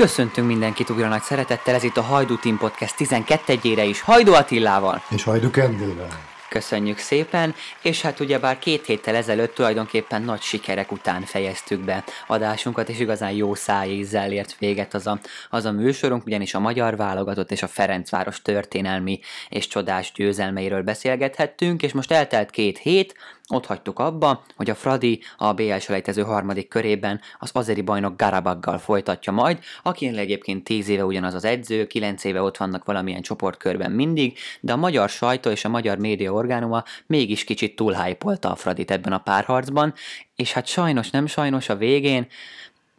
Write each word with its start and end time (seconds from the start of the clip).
Köszöntünk 0.00 0.46
mindenkit 0.46 0.90
újra 0.90 1.08
nagy 1.08 1.22
szeretettel, 1.22 1.74
ez 1.74 1.82
itt 1.82 1.96
a 1.96 2.02
Hajdú 2.02 2.38
Team 2.38 2.58
Podcast 2.58 2.94
12-ére 2.98 3.86
is, 3.88 4.00
Hajdú 4.00 4.32
Attillával. 4.32 5.02
És 5.10 5.22
Hajdú 5.22 5.50
Kendével. 5.50 6.08
Köszönjük 6.48 6.98
szépen, 6.98 7.54
és 7.82 8.00
hát 8.00 8.20
ugyebár 8.20 8.58
két 8.58 8.86
héttel 8.86 9.14
ezelőtt 9.14 9.54
tulajdonképpen 9.54 10.22
nagy 10.22 10.40
sikerek 10.40 10.92
után 10.92 11.22
fejeztük 11.22 11.80
be 11.80 12.04
adásunkat, 12.26 12.88
és 12.88 12.98
igazán 12.98 13.32
jó 13.32 13.54
szájízzel 13.54 14.32
ért 14.32 14.56
véget 14.58 14.94
az 14.94 15.06
a, 15.06 15.18
az 15.50 15.64
a 15.64 15.72
műsorunk, 15.72 16.26
ugyanis 16.26 16.54
a 16.54 16.60
magyar 16.60 16.96
válogatott 16.96 17.50
és 17.50 17.62
a 17.62 17.68
Ferencváros 17.68 18.42
történelmi 18.42 19.20
és 19.48 19.66
csodás 19.66 20.12
győzelmeiről 20.14 20.82
beszélgethettünk, 20.82 21.82
és 21.82 21.92
most 21.92 22.12
eltelt 22.12 22.50
két 22.50 22.78
hét, 22.78 23.14
ott 23.50 23.66
hagytuk 23.66 23.98
abba, 23.98 24.42
hogy 24.56 24.70
a 24.70 24.74
Fradi 24.74 25.22
a 25.36 25.52
BL 25.52 25.76
selejtező 25.76 26.22
harmadik 26.22 26.68
körében 26.68 27.20
az 27.38 27.50
azeri 27.52 27.82
bajnok 27.82 28.16
Garabaggal 28.16 28.78
folytatja 28.78 29.32
majd, 29.32 29.58
aki 29.82 30.06
egyébként 30.06 30.64
10 30.64 30.88
éve 30.88 31.04
ugyanaz 31.04 31.34
az 31.34 31.44
edző, 31.44 31.86
9 31.86 32.24
éve 32.24 32.42
ott 32.42 32.56
vannak 32.56 32.84
valamilyen 32.84 33.22
csoportkörben 33.22 33.90
mindig, 33.90 34.38
de 34.60 34.72
a 34.72 34.76
magyar 34.76 35.08
sajtó 35.08 35.50
és 35.50 35.64
a 35.64 35.68
magyar 35.68 35.98
média 35.98 36.32
orgánuma 36.32 36.84
mégis 37.06 37.44
kicsit 37.44 37.76
túlhájpolta 37.76 38.50
a 38.50 38.56
Fradit 38.56 38.90
ebben 38.90 39.12
a 39.12 39.18
párharcban, 39.18 39.94
és 40.36 40.52
hát 40.52 40.66
sajnos, 40.66 41.10
nem 41.10 41.26
sajnos 41.26 41.68
a 41.68 41.76
végén 41.76 42.26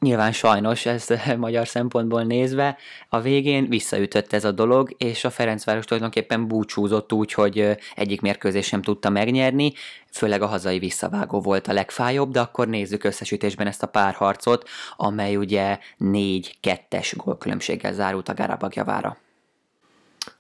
Nyilván 0.05 0.32
sajnos, 0.32 0.86
ezt 0.86 1.14
magyar 1.38 1.68
szempontból 1.68 2.23
nézve, 2.23 2.78
a 3.10 3.22
végén 3.22 3.70
visszaütött 3.70 4.34
ez 4.34 4.44
a 4.44 4.52
dolog, 4.52 4.96
és 4.98 5.24
a 5.24 5.30
Ferencváros 5.30 5.86
tulajdonképpen 5.86 6.48
búcsúzott 6.48 7.14
úgy, 7.14 7.34
hogy 7.34 7.77
egyik 7.96 8.22
mérkőzés 8.22 8.66
sem 8.66 8.82
tudta 8.82 9.10
megnyerni, 9.10 9.74
főleg 10.12 10.41
a 10.41 10.46
hazai 10.46 10.79
visszavágó 10.79 11.41
volt 11.41 11.68
a 11.68 11.74
legfájóbb, 11.74 12.32
de 12.32 12.40
akkor 12.40 12.68
nézzük 12.68 13.04
összesítésben 13.04 13.68
ezt 13.68 13.84
a 13.84 13.88
párharcot, 13.88 14.70
amely 14.98 15.35
ugye 15.35 15.79
4-2-es 15.99 17.13
gólkülönbséggel 17.16 17.94
zárult 17.94 18.29
a 18.29 18.34
Garabag 18.34 18.76
javára. 18.76 19.18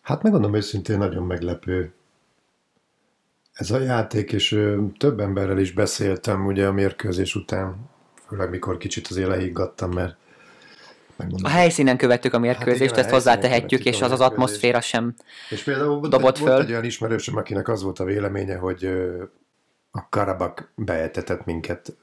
Hát 0.01 0.23
megmondom 0.23 0.55
őszintén, 0.55 0.97
nagyon 0.97 1.23
meglepő 1.23 1.93
ez 3.53 3.71
a 3.71 3.79
játék, 3.79 4.31
és 4.31 4.59
több 4.97 5.19
emberrel 5.19 5.59
is 5.59 5.71
beszéltem 5.71 6.45
ugye 6.45 6.67
a 6.67 6.71
mérkőzés 6.71 7.35
után, 7.35 7.89
főleg 8.31 8.49
mikor 8.49 8.77
kicsit 8.77 9.07
azért 9.07 9.27
lehiggadtam, 9.27 9.91
mert 9.91 10.15
megmondom. 11.15 11.51
A 11.51 11.53
helyszínen 11.53 11.97
követtük 11.97 12.33
a 12.33 12.39
mérkőzést, 12.39 12.79
hát 12.79 12.89
igen, 12.89 12.99
ezt 12.99 13.09
hozzátehetjük, 13.09 13.85
és 13.85 14.01
az 14.01 14.11
az 14.11 14.19
atmoszféra 14.19 14.81
sem 14.81 15.13
és 15.49 15.63
például 15.63 16.07
dobott 16.07 16.37
föl. 16.37 16.47
Volt 16.47 16.61
egy 16.61 16.71
olyan 16.71 16.83
ismerősöm, 16.83 17.37
akinek 17.37 17.67
az 17.67 17.83
volt 17.83 17.99
a 17.99 18.03
véleménye, 18.03 18.55
hogy 18.55 18.85
a 19.91 20.09
Karabak 20.09 20.71
beetetett 20.75 21.45
minket 21.45 21.95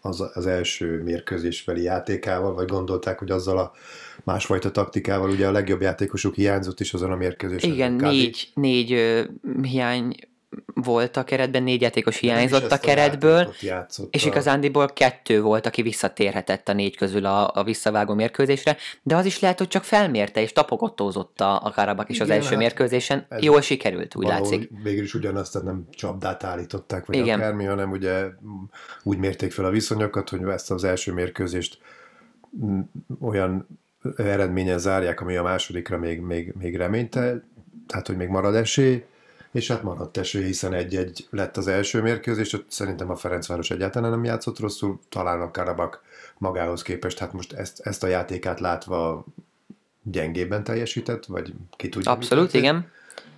az, 0.00 0.30
az 0.34 0.46
első 0.46 1.02
mérkőzésbeli 1.02 1.82
játékával, 1.82 2.54
vagy 2.54 2.66
gondolták, 2.66 3.18
hogy 3.18 3.30
azzal 3.30 3.58
a 3.58 3.72
másfajta 4.24 4.70
taktikával, 4.70 5.30
ugye 5.30 5.46
a 5.46 5.52
legjobb 5.52 5.80
játékosuk 5.80 6.34
hiányzott 6.34 6.80
is 6.80 6.94
azon 6.94 7.12
a 7.12 7.16
mérkőzésen. 7.16 7.72
Igen, 7.72 7.92
négy, 7.92 8.50
négy 8.54 8.92
ö, 8.92 9.22
hiány 9.62 10.14
volt 10.74 11.16
a 11.16 11.24
keretben, 11.24 11.62
négy 11.62 11.80
játékos 11.80 12.18
hiányzott 12.18 12.72
a 12.72 12.78
keretből, 12.78 13.54
és 14.10 14.24
igazándiból 14.24 14.86
kettő 14.86 15.42
volt, 15.42 15.66
aki 15.66 15.82
visszatérhetett 15.82 16.68
a 16.68 16.72
négy 16.72 16.96
közül 16.96 17.24
a, 17.24 17.50
a 17.54 17.64
visszavágó 17.64 18.14
mérkőzésre, 18.14 18.76
de 19.02 19.16
az 19.16 19.24
is 19.24 19.40
lehet, 19.40 19.58
hogy 19.58 19.68
csak 19.68 19.84
felmérte 19.84 20.40
és 20.40 20.52
tapogottózott 20.52 21.40
a, 21.40 21.64
a 21.64 21.70
Karabak 21.70 22.08
is 22.08 22.20
az 22.20 22.30
első 22.30 22.48
hát 22.48 22.58
mérkőzésen. 22.58 23.26
Jól 23.40 23.60
sikerült, 23.60 24.14
úgy 24.14 24.26
látszik. 24.26 24.70
Végül 24.82 25.02
is 25.02 25.14
ugyanazt, 25.14 25.52
tehát 25.52 25.66
nem 25.66 25.86
csapdát 25.90 26.44
állították, 26.44 27.06
vagy 27.06 27.16
Igen. 27.16 27.38
akármi, 27.38 27.64
hanem 27.64 27.90
ugye 27.90 28.24
úgy 29.02 29.18
mérték 29.18 29.52
fel 29.52 29.64
a 29.64 29.70
viszonyokat, 29.70 30.28
hogy 30.28 30.42
ezt 30.42 30.70
az 30.70 30.84
első 30.84 31.12
mérkőzést 31.12 31.78
olyan 33.20 33.66
eredményen 34.16 34.78
zárják, 34.78 35.20
ami 35.20 35.36
a 35.36 35.42
másodikra 35.42 35.98
még, 35.98 36.20
még, 36.20 36.54
még 36.58 36.76
reményte, 36.76 37.44
tehát 37.86 38.06
hogy 38.06 38.16
még 38.16 38.28
marad 38.28 38.54
esély, 38.54 39.04
és 39.56 39.68
hát 39.68 39.82
maradt 39.82 40.16
eső, 40.16 40.44
hiszen 40.44 40.72
egy-egy 40.72 41.26
lett 41.30 41.56
az 41.56 41.66
első 41.66 42.02
mérkőzés, 42.02 42.52
ott 42.52 42.70
szerintem 42.70 43.10
a 43.10 43.16
Ferencváros 43.16 43.70
egyáltalán 43.70 44.10
nem 44.10 44.24
játszott 44.24 44.58
rosszul, 44.58 44.98
talán 45.08 45.40
a 45.40 45.50
Karabak 45.50 46.02
magához 46.38 46.82
képest, 46.82 47.18
hát 47.18 47.32
most 47.32 47.52
ezt, 47.52 47.80
ezt 47.80 48.02
a 48.02 48.06
játékát 48.06 48.60
látva 48.60 49.24
gyengében 50.02 50.64
teljesített, 50.64 51.24
vagy 51.24 51.54
ki 51.76 51.88
tudja. 51.88 52.10
Abszolút, 52.10 52.54
igen. 52.54 52.90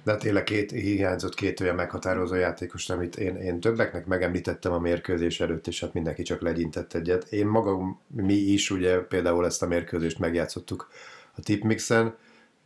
De 0.05 0.17
tényleg 0.17 0.45
két, 0.45 0.71
hiányzott 0.71 1.35
két 1.35 1.61
olyan 1.61 1.75
meghatározó 1.75 2.35
játékos, 2.35 2.91
amit 2.91 3.17
én, 3.17 3.37
én 3.37 3.61
többeknek 3.61 4.07
megemlítettem 4.07 4.73
a 4.73 4.79
mérkőzés 4.79 5.41
előtt, 5.41 5.67
és 5.67 5.81
hát 5.81 5.93
mindenki 5.93 6.23
csak 6.23 6.41
legyintett 6.41 6.95
egyet. 6.95 7.25
Én 7.25 7.47
magam, 7.47 8.01
mi 8.07 8.35
is 8.35 8.71
ugye 8.71 8.99
például 8.99 9.45
ezt 9.45 9.63
a 9.63 9.67
mérkőzést 9.67 10.19
megjátszottuk 10.19 10.89
a 11.37 11.41
Tipmixen, 11.41 12.15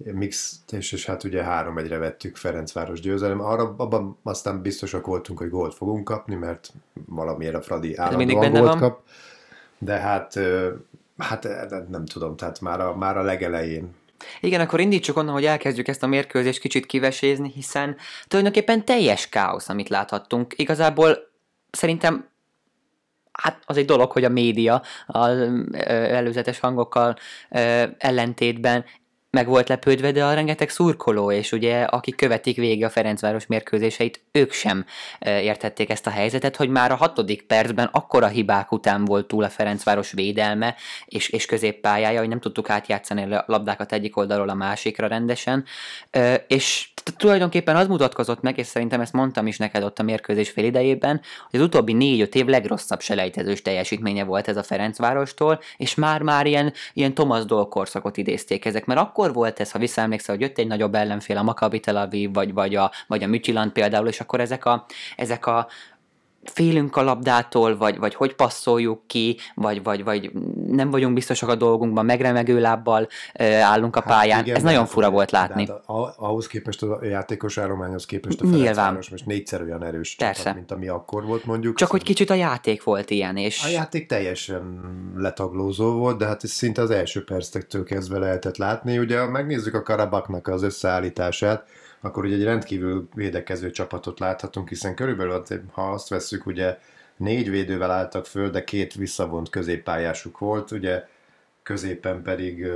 mix, 0.04 0.60
és, 0.70 0.92
és 0.92 1.06
hát 1.06 1.24
ugye 1.24 1.42
három 1.42 1.78
egyre 1.78 1.98
vettük 1.98 2.36
Ferencváros 2.36 3.00
győzelem. 3.00 3.40
Arra, 3.40 3.74
abban 3.76 4.18
aztán 4.22 4.62
biztosak 4.62 5.06
voltunk, 5.06 5.38
hogy 5.38 5.50
gólt 5.50 5.74
fogunk 5.74 6.04
kapni, 6.04 6.34
mert 6.34 6.72
valamiért 7.06 7.54
a 7.54 7.62
Fradi 7.62 7.96
állandóan 7.96 8.50
gólt 8.50 8.68
van. 8.68 8.78
kap. 8.78 9.00
De 9.78 9.94
hát, 9.94 10.38
hát 11.18 11.42
nem 11.88 12.04
tudom, 12.04 12.36
tehát 12.36 12.60
már 12.60 12.80
a, 12.80 12.96
már 12.96 13.16
a 13.16 13.22
legelején 13.22 13.94
igen, 14.40 14.60
akkor 14.60 14.80
indítsuk 14.80 15.16
onnan, 15.16 15.32
hogy 15.32 15.44
elkezdjük 15.44 15.88
ezt 15.88 16.02
a 16.02 16.06
mérkőzést 16.06 16.60
kicsit 16.60 16.86
kivesézni, 16.86 17.50
hiszen 17.54 17.96
tulajdonképpen 18.28 18.84
teljes 18.84 19.28
káosz, 19.28 19.68
amit 19.68 19.88
láthattunk. 19.88 20.54
Igazából 20.56 21.18
szerintem 21.70 22.28
hát 23.32 23.62
az 23.64 23.76
egy 23.76 23.84
dolog, 23.84 24.12
hogy 24.12 24.24
a 24.24 24.28
média 24.28 24.82
az 25.06 25.38
előzetes 25.86 26.58
hangokkal 26.58 27.16
ellentétben 27.98 28.84
meg 29.36 29.46
volt 29.46 29.68
lepődve, 29.68 30.12
de 30.12 30.24
a 30.24 30.34
rengeteg 30.34 30.68
szurkoló, 30.68 31.32
és 31.32 31.52
ugye 31.52 31.82
akik 31.82 32.16
követik 32.16 32.56
végig 32.56 32.84
a 32.84 32.90
Ferencváros 32.90 33.46
mérkőzéseit, 33.46 34.20
ők 34.32 34.52
sem 34.52 34.84
értették 35.20 35.90
ezt 35.90 36.06
a 36.06 36.10
helyzetet, 36.10 36.56
hogy 36.56 36.68
már 36.68 36.92
a 36.92 36.96
hatodik 36.96 37.42
percben 37.42 37.88
akkora 37.92 38.26
hibák 38.26 38.72
után 38.72 39.04
volt 39.04 39.26
túl 39.26 39.44
a 39.44 39.48
Ferencváros 39.48 40.12
védelme 40.12 40.74
és, 41.06 41.28
és 41.28 41.46
középpályája, 41.46 42.18
hogy 42.18 42.28
nem 42.28 42.40
tudtuk 42.40 42.70
átjátszani 42.70 43.34
a 43.34 43.44
labdákat 43.46 43.92
egyik 43.92 44.16
oldalról 44.16 44.48
a 44.48 44.54
másikra 44.54 45.06
rendesen, 45.06 45.64
és 46.46 46.90
tulajdonképpen 47.16 47.76
az 47.76 47.86
mutatkozott 47.86 48.40
meg, 48.40 48.58
és 48.58 48.66
szerintem 48.66 49.00
ezt 49.00 49.12
mondtam 49.12 49.46
is 49.46 49.58
neked 49.58 49.82
ott 49.82 49.98
a 49.98 50.02
mérkőzés 50.02 50.50
fél 50.50 50.64
idejében, 50.64 51.20
hogy 51.50 51.60
az 51.60 51.66
utóbbi 51.66 51.92
négy-öt 51.92 52.34
év 52.34 52.46
legrosszabb 52.46 53.00
selejtezős 53.00 53.62
teljesítménye 53.62 54.24
volt 54.24 54.48
ez 54.48 54.56
a 54.56 54.62
Ferencvárostól, 54.62 55.60
és 55.76 55.94
már-már 55.94 56.46
ilyen, 56.46 56.72
ilyen 56.92 57.14
Thomas 57.14 57.44
Doll 57.44 57.68
korszakot 57.68 58.16
idézték 58.16 58.64
ezek, 58.64 58.84
mert 58.84 59.00
akkor 59.00 59.21
akkor 59.22 59.34
volt 59.34 59.60
ez, 59.60 59.70
ha 59.70 59.78
visszaemlékszel, 59.78 60.34
hogy 60.34 60.44
jött 60.44 60.58
egy 60.58 60.66
nagyobb 60.66 60.94
ellenfél, 60.94 61.36
a 61.36 61.42
Maccabi 61.42 61.80
Tel 61.80 61.96
Aviv, 61.96 62.32
vagy, 62.32 62.52
vagy 62.52 62.74
a, 62.74 62.90
vagy 63.06 63.22
a 63.22 63.26
Mücsiland 63.26 63.70
például, 63.70 64.08
és 64.08 64.20
akkor 64.20 64.40
ezek 64.40 64.64
a, 64.64 64.84
ezek 65.16 65.46
a 65.46 65.68
félünk 66.44 66.96
a 66.96 67.02
labdától, 67.02 67.76
vagy, 67.76 67.98
vagy 67.98 68.14
hogy 68.14 68.34
passzoljuk 68.34 69.06
ki, 69.06 69.38
vagy, 69.54 69.82
vagy, 69.82 70.04
vagy 70.04 70.30
nem 70.66 70.90
vagyunk 70.90 71.14
biztosak 71.14 71.48
a 71.48 71.54
dolgunkban, 71.54 72.04
megremegő 72.04 72.60
lábbal 72.60 73.08
állunk 73.62 73.96
a 73.96 74.00
hát 74.00 74.08
pályán. 74.08 74.36
Hát 74.36 74.46
igen, 74.46 74.56
Ez 74.56 74.62
nagyon 74.62 74.86
fura 74.86 75.10
volt 75.10 75.30
látni. 75.30 75.66
Hát 75.66 75.82
ahhoz 76.16 76.46
képest 76.46 76.82
a 76.82 77.04
játékos 77.04 77.58
állományhoz 77.58 78.06
képest 78.06 78.40
a 78.40 78.46
Nyilván. 78.46 78.94
most 78.94 79.26
négyszer 79.26 79.62
olyan 79.62 79.84
erős 79.84 80.14
Persze. 80.14 80.42
Csapat, 80.42 80.54
mint 80.54 80.70
ami 80.70 80.88
akkor 80.88 81.24
volt 81.24 81.44
mondjuk. 81.44 81.76
Csak 81.76 81.90
hogy 81.90 82.02
kicsit 82.02 82.30
a 82.30 82.34
játék 82.34 82.82
volt 82.82 83.10
ilyen. 83.10 83.36
És... 83.36 83.64
A 83.64 83.68
játék 83.68 84.06
teljesen 84.06 84.80
letaglózó 85.16 85.92
volt, 85.92 86.18
de 86.18 86.26
hát 86.26 86.44
ez 86.44 86.50
szinte 86.50 86.82
az 86.82 86.90
első 86.90 87.24
percektől 87.24 87.84
kezdve 87.84 88.18
lehetett 88.18 88.56
látni. 88.56 88.98
Ugye 88.98 89.26
megnézzük 89.26 89.74
a 89.74 89.82
Karabaknak 89.82 90.48
az 90.48 90.62
összeállítását, 90.62 91.64
akkor 92.04 92.24
ugye 92.24 92.34
egy 92.34 92.44
rendkívül 92.44 93.08
védekező 93.14 93.70
csapatot 93.70 94.18
láthatunk, 94.20 94.68
hiszen 94.68 94.94
körülbelül, 94.94 95.42
ha 95.72 95.90
azt 95.90 96.08
vesszük, 96.08 96.46
ugye 96.46 96.78
négy 97.16 97.50
védővel 97.50 97.90
álltak 97.90 98.26
föl, 98.26 98.50
de 98.50 98.64
két 98.64 98.94
visszavont 98.94 99.50
középpályásuk 99.50 100.38
volt, 100.38 100.70
ugye 100.70 101.04
középen 101.62 102.22
pedig 102.22 102.66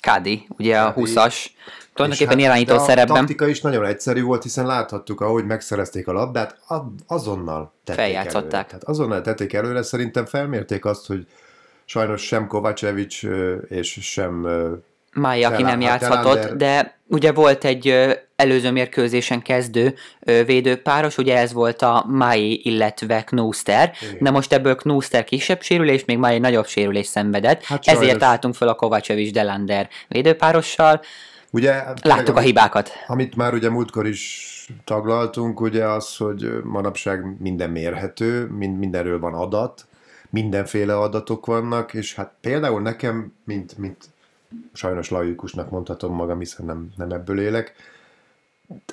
Kádi, 0.00 0.46
ugye 0.58 0.80
a 0.80 0.94
20-as, 0.94 1.46
tulajdonképpen 1.94 2.38
hát, 2.38 2.46
irányító 2.46 2.78
szerepben. 2.78 3.16
A 3.16 3.18
taktika 3.18 3.46
is 3.46 3.60
nagyon 3.60 3.84
egyszerű 3.84 4.22
volt, 4.22 4.42
hiszen 4.42 4.66
láthattuk, 4.66 5.20
ahogy 5.20 5.44
megszerezték 5.44 6.08
a 6.08 6.12
labdát, 6.12 6.58
azonnal 7.06 7.72
tették 7.84 8.04
Feljátszották. 8.04 8.52
Előre. 8.52 8.66
Tehát 8.66 8.84
azonnal 8.84 9.20
tették 9.20 9.52
előre, 9.52 9.82
szerintem 9.82 10.24
felmérték 10.24 10.84
azt, 10.84 11.06
hogy 11.06 11.26
sajnos 11.84 12.22
sem 12.22 12.46
Kovacevic 12.46 13.22
és 13.68 13.98
sem 14.00 14.46
Mája, 15.14 15.48
aki 15.48 15.62
nem 15.62 15.80
játszhatott, 15.80 16.52
de 16.52 16.98
ugye 17.08 17.32
volt 17.32 17.64
egy 17.64 18.14
előző 18.36 18.70
mérkőzésen 18.70 19.42
kezdő 19.42 19.94
védőpáros, 20.46 21.18
ugye 21.18 21.38
ez 21.38 21.52
volt 21.52 21.82
a 21.82 22.04
Mai, 22.08 22.60
illetve 22.64 23.24
Knuster, 23.24 23.92
de 24.20 24.30
most 24.30 24.52
ebből 24.52 24.74
Knuster 24.74 25.24
kisebb 25.24 25.62
sérülés, 25.62 26.04
még 26.04 26.18
Mai 26.18 26.38
nagyobb 26.38 26.66
sérülés 26.66 27.06
szenvedett, 27.06 27.64
hát 27.64 27.86
ezért 27.86 28.22
álltunk 28.22 28.54
fel 28.54 28.68
a 28.68 28.74
Kovacevic 28.74 29.32
Delander 29.32 29.88
védőpárossal. 30.08 31.00
Ugye, 31.50 31.82
Láttuk 32.02 32.36
a 32.36 32.40
hibákat. 32.40 32.90
Amit 33.06 33.36
már 33.36 33.54
ugye 33.54 33.70
múltkor 33.70 34.06
is 34.06 34.50
taglaltunk, 34.84 35.60
ugye 35.60 35.84
az, 35.84 36.16
hogy 36.16 36.50
manapság 36.62 37.36
minden 37.38 37.70
mérhető, 37.70 38.46
mind, 38.46 38.78
mindenről 38.78 39.20
van 39.20 39.34
adat, 39.34 39.86
mindenféle 40.30 40.98
adatok 40.98 41.46
vannak, 41.46 41.94
és 41.94 42.14
hát 42.14 42.32
például 42.40 42.80
nekem, 42.80 43.32
mint, 43.44 43.78
mint 43.78 44.04
sajnos 44.72 45.10
laikusnak 45.10 45.70
mondhatom 45.70 46.14
magam, 46.14 46.38
hiszen 46.38 46.66
nem, 46.66 46.90
nem 46.96 47.10
ebből 47.10 47.40
élek. 47.40 47.74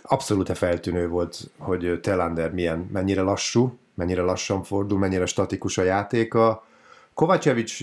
Abszolút 0.01 0.57
feltűnő 0.57 1.07
volt, 1.07 1.49
hogy 1.57 1.99
Telander 2.01 2.53
milyen, 2.53 2.89
mennyire 2.91 3.21
lassú, 3.21 3.77
mennyire 3.93 4.21
lassan 4.21 4.63
fordul, 4.63 4.99
mennyire 4.99 5.25
statikus 5.25 5.77
a 5.77 5.83
játéka. 5.83 6.65
Kovacevic 7.13 7.79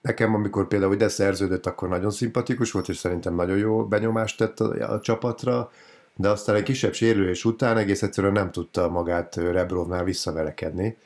nekem, 0.00 0.34
amikor 0.34 0.68
például 0.68 0.94
ide 0.94 1.08
szerződött, 1.08 1.66
akkor 1.66 1.88
nagyon 1.88 2.10
szimpatikus 2.10 2.70
volt, 2.70 2.88
és 2.88 2.96
szerintem 2.96 3.34
nagyon 3.34 3.56
jó 3.56 3.86
benyomást 3.86 4.38
tett 4.38 4.60
a, 4.60 4.92
a 4.92 5.00
csapatra, 5.00 5.70
de 6.16 6.28
aztán 6.28 6.56
egy 6.56 6.62
kisebb 6.62 6.92
sérülés 6.92 7.44
után 7.44 7.76
egész 7.76 8.02
egyszerűen 8.02 8.32
nem 8.32 8.50
tudta 8.50 8.88
magát 8.88 9.36
Rebrovnál 9.36 10.04
visszaverekedni, 10.04 10.96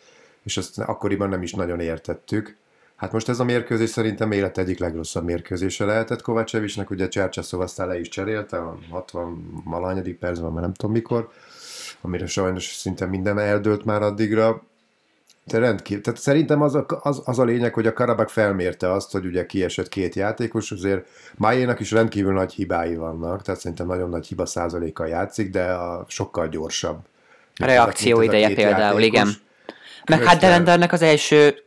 és 0.43 0.57
azt 0.57 0.79
akkoriban 0.79 1.29
nem 1.29 1.43
is 1.43 1.53
nagyon 1.53 1.81
értettük. 1.81 2.57
Hát 3.03 3.13
most 3.13 3.29
ez 3.29 3.41
a 3.41 3.45
mérkőzés 3.45 3.91
szerintem 3.91 4.33
élet 4.33 4.59
egyik 4.59 4.79
legrosszabb 4.79 5.25
mérkőzése 5.25 5.85
lehetett 5.85 6.23
Kovacevicsnek, 6.23 6.91
ugye 6.91 7.09
Csercseszov 7.09 7.61
aztán 7.61 7.89
le 7.89 8.01
is 8.01 8.09
cserélte, 8.09 8.57
a 8.57 8.79
60 8.91 9.63
malanyadik 9.65 10.19
percben, 10.19 10.53
már 10.53 10.63
nem 10.63 10.73
tudom 10.73 10.95
mikor, 10.95 11.31
amire 12.01 12.27
sajnos 12.27 12.65
szinte 12.65 13.07
minden 13.07 13.39
eldőlt 13.39 13.85
már 13.85 14.03
addigra. 14.03 14.63
De 15.45 15.59
rendkívül, 15.59 16.03
tehát 16.03 16.21
szerintem 16.21 16.63
az 16.63 16.75
a, 16.75 16.87
az, 16.89 17.23
az 17.25 17.39
a 17.39 17.45
lényeg, 17.45 17.75
hogy 17.75 17.87
a 17.87 17.93
Karabak 17.93 18.29
felmérte 18.29 18.93
azt, 18.93 19.13
hogy 19.13 19.27
ugye 19.27 19.47
kiesett 19.47 19.89
két 19.89 20.15
játékos, 20.15 20.71
azért 20.71 21.07
Májénak 21.37 21.81
is 21.81 21.91
rendkívül 21.91 22.33
nagy 22.33 22.53
hibái 22.53 22.97
vannak, 22.97 23.43
tehát 23.43 23.61
szerintem 23.61 23.87
nagyon 23.87 24.09
nagy 24.09 24.27
hiba 24.27 24.47
százalékkal 24.47 25.09
játszik, 25.09 25.51
de 25.51 25.65
a 25.65 26.05
sokkal 26.09 26.49
gyorsabb. 26.49 26.99
A 27.57 27.65
reakció 27.65 28.21
ideje 28.21 28.55
például, 28.55 29.01
játékos. 29.01 29.05
igen. 29.05 29.29
Meg 30.07 30.23
hát 30.23 30.41
Delendernek 30.41 30.93
az 30.93 31.03
első 31.03 31.63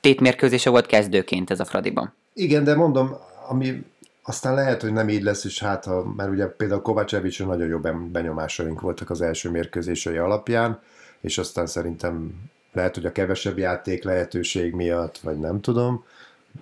tétmérkőzése 0.00 0.70
volt 0.70 0.86
kezdőként 0.86 1.50
ez 1.50 1.60
a 1.60 1.64
Fradiban. 1.64 2.14
Igen, 2.32 2.64
de 2.64 2.74
mondom, 2.74 3.16
ami 3.48 3.84
aztán 4.22 4.54
lehet, 4.54 4.80
hogy 4.80 4.92
nem 4.92 5.08
így 5.08 5.22
lesz, 5.22 5.44
és 5.44 5.60
hát, 5.60 5.84
ha, 5.84 6.04
mert 6.16 6.30
ugye 6.30 6.46
például 6.46 6.82
Kovácsevicsra 6.82 7.46
nagyon 7.46 7.68
jó 7.68 7.78
benyomásaink 8.12 8.80
voltak 8.80 9.10
az 9.10 9.20
első 9.20 9.50
mérkőzései 9.50 10.16
alapján, 10.16 10.80
és 11.20 11.38
aztán 11.38 11.66
szerintem 11.66 12.34
lehet, 12.72 12.94
hogy 12.94 13.06
a 13.06 13.12
kevesebb 13.12 13.58
játék 13.58 14.04
lehetőség 14.04 14.74
miatt, 14.74 15.18
vagy 15.18 15.38
nem 15.38 15.60
tudom, 15.60 16.04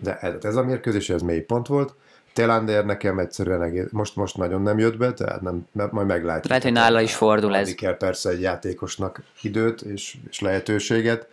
de 0.03 0.19
ez 0.43 0.57
a 0.57 0.65
mérkőzés, 0.65 1.11
ez 1.11 1.23
mély 1.23 1.41
pont 1.41 1.67
volt. 1.67 1.95
Telander 2.33 2.85
nekem 2.85 3.19
egyszerűen 3.19 3.63
egész, 3.63 3.87
most, 3.91 4.17
most 4.17 4.37
nagyon 4.37 4.63
nem 4.63 4.79
jött 4.79 4.97
be, 4.97 5.13
tehát 5.13 5.41
nem, 5.41 5.67
majd 5.73 6.07
meglátjuk. 6.07 6.47
Lehet, 6.47 6.63
hogy 6.63 6.73
nála 6.73 7.01
is 7.01 7.15
fordul 7.15 7.57
ez. 7.57 7.75
kell 7.75 7.97
persze 7.97 8.31
egy 8.31 8.41
játékosnak 8.41 9.23
időt 9.43 9.81
és, 9.81 10.17
és 10.31 10.41
lehetőséget, 10.41 11.29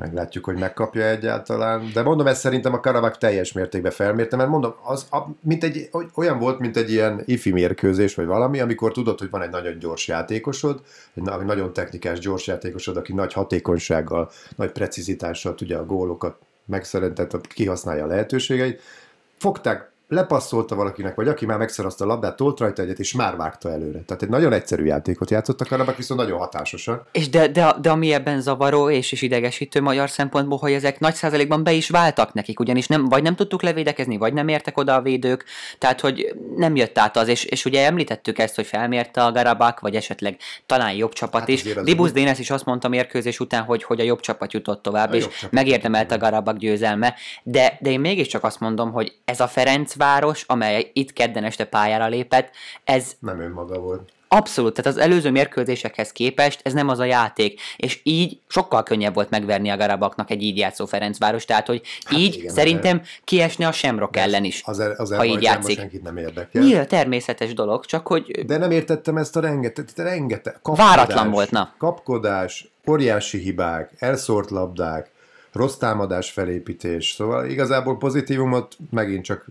meglátjuk, 0.00 0.44
hogy 0.44 0.56
megkapja 0.56 1.04
egyáltalán. 1.04 1.90
De 1.94 2.02
mondom, 2.02 2.26
ez 2.26 2.38
szerintem 2.38 2.72
a 2.72 2.80
Karabak 2.80 3.18
teljes 3.18 3.52
mértékben 3.52 3.92
felmérte, 3.92 4.36
mert 4.36 4.48
mondom, 4.48 4.74
az 4.82 5.06
a, 5.10 5.18
mint 5.40 5.64
egy, 5.64 5.90
olyan 6.14 6.38
volt, 6.38 6.58
mint 6.58 6.76
egy 6.76 6.90
ilyen 6.90 7.22
ifi 7.24 7.52
mérkőzés, 7.52 8.14
vagy 8.14 8.26
valami, 8.26 8.60
amikor 8.60 8.92
tudod, 8.92 9.18
hogy 9.18 9.30
van 9.30 9.42
egy 9.42 9.50
nagyon 9.50 9.78
gyors 9.78 10.08
játékosod, 10.08 10.82
egy 11.14 11.22
nagyon 11.22 11.72
technikás 11.72 12.18
gyors 12.18 12.46
játékosod, 12.46 12.96
aki 12.96 13.12
nagy 13.12 13.32
hatékonysággal, 13.32 14.30
nagy 14.56 14.72
precizitással 14.72 15.54
tudja 15.54 15.78
a 15.78 15.86
gólokat 15.86 16.36
megszeretett, 16.64 17.46
kihasználja 17.46 18.04
a 18.04 18.08
lehetőségeit. 18.08 18.80
Fogták 19.38 19.89
lepasszolta 20.10 20.74
valakinek, 20.74 21.14
vagy 21.14 21.28
aki 21.28 21.46
már 21.46 21.58
megszerezte 21.58 22.04
a 22.04 22.06
labdát, 22.06 22.36
tolt 22.36 22.58
rajta 22.58 22.82
egyet, 22.82 22.98
és 22.98 23.14
már 23.14 23.36
vágta 23.36 23.70
előre. 23.70 24.00
Tehát 24.06 24.22
egy 24.22 24.28
nagyon 24.28 24.52
egyszerű 24.52 24.84
játékot 24.84 25.30
játszottak 25.30 25.66
a 25.66 25.70
Karabak, 25.70 25.96
viszont 25.96 26.20
nagyon 26.20 26.38
hatásosan. 26.38 27.02
És 27.12 27.28
de, 27.28 27.48
de, 27.48 27.74
de 27.80 27.90
ami 27.90 28.12
ebben 28.12 28.40
zavaró 28.40 28.90
és 28.90 29.12
is 29.12 29.22
idegesítő 29.22 29.80
magyar 29.80 30.10
szempontból, 30.10 30.58
hogy 30.58 30.72
ezek 30.72 31.00
nagy 31.00 31.14
százalékban 31.14 31.64
be 31.64 31.72
is 31.72 31.88
váltak 31.88 32.32
nekik, 32.32 32.60
ugyanis 32.60 32.86
nem, 32.86 33.08
vagy 33.08 33.22
nem 33.22 33.34
tudtuk 33.34 33.62
levédekezni, 33.62 34.16
vagy 34.16 34.32
nem 34.32 34.48
értek 34.48 34.78
oda 34.78 34.94
a 34.94 35.02
védők, 35.02 35.44
tehát 35.78 36.00
hogy 36.00 36.34
nem 36.56 36.76
jött 36.76 36.98
át 36.98 37.16
az, 37.16 37.28
és, 37.28 37.44
és 37.44 37.64
ugye 37.64 37.86
említettük 37.86 38.38
ezt, 38.38 38.54
hogy 38.54 38.66
felmérte 38.66 39.24
a 39.24 39.32
Garabak, 39.32 39.80
vagy 39.80 39.94
esetleg 39.94 40.36
talán 40.66 40.92
jobb 40.92 41.12
csapat 41.12 41.40
hát 41.40 41.48
is. 41.48 41.62
Dibusz 41.62 42.12
Dénes 42.12 42.38
is 42.38 42.50
azt 42.50 42.64
mondta 42.64 42.88
mérkőzés 42.88 43.40
után, 43.40 43.62
hogy, 43.62 43.82
hogy 43.82 44.00
a 44.00 44.04
jobb 44.04 44.20
csapat 44.20 44.52
jutott 44.52 44.82
tovább, 44.82 45.12
a 45.12 45.16
és 45.16 45.26
megérdemelte 45.50 46.14
a 46.14 46.18
Garabak 46.18 46.56
győzelme, 46.56 47.14
de, 47.42 47.78
de 47.80 47.90
én 47.90 48.00
mégiscsak 48.00 48.44
azt 48.44 48.60
mondom, 48.60 48.92
hogy 48.92 49.14
ez 49.24 49.40
a 49.40 49.48
Ferenc 49.48 49.94
város, 50.00 50.44
amely 50.46 50.90
itt 50.92 51.12
kedden 51.12 51.44
este 51.44 51.64
pályára 51.64 52.06
lépett, 52.06 52.50
ez... 52.84 53.12
Nem 53.18 53.40
önmaga 53.40 53.78
volt. 53.78 54.12
Abszolút, 54.32 54.74
tehát 54.74 54.96
az 54.96 55.02
előző 55.02 55.30
mérkőzésekhez 55.30 56.12
képest 56.12 56.60
ez 56.62 56.72
nem 56.72 56.88
az 56.88 56.98
a 56.98 57.04
játék, 57.04 57.60
és 57.76 58.00
így 58.02 58.38
sokkal 58.48 58.82
könnyebb 58.82 59.14
volt 59.14 59.30
megverni 59.30 59.68
a 59.68 59.76
Garabaknak 59.76 60.30
egy 60.30 60.42
így 60.42 60.56
játszó 60.56 60.86
Ferencváros, 60.86 61.44
tehát 61.44 61.66
hogy 61.66 61.82
hát 62.04 62.18
így 62.18 62.34
igen, 62.34 62.52
szerintem 62.54 62.96
de... 62.96 63.02
kiesne 63.24 63.66
a 63.66 63.72
Semrok 63.72 64.16
ellen 64.16 64.44
is, 64.44 64.62
az, 64.64 64.80
er- 64.80 64.98
az 64.98 65.14
ha 65.14 65.24
így 65.24 65.42
játszik. 65.42 65.78
senkit 65.78 66.02
nem 66.02 66.16
érdekel. 66.16 66.62
Nyilván 66.62 66.88
természetes 66.88 67.54
dolog, 67.54 67.84
csak 67.84 68.06
hogy... 68.06 68.44
De 68.46 68.56
nem 68.56 68.70
értettem 68.70 69.16
ezt 69.16 69.36
a 69.36 69.40
rengeteg, 69.40 69.84
rengeteg 69.96 70.52
kapkodás, 70.62 70.88
Váratlan 70.88 71.30
volt, 71.30 71.50
na. 71.50 71.74
Kapkodás, 71.78 72.70
óriási 72.88 73.38
hibák, 73.38 73.92
elszórt 73.98 74.50
labdák, 74.50 75.10
rossz 75.52 75.76
támadás 75.76 76.30
felépítés, 76.30 77.12
szóval 77.12 77.46
igazából 77.46 77.96
pozitívumot 77.96 78.76
megint 78.90 79.24
csak 79.24 79.46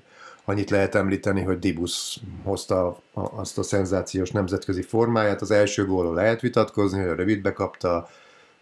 Annyit 0.49 0.69
lehet 0.69 0.95
említeni, 0.95 1.41
hogy 1.41 1.59
Dibus 1.59 2.19
hozta 2.43 2.99
azt 3.13 3.57
a 3.57 3.63
szenzációs 3.63 4.31
nemzetközi 4.31 4.81
formáját. 4.81 5.41
Az 5.41 5.51
első 5.51 5.85
gólról 5.85 6.13
lehet 6.13 6.41
vitatkozni, 6.41 6.99
hogy 6.99 7.09
a 7.09 7.15
rövidbe 7.15 7.53
kapta, 7.53 8.09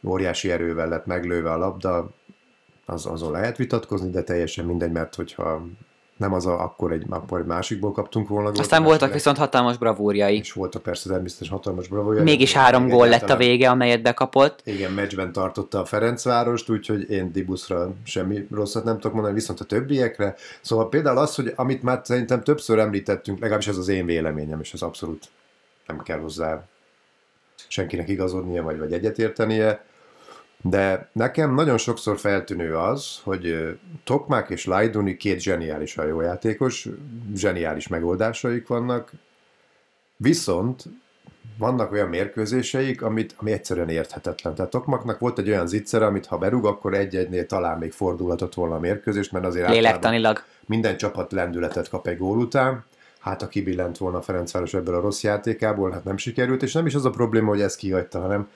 óriási 0.04 0.52
erővel 0.52 0.88
lett 0.88 1.06
meglőve 1.06 1.52
a 1.52 1.58
labda, 1.58 2.10
az, 2.86 3.06
azon 3.06 3.32
lehet 3.32 3.58
vitatkozni, 3.58 4.10
de 4.10 4.24
teljesen 4.24 4.66
mindegy, 4.66 4.92
mert 4.92 5.16
hogyha 5.16 5.68
nem 6.18 6.34
az 6.34 6.46
a, 6.46 6.64
akkor 6.64 6.92
egy, 6.92 7.06
akkor 7.10 7.40
egy 7.40 7.46
másikból 7.46 7.92
kaptunk 7.92 8.28
volna 8.28 8.48
gólt. 8.48 8.60
Aztán 8.60 8.84
voltak 8.84 9.14
viszont 9.14 9.38
hatalmas 9.38 9.78
bravúrjai. 9.78 10.38
És 10.38 10.54
voltak 10.54 10.82
persze 10.82 11.10
természetesen 11.10 11.54
hatalmas 11.54 11.88
bravúrjai. 11.88 12.24
Mégis 12.24 12.54
három 12.54 12.88
gól 12.88 13.08
lett 13.08 13.30
a 13.30 13.36
vége, 13.36 13.70
amelyet 13.70 14.02
bekapott. 14.02 14.62
Igen, 14.64 14.92
meccsben 14.92 15.32
tartotta 15.32 15.80
a 15.80 15.86
Ferencvárost, 15.86 16.70
úgyhogy 16.70 17.10
én 17.10 17.32
Dibuszra 17.32 17.94
semmi 18.04 18.48
rosszat 18.52 18.84
nem 18.84 18.96
tudok 18.96 19.14
mondani, 19.14 19.34
viszont 19.34 19.60
a 19.60 19.66
többiekre. 19.66 20.36
Szóval 20.62 20.90
például 20.90 21.18
az, 21.18 21.36
hogy 21.36 21.54
amit 21.56 21.84
már 21.84 22.02
szerintem 22.04 22.44
többször 22.44 22.80
említettünk, 22.80 23.40
legalábbis 23.40 23.68
ez 23.68 23.78
az 23.78 23.88
én 23.88 24.06
véleményem, 24.06 24.60
és 24.60 24.74
ez 24.74 24.82
abszolút 24.82 25.26
nem 25.88 26.00
kell 26.04 26.20
hozzá 26.20 26.66
senkinek 27.68 28.10
igazodnia, 28.10 28.64
vagy, 28.64 28.78
vagy 28.80 28.94
egyetértenie, 28.94 29.86
de 30.62 31.10
nekem 31.12 31.54
nagyon 31.54 31.78
sokszor 31.78 32.18
feltűnő 32.18 32.76
az, 32.76 33.20
hogy 33.24 33.78
Tokmák 34.04 34.50
és 34.50 34.66
Lajduni 34.66 35.18
két 35.18 35.40
zseniális 35.40 35.96
hajójátékos, 35.96 36.88
zseniális 37.36 37.88
megoldásaik 37.88 38.68
vannak, 38.68 39.12
viszont 40.18 40.84
vannak 41.58 41.92
olyan 41.92 42.08
mérkőzéseik, 42.10 43.02
amit, 43.02 43.36
ami 43.38 43.52
egyszerűen 43.52 43.90
érthetetlen. 43.90 44.56
Tehát 44.56 44.72
Tokmaknak 44.72 45.20
volt 45.20 45.40
egy 45.40 45.50
olyan 45.50 45.68
zicser, 45.68 46.02
amit 46.02 46.26
ha 46.26 46.38
berúg, 46.38 46.66
akkor 46.66 46.94
egy-egynél 46.94 47.46
talán 47.46 47.78
még 47.78 47.92
fordulhatott 47.92 48.54
volna 48.54 48.76
a 48.76 48.80
mérkőzést, 48.80 49.32
mert 49.32 49.46
azért 49.46 49.70
Lélektanilag. 49.70 50.44
minden 50.66 50.98
csapat 50.98 51.32
lendületet 51.32 51.90
kap 51.90 52.08
egy 52.08 52.18
gól 52.18 52.38
után. 52.38 52.86
Hát 53.20 53.42
a 53.42 53.48
kibillent 53.48 53.98
volna 53.98 54.22
Ferencváros 54.22 54.74
ebből 54.74 54.96
a 54.96 55.00
rossz 55.00 55.24
játékából, 55.24 55.92
hát 55.92 56.04
nem 56.04 56.18
sikerült, 56.18 56.64
és 56.64 56.74
nem 56.74 56.86
is 56.86 56.96
az 56.96 57.06
a 57.06 57.10
probléma, 57.10 57.50
hogy 57.50 57.62
ez 57.62 57.76
kihagyta, 57.76 58.20
hanem 58.20 58.50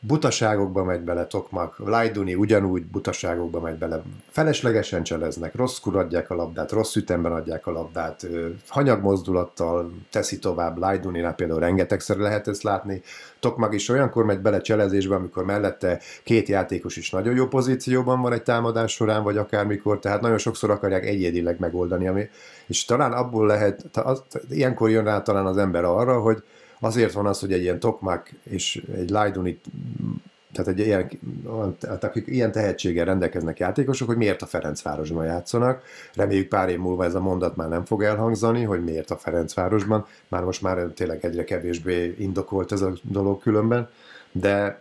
butaságokba 0.00 0.84
megy 0.84 1.00
bele 1.00 1.26
Tokmak, 1.26 1.78
Lajduni 1.78 2.34
ugyanúgy 2.34 2.84
butaságokba 2.86 3.60
megy 3.60 3.78
bele, 3.78 4.02
feleslegesen 4.30 5.02
cseleznek, 5.02 5.54
rosszkor 5.54 5.96
adják 5.96 6.30
a 6.30 6.34
labdát, 6.34 6.72
rossz 6.72 6.96
ütemben 6.96 7.32
adják 7.32 7.66
a 7.66 7.72
labdát, 7.72 8.26
hanyag 8.68 9.02
mozdulattal 9.02 9.92
teszi 10.10 10.38
tovább, 10.38 10.78
Lajduninál 10.78 11.34
például 11.34 11.60
rengetegszer 11.60 12.16
lehet 12.16 12.48
ezt 12.48 12.62
látni, 12.62 13.02
Tokmak 13.40 13.74
is 13.74 13.88
olyankor 13.88 14.24
megy 14.24 14.40
bele 14.40 14.60
cselezésbe, 14.60 15.14
amikor 15.14 15.44
mellette 15.44 16.00
két 16.22 16.48
játékos 16.48 16.96
is 16.96 17.10
nagyon 17.10 17.34
jó 17.34 17.46
pozícióban 17.46 18.20
van 18.20 18.32
egy 18.32 18.42
támadás 18.42 18.92
során, 18.92 19.22
vagy 19.22 19.36
akármikor, 19.36 19.98
tehát 19.98 20.20
nagyon 20.20 20.38
sokszor 20.38 20.70
akarják 20.70 21.06
egyedileg 21.06 21.58
megoldani, 21.58 22.08
ami, 22.08 22.28
és 22.66 22.84
talán 22.84 23.12
abból 23.12 23.46
lehet, 23.46 23.84
az, 23.92 24.22
ilyenkor 24.50 24.90
jön 24.90 25.04
rá 25.04 25.22
talán 25.22 25.46
az 25.46 25.56
ember 25.56 25.84
arra, 25.84 26.20
hogy 26.20 26.42
Azért 26.80 27.12
van 27.12 27.26
az, 27.26 27.40
hogy 27.40 27.52
egy 27.52 27.62
ilyen 27.62 27.78
Tokmak 27.78 28.30
és 28.42 28.84
egy 28.94 29.10
Lajduni, 29.10 29.60
tehát 30.52 30.68
egy 30.68 30.78
ilyen, 30.78 31.10
akik 32.00 32.26
ilyen 32.26 32.52
tehetséggel 32.52 33.04
rendelkeznek 33.04 33.58
játékosok, 33.58 34.08
hogy 34.08 34.16
miért 34.16 34.42
a 34.42 34.46
Ferencvárosban 34.46 35.24
játszanak. 35.24 35.82
Reméljük 36.14 36.48
pár 36.48 36.68
év 36.68 36.78
múlva 36.78 37.04
ez 37.04 37.14
a 37.14 37.20
mondat 37.20 37.56
már 37.56 37.68
nem 37.68 37.84
fog 37.84 38.02
elhangzani, 38.02 38.62
hogy 38.62 38.84
miért 38.84 39.10
a 39.10 39.16
Ferencvárosban. 39.16 40.06
Már 40.28 40.42
most 40.42 40.62
már 40.62 40.78
tényleg 40.94 41.24
egyre 41.24 41.44
kevésbé 41.44 42.14
indokolt 42.18 42.72
ez 42.72 42.80
a 42.80 42.92
dolog 43.02 43.40
különben. 43.40 43.88
De 44.32 44.80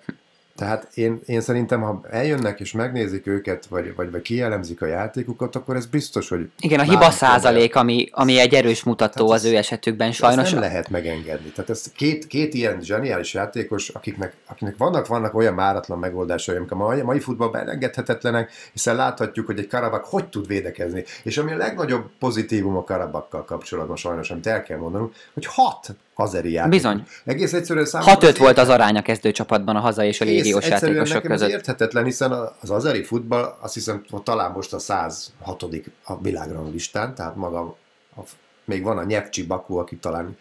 Tehát 0.57 0.87
én, 0.93 1.19
én 1.25 1.41
szerintem, 1.41 1.81
ha 1.81 2.01
eljönnek 2.09 2.59
és 2.59 2.71
megnézik 2.71 3.27
őket, 3.27 3.65
vagy, 3.65 3.95
vagy, 3.95 4.11
vagy 4.11 4.21
kielemzik 4.21 4.81
a 4.81 4.85
játékukat, 4.85 5.55
akkor 5.55 5.75
ez 5.75 5.85
biztos, 5.85 6.29
hogy... 6.29 6.49
Igen, 6.59 6.79
a 6.79 6.83
hiba 6.83 7.11
százalék, 7.11 7.75
ami, 7.75 8.09
ami 8.11 8.39
egy 8.39 8.53
erős 8.53 8.83
mutató 8.83 9.31
az 9.31 9.45
ő 9.45 9.55
esetükben 9.55 10.11
sajnos. 10.11 10.43
Ezt 10.43 10.51
nem 10.51 10.61
lehet 10.61 10.89
megengedni. 10.89 11.49
Tehát 11.49 11.69
ez 11.69 11.91
két, 11.95 12.27
két 12.27 12.53
ilyen 12.53 12.81
zseniális 12.81 13.33
játékos, 13.33 13.89
akiknek, 13.89 14.33
akiknek 14.47 14.77
vannak, 14.77 15.07
vannak 15.07 15.35
olyan 15.35 15.53
máratlan 15.53 15.99
megoldásai, 15.99 16.55
amik 16.55 16.71
a 16.71 16.75
mai, 16.75 17.01
mai 17.01 17.19
futballban 17.19 17.61
elengedhetetlenek, 17.61 18.51
hiszen 18.71 18.95
láthatjuk, 18.95 19.45
hogy 19.45 19.59
egy 19.59 19.67
Karabak 19.67 20.05
hogy 20.05 20.29
tud 20.29 20.47
védekezni. 20.47 21.03
És 21.23 21.37
ami 21.37 21.51
a 21.51 21.57
legnagyobb 21.57 22.09
pozitívum 22.19 22.77
a 22.77 22.83
Karabakkal 22.83 23.45
kapcsolatban 23.45 23.95
sajnos, 23.95 24.29
amit 24.29 24.47
el 24.47 24.63
kell 24.63 24.77
mondanunk, 24.77 25.13
hogy 25.33 25.45
hat 25.45 25.95
hazeri 26.17 26.51
játék. 26.51 26.71
Bizony. 26.71 27.03
Egész 27.25 27.53
egyszerűen 27.53 27.85
6-5 27.89 28.35
volt 28.39 28.57
az 28.57 28.69
arány 28.69 28.97
a 28.97 29.01
kezdőcsapatban 29.01 29.75
a 29.75 29.79
hazai 29.79 30.07
és 30.07 30.21
a 30.21 30.25
légiós 30.25 30.67
játékosok 30.67 31.21
között. 31.21 31.47
Ez 31.47 31.53
érthetetlen, 31.53 32.03
hiszen 32.03 32.31
az 32.61 32.69
azeri 32.69 33.03
futball 33.03 33.57
azt 33.59 33.73
hiszem 33.73 34.05
talán 34.23 34.51
most 34.51 34.73
a 34.73 34.79
106. 34.79 35.65
a 36.03 36.21
világranglistán, 36.21 37.15
tehát 37.15 37.35
maga 37.35 37.75
a, 38.15 38.21
még 38.65 38.83
van 38.83 38.97
a 38.97 39.03
Nyevcsi 39.03 39.45
Baku, 39.45 39.75
aki 39.77 39.95
talán, 39.95 40.37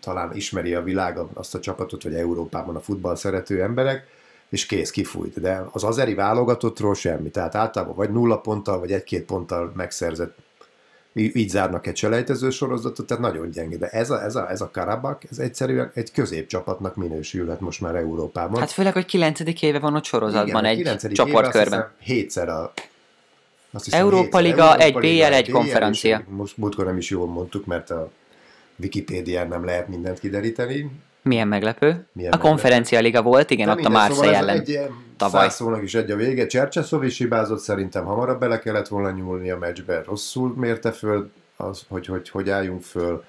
talán 0.00 0.30
ismeri 0.34 0.74
a 0.74 0.82
világ 0.82 1.18
azt 1.34 1.54
a 1.54 1.60
csapatot, 1.60 2.02
vagy 2.02 2.14
Európában 2.14 2.76
a 2.76 2.80
futball 2.80 3.16
szerető 3.16 3.62
emberek, 3.62 4.06
és 4.48 4.66
kész, 4.66 4.90
kifújt. 4.90 5.40
De 5.40 5.64
az 5.72 5.84
azeri 5.84 6.14
válogatottról 6.14 6.94
semmi. 6.94 7.30
Tehát 7.30 7.54
általában 7.54 7.96
vagy 7.96 8.10
nulla 8.10 8.38
ponttal, 8.38 8.78
vagy 8.78 8.92
egy-két 8.92 9.24
ponttal 9.24 9.72
megszerzett 9.74 10.36
így 11.14 11.48
zárnak 11.48 11.86
egy 11.86 11.96
selejtező 11.96 12.50
sorozatot, 12.50 13.06
tehát 13.06 13.22
nagyon 13.22 13.50
gyenge. 13.50 13.76
De 13.76 13.88
ez 13.88 14.10
a, 14.10 14.22
ez 14.22 14.36
a, 14.36 14.50
ez 14.50 14.60
a 14.60 14.70
Karabak, 14.70 15.24
ez 15.30 15.38
egyszerűen 15.38 15.90
egy 15.94 16.12
középcsapatnak 16.12 16.96
minősülhet 16.96 17.60
most 17.60 17.80
már 17.80 17.94
Európában. 17.94 18.60
Hát 18.60 18.70
főleg, 18.70 18.92
hogy 18.92 19.04
9. 19.04 19.40
éve 19.60 19.78
van 19.78 19.94
ott 19.94 20.04
sorozatban 20.04 20.64
Igen, 20.64 20.98
egy 21.02 21.12
csoportkörben. 21.12 21.90
Hétszer 21.98 22.48
a 22.48 22.72
azt 23.72 23.84
hiszem, 23.84 24.00
Európa 24.00 24.38
Liga, 24.38 24.76
egy 24.76 24.94
BL, 24.94 25.22
egy 25.22 25.50
konferencia. 25.50 26.24
Most 26.28 26.56
múltkor 26.56 26.84
nem 26.84 26.96
is 26.96 27.10
jól 27.10 27.26
mondtuk, 27.26 27.66
mert 27.66 27.90
a 27.90 28.10
Wikipédián 28.76 29.48
nem 29.48 29.64
lehet 29.64 29.88
mindent 29.88 30.18
kideríteni. 30.18 30.90
Milyen 31.22 31.48
meglepő. 31.48 32.06
Milyen 32.12 32.32
a 32.32 32.38
konferencia 32.38 33.00
liga 33.00 33.22
volt, 33.22 33.50
igen, 33.50 33.68
ott 33.68 33.84
a 33.84 33.88
Marseille 33.88 34.14
szóval 34.14 34.34
ellen 34.34 34.60
egy, 34.60 34.78
tavaly. 35.16 35.48
szónak 35.48 35.82
is 35.82 35.94
egy 35.94 36.10
a 36.10 36.16
vége. 36.16 36.46
Csercseszov 36.46 37.04
is 37.04 37.18
hibázott, 37.18 37.60
szerintem 37.60 38.04
hamarabb 38.04 38.40
bele 38.40 38.58
kellett 38.58 38.88
volna 38.88 39.10
nyúlni 39.10 39.50
a 39.50 39.58
meccsbe. 39.58 40.02
Rosszul 40.06 40.54
mérte 40.56 40.92
föl, 40.92 41.30
az, 41.56 41.82
hogy, 41.88 42.06
hogy, 42.06 42.28
hogy 42.28 42.50
álljunk 42.50 42.82
föl. 42.82 43.24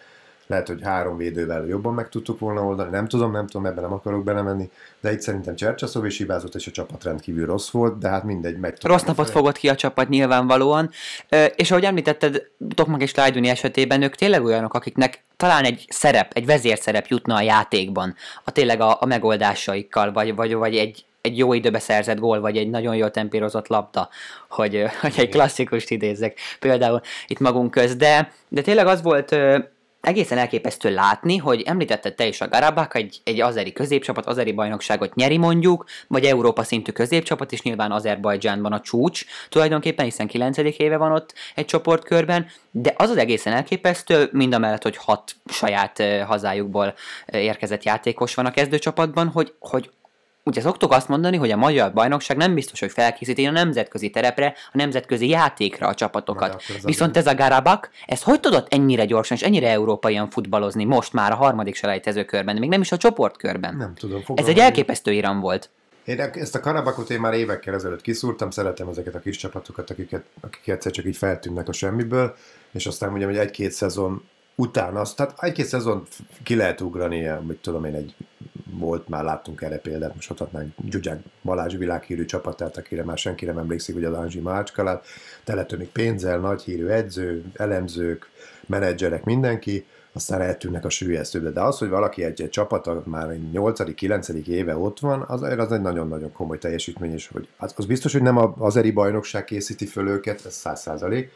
Lehet, 0.51 0.67
hogy 0.67 0.81
három 0.83 1.17
védővel 1.17 1.65
jobban 1.65 1.93
meg 1.93 2.09
tudtuk 2.09 2.39
volna 2.39 2.65
oldani. 2.65 2.89
Nem 2.89 3.07
tudom, 3.07 3.31
nem 3.31 3.47
tudom, 3.47 3.65
ebben 3.65 3.83
nem 3.83 3.93
akarok 3.93 4.23
belemenni. 4.23 4.69
De 5.01 5.11
itt 5.11 5.21
szerintem 5.21 5.55
Csercseszov 5.55 6.05
is 6.05 6.17
hibázott, 6.17 6.55
és 6.55 6.67
a 6.67 6.71
csapat 6.71 7.03
rendkívül 7.03 7.45
rossz 7.45 7.69
volt, 7.69 7.97
de 7.97 8.09
hát 8.09 8.23
mindegy, 8.23 8.57
megy 8.57 8.77
Rossz 8.81 9.03
napot 9.03 9.25
fel. 9.25 9.35
fogott 9.35 9.57
ki 9.57 9.69
a 9.69 9.75
csapat 9.75 10.09
nyilvánvalóan. 10.09 10.89
És 11.55 11.71
ahogy 11.71 11.83
említetted, 11.83 12.47
Tokmak 12.75 13.01
és 13.01 13.15
Lajduni 13.15 13.47
esetében 13.47 14.01
ők 14.01 14.15
tényleg 14.15 14.43
olyanok, 14.43 14.73
akiknek 14.73 15.23
talán 15.37 15.63
egy 15.63 15.85
szerep, 15.89 16.31
egy 16.33 16.45
vezérszerep 16.45 17.05
jutna 17.07 17.35
a 17.35 17.41
játékban, 17.41 18.15
a 18.43 18.51
tényleg 18.51 18.81
a, 18.81 18.97
a 19.01 19.05
megoldásaikkal, 19.05 20.11
vagy, 20.11 20.35
vagy, 20.35 20.53
vagy 20.53 20.75
egy, 20.75 21.05
egy 21.21 21.37
jó 21.37 21.53
időbe 21.53 21.79
szerzett 21.79 22.19
gól, 22.19 22.39
vagy 22.39 22.57
egy 22.57 22.69
nagyon 22.69 22.95
jól 22.95 23.11
tempírozott 23.11 23.67
labda, 23.67 24.09
hogy, 24.49 24.83
hogy 25.01 25.13
egy 25.17 25.29
klasszikust 25.29 25.89
idézzek 25.89 26.37
például 26.59 27.01
itt 27.27 27.39
magunk 27.39 27.71
köz. 27.71 27.95
De, 27.95 28.31
de 28.47 28.61
tényleg 28.61 28.87
az 28.87 29.01
volt 29.01 29.35
egészen 30.01 30.37
elképesztő 30.37 30.93
látni, 30.93 31.37
hogy 31.37 31.61
említetted 31.61 32.15
te 32.15 32.27
is 32.27 32.41
a 32.41 32.47
Garabak, 32.47 32.95
egy, 32.95 33.21
egy 33.23 33.41
azeri 33.41 33.73
középcsapat, 33.73 34.25
azeri 34.25 34.51
bajnokságot 34.51 35.15
nyeri 35.15 35.37
mondjuk, 35.37 35.85
vagy 36.07 36.25
Európa 36.25 36.63
szintű 36.63 36.91
középcsapat, 36.91 37.51
és 37.51 37.61
nyilván 37.61 37.91
Azerbajdzsánban 37.91 38.73
a 38.73 38.79
csúcs 38.79 39.25
tulajdonképpen, 39.49 40.05
hiszen 40.05 40.27
9. 40.27 40.57
éve 40.57 40.97
van 40.97 41.11
ott 41.11 41.33
egy 41.55 41.65
csoportkörben, 41.65 42.47
de 42.71 42.93
az 42.97 43.09
az 43.09 43.17
egészen 43.17 43.53
elképesztő, 43.53 44.29
mind 44.31 44.53
a 44.53 44.57
mellett, 44.57 44.83
hogy 44.83 44.97
hat 44.97 45.35
saját 45.45 46.03
hazájukból 46.25 46.93
érkezett 47.25 47.83
játékos 47.83 48.35
van 48.35 48.45
a 48.45 48.51
kezdőcsapatban, 48.51 49.27
hogy, 49.27 49.53
hogy 49.59 49.89
Ugye 50.43 50.61
szoktuk 50.61 50.91
azt 50.91 51.07
mondani, 51.07 51.37
hogy 51.37 51.51
a 51.51 51.57
magyar 51.57 51.93
bajnokság 51.93 52.37
nem 52.37 52.53
biztos, 52.53 52.79
hogy 52.79 52.91
felkészíti 52.91 53.45
a 53.45 53.51
nemzetközi 53.51 54.09
terepre, 54.09 54.53
a 54.71 54.77
nemzetközi 54.77 55.27
játékra 55.27 55.87
a 55.87 55.93
csapatokat. 55.93 56.63
Viszont 56.83 57.17
ez 57.17 57.27
a 57.27 57.35
Garabak, 57.35 57.89
ez 58.05 58.23
hogy 58.23 58.39
tudott 58.39 58.73
ennyire 58.73 59.05
gyorsan 59.05 59.37
és 59.37 59.43
ennyire 59.43 59.69
európaian 59.69 60.29
futballozni 60.29 60.83
most 60.83 61.13
már 61.13 61.31
a 61.31 61.35
harmadik 61.35 61.75
selejtezőkörben, 61.75 62.55
még 62.55 62.69
nem 62.69 62.81
is 62.81 62.91
a 62.91 62.97
csoportkörben? 62.97 63.75
Nem 63.75 63.93
tudom. 63.95 64.21
Ez 64.35 64.47
egy 64.47 64.57
elképesztő 64.57 65.11
iram 65.11 65.39
volt. 65.39 65.69
Én 66.05 66.19
ezt 66.19 66.55
a 66.55 66.59
Karabakot 66.59 67.09
én 67.09 67.19
már 67.19 67.33
évekkel 67.33 67.73
ezelőtt 67.73 68.01
kiszúrtam, 68.01 68.49
szeretem 68.49 68.87
ezeket 68.87 69.15
a 69.15 69.19
kis 69.19 69.37
csapatokat, 69.37 69.89
akiket, 69.89 70.23
akik 70.41 70.67
egyszer 70.67 70.91
csak 70.91 71.05
így 71.05 71.17
feltűnnek 71.17 71.67
a 71.67 71.73
semmiből, 71.73 72.35
és 72.71 72.85
aztán 72.85 73.13
ugye, 73.13 73.25
hogy 73.25 73.37
egy-két 73.37 73.71
szezon 73.71 74.23
után 74.55 74.95
azt, 74.95 75.15
tehát 75.15 75.35
egy-két 75.39 75.65
szezon 75.65 76.07
ki 76.43 76.55
lehet 76.55 76.81
ugrani, 76.81 77.31
mit 77.47 77.57
tudom 77.57 77.85
én, 77.85 77.95
egy 77.95 78.15
volt, 78.73 79.07
már 79.07 79.23
láttunk 79.23 79.61
erre 79.61 79.77
példát, 79.77 80.15
most 80.15 80.31
adhatnánk 80.31 80.73
Gyugyák 80.77 81.19
Balázs 81.41 81.75
világhírű 81.75 82.25
csapatát, 82.25 82.77
akire 82.77 83.03
már 83.03 83.17
senki 83.17 83.45
nem 83.45 83.57
emlékszik, 83.57 83.95
hogy 83.95 84.03
az 84.03 84.13
Anzsi 84.13 84.39
Mácskalát, 84.39 85.05
teletönik 85.43 85.89
pénzzel, 85.89 86.39
nagy 86.39 86.61
hírű 86.61 86.85
edző, 86.87 87.43
elemzők, 87.53 88.29
menedzserek, 88.65 89.23
mindenki, 89.23 89.85
aztán 90.13 90.41
eltűnnek 90.41 90.85
a 90.85 90.89
sűjesztőbe. 90.89 91.49
De 91.49 91.61
az, 91.61 91.77
hogy 91.77 91.89
valaki 91.89 92.23
egy, 92.23 92.41
egy 92.41 92.49
csapat 92.49 93.05
már 93.05 93.27
8.-9. 93.53 94.45
éve 94.45 94.77
ott 94.77 94.99
van, 94.99 95.23
az, 95.27 95.41
az 95.41 95.71
egy 95.71 95.81
nagyon-nagyon 95.81 96.31
komoly 96.31 96.57
teljesítmény, 96.57 97.13
és 97.13 97.27
hogy 97.27 97.47
az, 97.57 97.73
az 97.75 97.85
biztos, 97.85 98.11
hogy 98.11 98.21
nem 98.21 98.61
az 98.61 98.75
eri 98.75 98.91
bajnokság 98.91 99.43
készíti 99.43 99.85
föl 99.85 100.07
őket, 100.07 100.45
ez 100.45 100.53
száz 100.53 100.81
százalék, 100.81 101.31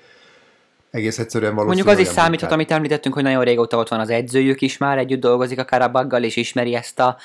egész 0.96 1.20
egyszerűen 1.20 1.54
Mondjuk 1.54 1.88
az 1.88 2.00
is 2.00 2.08
számíthat, 2.08 2.52
amit 2.52 2.72
említettünk, 2.72 3.16
hogy 3.16 3.24
nagyon 3.24 3.44
régóta 3.44 3.78
ott 3.78 3.88
van 3.88 4.00
az 4.00 4.10
edzőjük 4.10 4.62
is 4.62 4.78
már, 4.78 4.98
együtt 4.98 5.20
dolgozik 5.20 5.60
a 5.60 5.66
Karabaggal, 5.66 6.24
és 6.24 6.36
ismeri 6.36 6.76
ezt 6.76 7.00
a 7.00 7.18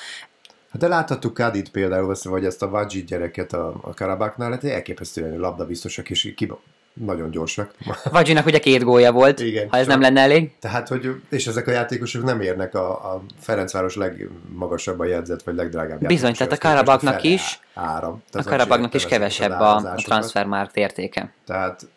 Hát 0.71 0.81
de 0.81 0.89
láthattuk 0.89 1.35
Kadit 1.35 1.71
például, 1.71 2.17
vagy 2.23 2.45
ezt 2.45 2.63
a 2.63 2.69
Vajit 2.69 3.07
gyereket 3.07 3.53
a, 3.53 3.75
a 3.81 3.95
Karabaknál, 3.95 4.51
hát 4.51 4.65
elképesztően 4.65 5.39
labdabiztosak, 5.39 6.11
és 6.11 6.33
ki, 6.37 6.53
nagyon 6.93 7.31
gyorsak. 7.31 7.75
Vajjinak 8.11 8.47
ugye 8.47 8.59
két 8.59 8.83
gólya 8.83 9.13
volt, 9.13 9.41
Igen, 9.41 9.69
ha 9.71 9.77
ez 9.77 9.87
csak, 9.87 9.93
nem 9.93 10.01
lenne 10.01 10.21
elég. 10.21 10.51
Tehát, 10.59 10.89
hogy, 10.89 11.21
és 11.29 11.47
ezek 11.47 11.67
a 11.67 11.71
játékosok 11.71 12.25
nem 12.25 12.41
érnek 12.41 12.75
a, 12.75 13.15
a 13.15 13.23
Ferencváros 13.39 13.97
legmagasabban 13.97 15.07
jegyzett, 15.07 15.43
vagy 15.43 15.55
legdrágább 15.55 16.07
Bizony, 16.07 16.35
tehát 16.35 16.53
a 16.53 16.59
Karabaknak 16.59 17.23
is, 17.23 17.61
áram. 17.75 18.23
a 18.33 18.43
Karabaknak 18.43 18.95
is 18.95 19.07
kevesebb 19.07 19.61
a, 19.61 19.77
a 19.77 19.95
transfermárt 19.95 20.77
értéke. 20.77 21.33
Tehát 21.47 21.89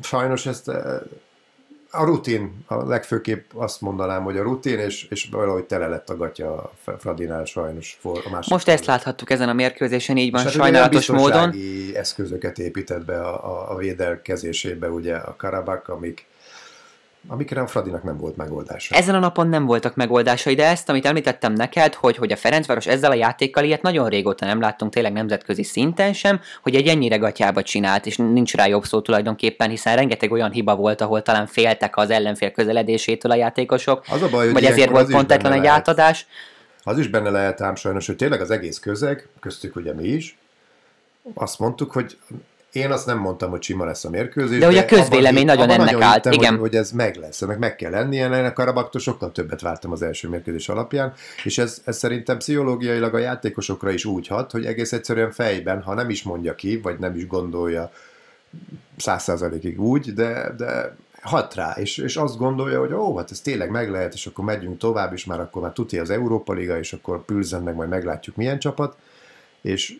sajnos 0.00 0.46
ezt 0.46 0.68
eh, 0.68 1.00
a 1.90 2.04
rutin, 2.04 2.64
a 2.66 2.86
legfőképp 2.86 3.50
azt 3.54 3.80
mondanám, 3.80 4.22
hogy 4.22 4.36
a 4.36 4.42
rutin, 4.42 4.78
és, 4.78 5.06
és 5.10 5.28
valahogy 5.30 5.64
tele 5.64 5.86
lett 5.86 6.10
a 6.10 6.16
gatya 6.16 6.54
a 6.54 6.90
Fradinál 6.98 7.44
sajnos. 7.44 7.98
For, 8.00 8.22
a 8.32 8.44
Most 8.48 8.68
ezt 8.68 8.84
láthattuk 8.84 9.30
ezen 9.30 9.48
a 9.48 9.52
mérkőzésen, 9.52 10.16
így 10.16 10.30
van, 10.30 10.42
hát 10.42 10.52
sajnálatos 10.52 11.06
módon. 11.06 11.54
eszközöket 11.94 12.58
épített 12.58 13.04
be 13.04 13.20
a, 13.20 13.44
a, 13.44 13.70
a 13.70 13.76
védelkezésébe, 13.76 14.90
ugye 14.90 15.14
a 15.14 15.36
Karabak, 15.36 15.88
amik 15.88 16.26
amikre 17.30 17.60
a 17.60 17.66
Fradinak 17.66 18.02
nem 18.02 18.16
volt 18.16 18.36
megoldása. 18.36 18.94
Ezen 18.94 19.14
a 19.14 19.18
napon 19.18 19.48
nem 19.48 19.66
voltak 19.66 19.94
megoldásai, 19.94 20.54
de 20.54 20.66
ezt, 20.66 20.88
amit 20.88 21.06
említettem 21.06 21.52
neked, 21.52 21.94
hogy, 21.94 22.16
hogy 22.16 22.32
a 22.32 22.36
Ferencváros 22.36 22.86
ezzel 22.86 23.10
a 23.10 23.14
játékkal 23.14 23.64
ilyet 23.64 23.82
nagyon 23.82 24.08
régóta 24.08 24.46
nem 24.46 24.60
láttunk 24.60 24.92
tényleg 24.92 25.12
nemzetközi 25.12 25.62
szinten 25.62 26.12
sem, 26.12 26.40
hogy 26.62 26.74
egy 26.74 26.86
ennyire 26.86 27.16
gatyába 27.16 27.62
csinált, 27.62 28.06
és 28.06 28.16
nincs 28.16 28.54
rá 28.54 28.66
jobb 28.66 28.84
szó 28.84 29.00
tulajdonképpen, 29.00 29.70
hiszen 29.70 29.96
rengeteg 29.96 30.32
olyan 30.32 30.50
hiba 30.50 30.76
volt, 30.76 31.00
ahol 31.00 31.22
talán 31.22 31.46
féltek 31.46 31.96
az 31.96 32.10
ellenfél 32.10 32.50
közeledésétől 32.50 33.32
a 33.32 33.34
játékosok, 33.34 34.04
az 34.10 34.22
a 34.22 34.28
baj, 34.28 34.44
hogy 34.44 34.54
vagy 34.54 34.64
ezért 34.64 34.90
volt 34.90 35.10
pontetlen 35.10 35.52
egy 35.52 35.62
lehet. 35.62 35.76
átadás. 35.76 36.26
Az 36.82 36.98
is 36.98 37.08
benne 37.08 37.30
lehet 37.30 37.60
ám 37.60 37.74
sajnos, 37.74 38.06
hogy 38.06 38.16
tényleg 38.16 38.40
az 38.40 38.50
egész 38.50 38.78
közeg, 38.78 39.28
köztük 39.40 39.76
ugye 39.76 39.94
mi 39.94 40.04
is, 40.04 40.38
azt 41.34 41.58
mondtuk, 41.58 41.92
hogy 41.92 42.16
én 42.72 42.90
azt 42.90 43.06
nem 43.06 43.18
mondtam, 43.18 43.50
hogy 43.50 43.62
sima 43.62 43.84
lesz 43.84 44.04
a 44.04 44.10
mérkőzés. 44.10 44.58
De, 44.58 44.66
de 44.66 44.66
hogy 44.66 44.76
a 44.76 44.84
közvélemény 44.84 45.44
nagyon 45.44 45.70
ennek 45.70 45.84
nagyon 45.84 46.02
állt, 46.02 46.14
hittem, 46.14 46.32
igen. 46.32 46.50
Hogy, 46.50 46.60
hogy, 46.60 46.74
ez 46.74 46.90
meg 46.90 47.16
lesz, 47.16 47.42
ennek 47.42 47.58
meg 47.58 47.76
kell 47.76 47.90
lennie, 47.90 48.24
ennek 48.24 48.52
Karabaktól 48.52 49.00
sokkal 49.00 49.32
többet 49.32 49.60
vártam 49.60 49.92
az 49.92 50.02
első 50.02 50.28
mérkőzés 50.28 50.68
alapján, 50.68 51.12
és 51.44 51.58
ez, 51.58 51.82
ez 51.84 51.98
szerintem 51.98 52.38
pszichológiailag 52.38 53.14
a 53.14 53.18
játékosokra 53.18 53.90
is 53.90 54.04
úgy 54.04 54.26
hat, 54.26 54.50
hogy 54.50 54.66
egész 54.66 54.92
egyszerűen 54.92 55.30
fejben, 55.30 55.82
ha 55.82 55.94
nem 55.94 56.10
is 56.10 56.22
mondja 56.22 56.54
ki, 56.54 56.80
vagy 56.82 56.98
nem 56.98 57.16
is 57.16 57.26
gondolja 57.26 57.90
száz 58.96 59.22
százalékig 59.22 59.80
úgy, 59.80 60.12
de, 60.12 60.54
de 60.56 60.96
hat 61.22 61.54
rá, 61.54 61.74
és, 61.76 61.98
és 61.98 62.16
azt 62.16 62.36
gondolja, 62.36 62.78
hogy 62.80 62.92
ó, 62.92 63.16
hát 63.16 63.30
ez 63.30 63.40
tényleg 63.40 63.70
meg 63.70 63.90
lehet, 63.90 64.14
és 64.14 64.26
akkor 64.26 64.44
megyünk 64.44 64.78
tovább, 64.78 65.12
és 65.12 65.24
már 65.24 65.40
akkor 65.40 65.62
már 65.62 65.72
tuti 65.72 65.98
az 65.98 66.10
Európa 66.10 66.52
Liga, 66.52 66.78
és 66.78 66.92
akkor 66.92 67.24
pülzen 67.24 67.62
meg, 67.62 67.74
majd 67.74 67.88
meglátjuk 67.88 68.36
milyen 68.36 68.58
csapat, 68.58 68.96
és 69.60 69.98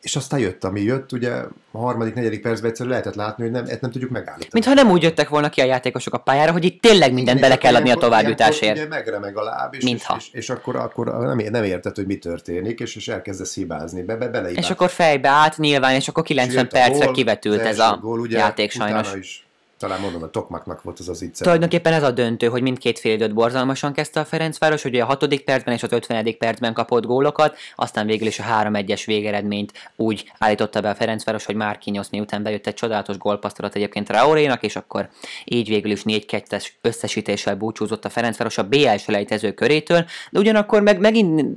és 0.00 0.16
aztán 0.16 0.40
jött, 0.40 0.64
ami 0.64 0.80
jött, 0.80 1.12
ugye 1.12 1.30
a 1.70 1.78
harmadik, 1.78 2.14
negyedik 2.14 2.42
percben 2.42 2.70
egyszerűen 2.70 2.94
lehetett 2.94 3.14
látni, 3.14 3.42
hogy 3.42 3.52
nem, 3.52 3.64
ezt 3.66 3.80
nem 3.80 3.90
tudjuk 3.90 4.10
megállítani. 4.10 4.48
Mintha 4.52 4.74
nem 4.74 4.90
úgy 4.90 5.02
jöttek 5.02 5.28
volna 5.28 5.48
ki 5.48 5.60
a 5.60 5.64
játékosok 5.64 6.14
a 6.14 6.18
pályára, 6.18 6.52
hogy 6.52 6.64
itt 6.64 6.82
tényleg 6.82 7.12
mindent 7.12 7.40
bele 7.40 7.58
kell 7.58 7.74
adni 7.74 7.90
a 7.90 7.94
továbbjutásért. 7.94 8.76
Ugye 8.76 8.86
megremeg 8.86 9.36
a 9.36 9.42
láb, 9.42 9.74
és, 9.74 9.84
Mintha. 9.84 10.16
és, 10.18 10.26
és, 10.26 10.32
és 10.32 10.50
akkor, 10.50 10.76
akkor 10.76 11.06
nem, 11.06 11.38
nem 11.50 11.64
érted, 11.64 11.94
hogy 11.94 12.06
mi 12.06 12.18
történik, 12.18 12.80
és, 12.80 12.96
és 12.96 13.08
elkezdesz 13.08 13.54
hibázni, 13.54 14.02
be, 14.02 14.16
be, 14.16 14.28
bele 14.28 14.50
És 14.50 14.70
akkor 14.70 14.90
fejbe 14.90 15.28
át 15.28 15.56
nyilván, 15.56 15.94
és 15.94 16.08
akkor 16.08 16.22
90 16.22 16.68
percre 16.68 17.04
gól, 17.04 17.14
kivetült 17.14 17.60
ez 17.60 17.78
a 17.78 17.98
gól, 18.00 18.20
ugye, 18.20 18.38
játék 18.38 18.70
sajnos. 18.70 19.14
Is 19.14 19.47
talán 19.78 20.00
mondom, 20.00 20.22
a 20.22 20.30
Tokmaknak 20.30 20.82
volt 20.82 20.98
az 20.98 21.08
az 21.08 21.22
itt. 21.22 21.34
Tulajdonképpen 21.34 21.92
ez 21.92 22.02
a 22.02 22.10
döntő, 22.10 22.46
hogy 22.46 22.62
mindkét 22.62 22.98
fél 22.98 23.12
időt 23.12 23.34
borzalmasan 23.34 23.92
kezdte 23.92 24.20
a 24.20 24.24
Ferencváros, 24.24 24.84
ugye 24.84 25.02
a 25.02 25.06
hatodik 25.06 25.44
percben 25.44 25.74
és 25.74 25.82
az 25.82 25.92
50. 25.92 26.36
percben 26.38 26.72
kapott 26.72 27.04
gólokat, 27.04 27.56
aztán 27.76 28.06
végül 28.06 28.26
is 28.26 28.38
a 28.38 28.44
3-1-es 28.62 29.02
végeredményt 29.06 29.72
úgy 29.96 30.32
állította 30.38 30.80
be 30.80 30.90
a 30.90 30.94
Ferencváros, 30.94 31.44
hogy 31.44 31.54
Márkinyosz 31.54 32.08
miután 32.10 32.42
bejött 32.42 32.66
egy 32.66 32.74
csodálatos 32.74 33.18
gólpasztorat 33.18 33.74
egyébként 33.74 34.10
Raorénak, 34.10 34.62
és 34.62 34.76
akkor 34.76 35.08
így 35.44 35.68
végül 35.68 35.90
is 35.90 36.02
4-2-es 36.04 36.66
összesítéssel 36.80 37.56
búcsúzott 37.56 38.04
a 38.04 38.08
Ferencváros 38.08 38.58
a 38.58 38.68
BL 38.68 38.96
selejtező 38.96 39.52
körétől, 39.52 40.04
de 40.30 40.38
ugyanakkor 40.38 40.82
meg 40.82 41.00
megint 41.00 41.56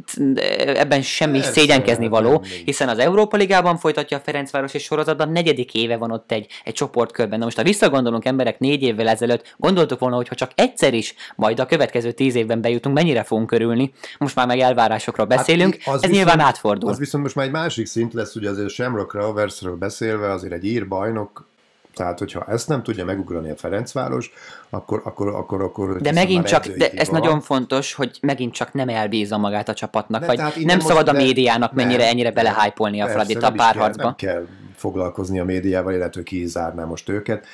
ebben 0.65 1.01
semmi 1.01 1.37
ez 1.37 1.51
szégyenkezni 1.51 2.07
való, 2.07 2.43
hiszen 2.65 2.89
az 2.89 2.99
Európa 2.99 3.37
Ligában 3.37 3.77
folytatja 3.77 4.17
a 4.17 4.21
Ferencváros 4.23 4.73
és 4.73 4.83
sorozatban 4.83 5.31
negyedik 5.31 5.73
éve 5.73 5.97
van 5.97 6.11
ott 6.11 6.31
egy, 6.31 6.47
egy 6.63 6.73
csoportkörben. 6.73 7.39
Na 7.39 7.45
most 7.45 7.57
a 7.57 7.63
visszagondolunk 7.63 8.10
gondolunk 8.11 8.25
emberek 8.25 8.59
négy 8.59 8.81
évvel 8.81 9.07
ezelőtt, 9.07 9.55
gondoltuk 9.57 9.99
volna, 9.99 10.15
hogy 10.15 10.27
ha 10.27 10.35
csak 10.35 10.51
egyszer 10.55 10.93
is 10.93 11.15
majd 11.35 11.59
a 11.59 11.65
következő 11.65 12.11
tíz 12.11 12.35
évben 12.35 12.61
bejutunk, 12.61 12.95
mennyire 12.95 13.23
fogunk 13.23 13.47
körülni. 13.47 13.93
Most 14.17 14.35
már 14.35 14.47
meg 14.47 14.59
elvárásokról 14.59 15.27
hát 15.29 15.37
beszélünk, 15.37 15.73
hát, 15.73 15.95
ez 15.95 16.01
viszont, 16.01 16.13
nyilván 16.13 16.39
átfordul. 16.39 16.89
Az 16.89 16.97
viszont 16.97 17.23
most 17.23 17.35
már 17.35 17.45
egy 17.45 17.51
másik 17.51 17.85
szint 17.85 18.13
lesz, 18.13 18.35
ugye 18.35 18.49
azért 18.49 18.69
Shamrock 18.69 19.13
Roversről 19.13 19.75
beszélve, 19.75 20.31
azért 20.31 20.53
egy 20.53 20.65
ír 20.65 20.87
bajnok, 20.87 21.49
tehát, 21.95 22.19
hogyha 22.19 22.45
ezt 22.47 22.67
nem 22.67 22.83
tudja 22.83 23.05
megugrani 23.05 23.49
a 23.49 23.55
Ferencváros, 23.55 24.31
akkor... 24.69 25.01
akkor, 25.03 25.27
akkor, 25.27 25.61
akkor 25.61 26.01
de 26.01 26.11
megint 26.11 26.45
csak, 26.45 26.67
de 26.67 26.89
ez 26.89 27.09
van. 27.09 27.19
nagyon 27.19 27.41
fontos, 27.41 27.93
hogy 27.93 28.17
megint 28.21 28.53
csak 28.53 28.73
nem 28.73 28.89
elbízza 28.89 29.37
magát 29.37 29.69
a 29.69 29.73
csapatnak, 29.73 30.25
vagy 30.25 30.37
nem, 30.37 30.51
nem 30.57 30.79
szabad 30.79 31.07
a 31.07 31.11
médiának 31.11 31.73
mennyire 31.73 32.01
nem, 32.01 32.11
ennyire 32.11 32.31
belehájpolni 32.31 33.01
a 33.01 33.07
Fradit 33.07 33.43
a 33.43 33.51
párharcba. 33.51 34.03
Nem 34.03 34.15
kell 34.15 34.45
foglalkozni 34.75 35.39
a 35.39 35.45
médiával, 35.45 35.93
illetve 35.93 36.23
ki 36.23 36.45
zárná 36.45 36.83
most 36.85 37.09
őket 37.09 37.45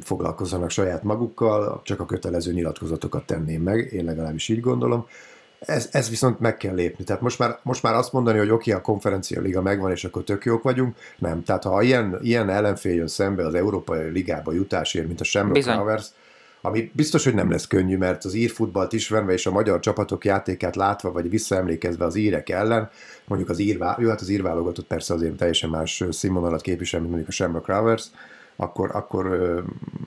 foglalkozzanak 0.00 0.70
saját 0.70 1.02
magukkal, 1.02 1.80
csak 1.84 2.00
a 2.00 2.06
kötelező 2.06 2.52
nyilatkozatokat 2.52 3.26
tenném 3.26 3.62
meg, 3.62 3.92
én 3.92 4.04
legalábbis 4.04 4.48
így 4.48 4.60
gondolom. 4.60 5.06
Ez, 5.58 5.88
ez 5.92 6.10
viszont 6.10 6.40
meg 6.40 6.56
kell 6.56 6.74
lépni. 6.74 7.04
Tehát 7.04 7.22
most 7.22 7.38
már, 7.38 7.58
most 7.62 7.82
már 7.82 7.94
azt 7.94 8.12
mondani, 8.12 8.38
hogy 8.38 8.50
oké, 8.50 8.70
okay, 8.70 8.82
a 8.82 8.84
konferencia 8.84 9.40
liga 9.40 9.62
megvan, 9.62 9.90
és 9.90 10.04
akkor 10.04 10.24
tök 10.24 10.44
jók 10.44 10.62
vagyunk, 10.62 10.96
nem. 11.18 11.42
Tehát 11.42 11.64
ha 11.64 11.82
ilyen, 11.82 12.18
ilyen 12.22 12.48
ellenfél 12.48 12.94
jön 12.94 13.08
szembe 13.08 13.46
az 13.46 13.54
Európai 13.54 14.10
Ligába 14.10 14.52
jutásért, 14.52 15.06
mint 15.06 15.20
a 15.20 15.24
Shamrock 15.24 15.66
Rovers, 15.66 16.06
ami 16.60 16.90
biztos, 16.94 17.24
hogy 17.24 17.34
nem 17.34 17.50
lesz 17.50 17.66
könnyű, 17.66 17.96
mert 17.96 18.24
az 18.24 18.34
ír 18.34 18.50
futballt 18.50 18.92
ismerve 18.92 19.32
és 19.32 19.46
a 19.46 19.50
magyar 19.50 19.80
csapatok 19.80 20.24
játékát 20.24 20.76
látva, 20.76 21.12
vagy 21.12 21.30
visszaemlékezve 21.30 22.04
az 22.04 22.14
írek 22.14 22.48
ellen, 22.48 22.90
mondjuk 23.26 23.50
az 23.50 23.58
ír, 23.58 23.78
jó, 23.98 24.08
hát 24.08 24.20
az 24.20 24.28
ír 24.28 24.42
válogatott 24.42 24.86
persze 24.86 25.14
azért 25.14 25.36
teljesen 25.36 25.70
más 25.70 26.04
színvonalat 26.10 26.60
képvisel, 26.60 27.00
mint 27.00 27.10
mondjuk 27.12 27.30
a 27.30 27.34
Shamrock 27.34 27.66
Rovers, 27.66 28.06
akkor, 28.56 28.90
akkor 28.92 29.64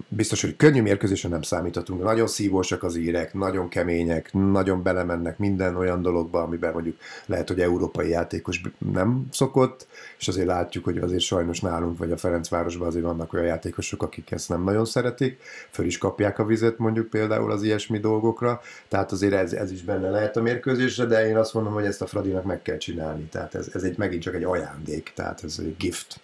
biztos, 0.07 0.41
hogy 0.41 0.55
könnyű 0.55 0.81
mérkőzésen 0.81 1.31
nem 1.31 1.41
számíthatunk. 1.41 2.03
Nagyon 2.03 2.27
szívósak 2.27 2.83
az 2.83 2.95
írek, 2.95 3.33
nagyon 3.33 3.69
kemények, 3.69 4.33
nagyon 4.33 4.83
belemennek 4.83 5.37
minden 5.37 5.75
olyan 5.75 6.01
dologba, 6.01 6.41
amiben 6.41 6.73
mondjuk 6.73 6.97
lehet, 7.25 7.47
hogy 7.47 7.59
európai 7.59 8.09
játékos 8.09 8.61
nem 8.93 9.27
szokott, 9.31 9.87
és 10.19 10.27
azért 10.27 10.47
látjuk, 10.47 10.83
hogy 10.83 10.97
azért 10.97 11.21
sajnos 11.21 11.59
nálunk, 11.59 11.97
vagy 11.97 12.11
a 12.11 12.17
Ferencvárosban 12.17 12.87
azért 12.87 13.05
vannak 13.05 13.33
olyan 13.33 13.45
játékosok, 13.45 14.03
akik 14.03 14.31
ezt 14.31 14.49
nem 14.49 14.63
nagyon 14.63 14.85
szeretik, 14.85 15.41
föl 15.69 15.85
is 15.85 15.97
kapják 15.97 16.39
a 16.39 16.45
vizet 16.45 16.77
mondjuk 16.77 17.09
például 17.09 17.51
az 17.51 17.63
ilyesmi 17.63 17.99
dolgokra, 17.99 18.61
tehát 18.87 19.11
azért 19.11 19.33
ez, 19.33 19.53
ez 19.53 19.71
is 19.71 19.83
benne 19.83 20.09
lehet 20.09 20.37
a 20.37 20.41
mérkőzésre, 20.41 21.05
de 21.05 21.27
én 21.27 21.37
azt 21.37 21.53
mondom, 21.53 21.73
hogy 21.73 21.85
ezt 21.85 22.01
a 22.01 22.07
Fradinak 22.07 22.43
meg 22.43 22.61
kell 22.61 22.77
csinálni, 22.77 23.23
tehát 23.23 23.55
ez, 23.55 23.69
ez 23.73 23.83
egy, 23.83 23.97
megint 23.97 24.21
csak 24.21 24.35
egy 24.35 24.43
ajándék, 24.43 25.11
tehát 25.15 25.43
ez 25.43 25.55
egy 25.59 25.75
gift. 25.77 26.19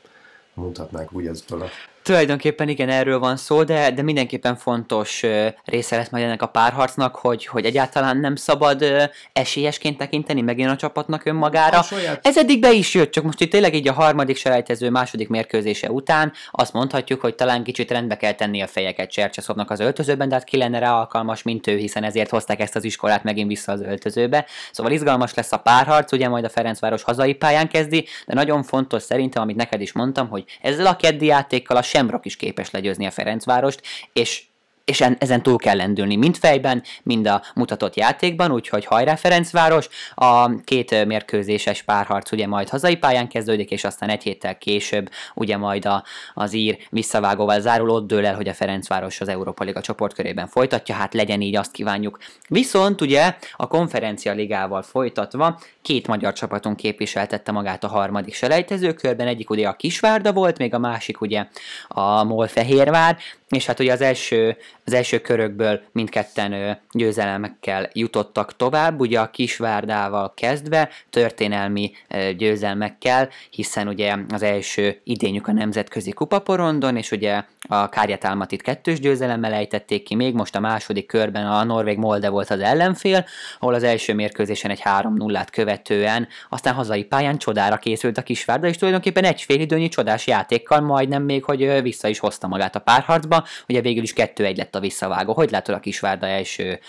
Mondhatnánk 0.53 1.13
úgy 1.13 1.27
ezzel 1.27 1.61
a 1.61 1.67
Tulajdonképpen 2.03 2.69
igen, 2.69 2.89
erről 2.89 3.19
van 3.19 3.37
szó, 3.37 3.63
de, 3.63 3.91
de 3.91 4.01
mindenképpen 4.01 4.55
fontos 4.55 5.23
része 5.65 5.95
lesz 5.95 6.09
majd 6.09 6.23
ennek 6.23 6.41
a 6.41 6.47
párharcnak, 6.47 7.15
hogy, 7.15 7.45
hogy 7.45 7.65
egyáltalán 7.65 8.17
nem 8.17 8.35
szabad 8.35 8.85
esélyesként 9.33 9.97
tekinteni 9.97 10.41
megint 10.41 10.69
a 10.69 10.75
csapatnak 10.75 11.25
önmagára. 11.25 11.79
A 11.79 11.83
saját... 11.83 12.27
Ez 12.27 12.37
eddig 12.37 12.59
be 12.59 12.71
is 12.71 12.93
jött, 12.93 13.11
csak 13.11 13.23
most 13.23 13.41
itt 13.41 13.51
tényleg 13.51 13.73
így 13.73 13.87
a 13.87 13.93
harmadik 13.93 14.37
selejtező 14.37 14.89
második 14.89 15.29
mérkőzése 15.29 15.91
után 15.91 16.31
azt 16.51 16.73
mondhatjuk, 16.73 17.21
hogy 17.21 17.35
talán 17.35 17.63
kicsit 17.63 17.91
rendbe 17.91 18.17
kell 18.17 18.33
tenni 18.33 18.61
a 18.61 18.67
fejeket 18.67 19.11
Csercseszobnak 19.11 19.71
az 19.71 19.79
öltözőben, 19.79 20.29
de 20.29 20.35
hát 20.35 20.43
ki 20.43 20.57
lenne 20.57 20.79
rá 20.79 20.93
alkalmas, 20.93 21.43
mint 21.43 21.67
ő, 21.67 21.77
hiszen 21.77 22.03
ezért 22.03 22.29
hozták 22.29 22.59
ezt 22.59 22.75
az 22.75 22.83
iskolát 22.83 23.23
megint 23.23 23.47
vissza 23.47 23.71
az 23.71 23.81
öltözőbe. 23.81 24.45
Szóval 24.71 24.91
izgalmas 24.91 25.33
lesz 25.33 25.51
a 25.51 25.57
párharc, 25.57 26.11
ugye 26.11 26.29
majd 26.29 26.43
a 26.43 26.49
Ferencváros 26.49 27.03
hazai 27.03 27.33
pályán 27.33 27.67
kezdi, 27.67 28.07
de 28.25 28.33
nagyon 28.33 28.63
fontos 28.63 29.03
szerintem, 29.03 29.41
amit 29.41 29.55
neked 29.55 29.81
is 29.81 29.91
mondtam, 29.91 30.29
hogy 30.29 30.43
ezzel 30.61 30.85
a 30.85 30.95
keddi 30.95 31.25
játékkal 31.25 31.77
a 31.77 31.81
Semrok 31.93 32.25
is 32.25 32.35
képes 32.35 32.71
legyőzni 32.71 33.05
a 33.05 33.11
Ferencvárost, 33.11 33.81
és 34.13 34.43
és 34.85 35.03
ezen 35.17 35.43
túl 35.43 35.57
kell 35.57 35.75
lendülni, 35.75 36.15
mind 36.15 36.35
fejben, 36.35 36.83
mind 37.03 37.27
a 37.27 37.41
mutatott 37.55 37.95
játékban, 37.95 38.51
úgyhogy 38.51 38.85
hajrá 38.85 39.15
Ferencváros, 39.15 39.89
a 40.15 40.59
két 40.63 41.05
mérkőzéses 41.05 41.81
párharc 41.81 42.31
ugye 42.31 42.47
majd 42.47 42.69
hazai 42.69 42.95
pályán 42.95 43.27
kezdődik, 43.27 43.71
és 43.71 43.83
aztán 43.83 44.09
egy 44.09 44.23
héttel 44.23 44.57
később 44.57 45.09
ugye 45.33 45.57
majd 45.57 45.85
a, 45.85 46.03
az 46.33 46.53
ír 46.53 46.77
visszavágóval 46.89 47.59
zárul, 47.59 47.89
ott 47.89 48.07
dől 48.07 48.25
el, 48.25 48.35
hogy 48.35 48.47
a 48.47 48.53
Ferencváros 48.53 49.21
az 49.21 49.27
Európa 49.27 49.63
Liga 49.63 49.81
csoportkörében 49.81 50.47
folytatja, 50.47 50.95
hát 50.95 51.13
legyen 51.13 51.41
így, 51.41 51.55
azt 51.55 51.71
kívánjuk. 51.71 52.17
Viszont 52.47 53.01
ugye 53.01 53.35
a 53.55 53.67
konferencia 53.67 54.33
ligával 54.33 54.81
folytatva 54.81 55.59
két 55.81 56.07
magyar 56.07 56.33
csapaton 56.33 56.75
képviseltette 56.75 57.51
magát 57.51 57.83
a 57.83 57.87
harmadik 57.87 58.33
selejtezőkörben, 58.33 59.27
egyik 59.27 59.49
ugye 59.49 59.67
a 59.67 59.73
Kisvárda 59.73 60.33
volt, 60.33 60.57
még 60.57 60.73
a 60.73 60.79
másik 60.79 61.21
ugye 61.21 61.45
a 61.87 62.23
MOL 62.23 62.47
Fehérvár, 62.47 63.17
és 63.49 63.65
hát 63.65 63.79
ugye 63.79 63.91
az 63.91 64.01
első, 64.01 64.57
az 64.85 64.93
első 64.93 65.19
körökből 65.19 65.81
mindketten 65.91 66.79
győzelmekkel 66.91 67.89
jutottak 67.93 68.55
tovább, 68.55 68.99
ugye 68.99 69.19
a 69.19 69.29
Kisvárdával 69.29 70.33
kezdve 70.35 70.89
történelmi 71.09 71.91
győzelmekkel, 72.37 73.29
hiszen 73.49 73.87
ugye 73.87 74.15
az 74.29 74.43
első 74.43 74.99
idényük 75.03 75.47
a 75.47 75.51
nemzetközi 75.51 76.11
kupaporondon, 76.11 76.97
és 76.97 77.11
ugye 77.11 77.43
a 77.67 77.89
Kárjátálmatit 77.89 78.61
kettős 78.61 78.99
győzelemmel 78.99 79.53
ejtették 79.53 80.03
ki, 80.03 80.15
még 80.15 80.33
most 80.33 80.55
a 80.55 80.59
második 80.59 81.05
körben 81.05 81.47
a 81.47 81.63
Norvég 81.63 81.97
Molde 81.97 82.29
volt 82.29 82.49
az 82.49 82.59
ellenfél, 82.59 83.25
ahol 83.59 83.73
az 83.73 83.83
első 83.83 84.13
mérkőzésen 84.13 84.71
egy 84.71 84.81
3-0-át 84.83 85.49
követően, 85.49 86.27
aztán 86.49 86.73
hazai 86.73 87.03
pályán 87.03 87.37
csodára 87.37 87.77
készült 87.77 88.17
a 88.17 88.21
Kisvárda, 88.21 88.67
és 88.67 88.77
tulajdonképpen 88.77 89.23
egy 89.23 89.45
időnyi 89.47 89.87
csodás 89.87 90.27
játékkal 90.27 90.79
majdnem 90.79 91.23
még, 91.23 91.43
hogy 91.43 91.81
vissza 91.81 92.07
is 92.07 92.19
hozta 92.19 92.47
magát 92.47 92.75
a 92.75 92.79
párharcba, 92.79 93.43
ugye 93.67 93.81
végül 93.81 94.03
is 94.03 94.13
2-1 94.15 94.57
lett 94.57 94.72
a 94.75 94.79
visszavágó. 94.79 95.33
Hogy 95.33 95.51
látod 95.51 95.75
a 95.75 95.79
Kisvárda 95.79 96.25
első 96.25 96.79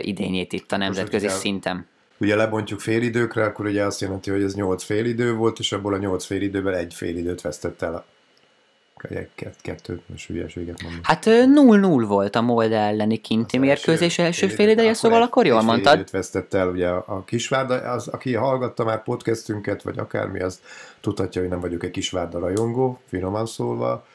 idényét 0.00 0.52
itt 0.52 0.72
a 0.72 0.76
nemzetközi 0.76 1.26
most, 1.26 1.38
szinten? 1.38 1.86
Ugye 2.18 2.36
lebontjuk 2.36 2.80
félidőkre, 2.80 3.44
akkor 3.44 3.66
ugye 3.66 3.84
azt 3.84 4.00
jelenti, 4.00 4.30
hogy 4.30 4.42
ez 4.42 4.54
8 4.54 4.82
félidő 4.82 5.34
volt, 5.34 5.58
és 5.58 5.72
abból 5.72 5.94
a 5.94 5.98
8 5.98 6.24
félidőben 6.24 6.74
egy 6.74 6.94
félidőt 6.94 7.40
vesztett 7.40 7.82
el 7.82 8.04
kettőt, 9.62 10.02
most 10.06 10.26
hülyeséget 10.26 10.82
mondom. 10.82 11.00
Hát 11.02 11.24
0-0 11.24 12.04
volt 12.06 12.36
a 12.36 12.40
Molde 12.40 12.78
elleni 12.78 13.16
kinti 13.16 13.56
az 13.56 13.62
mérkőzés 13.62 14.18
első, 14.18 14.42
első 14.42 14.54
fél 14.54 14.68
ideje, 14.68 14.94
szóval 14.94 15.22
akkor 15.22 15.46
jól 15.46 15.62
mondtad. 15.62 15.94
Fél 15.94 16.04
vesztett 16.12 16.54
el 16.54 16.68
ugye 16.68 16.88
a 16.88 17.24
Kisvárda, 17.26 17.74
az, 17.74 18.08
aki 18.08 18.34
hallgatta 18.34 18.84
már 18.84 19.02
podcastünket, 19.02 19.82
vagy 19.82 19.98
akármi, 19.98 20.40
az 20.40 20.60
tudhatja, 21.00 21.40
hogy 21.40 21.50
nem 21.50 21.60
vagyok 21.60 21.84
egy 21.84 21.90
Kisvárda 21.90 22.38
rajongó, 22.38 23.00
finoman 23.08 23.46
szólva, 23.46 24.06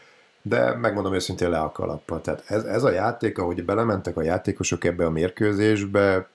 de 0.48 0.76
megmondom 0.76 1.14
őszintén 1.14 1.50
le 1.50 1.60
a 1.60 1.72
kalappal. 1.72 2.22
Tehát 2.22 2.44
ez, 2.48 2.64
ez 2.64 2.84
a 2.84 2.92
játék, 2.92 3.38
ahogy 3.38 3.66
belementek 3.66 4.18
a 4.18 4.22
játékosok 4.22 4.84
ebbe 4.84 5.06
a 5.06 5.10
mérkőzésbe, 5.10 6.28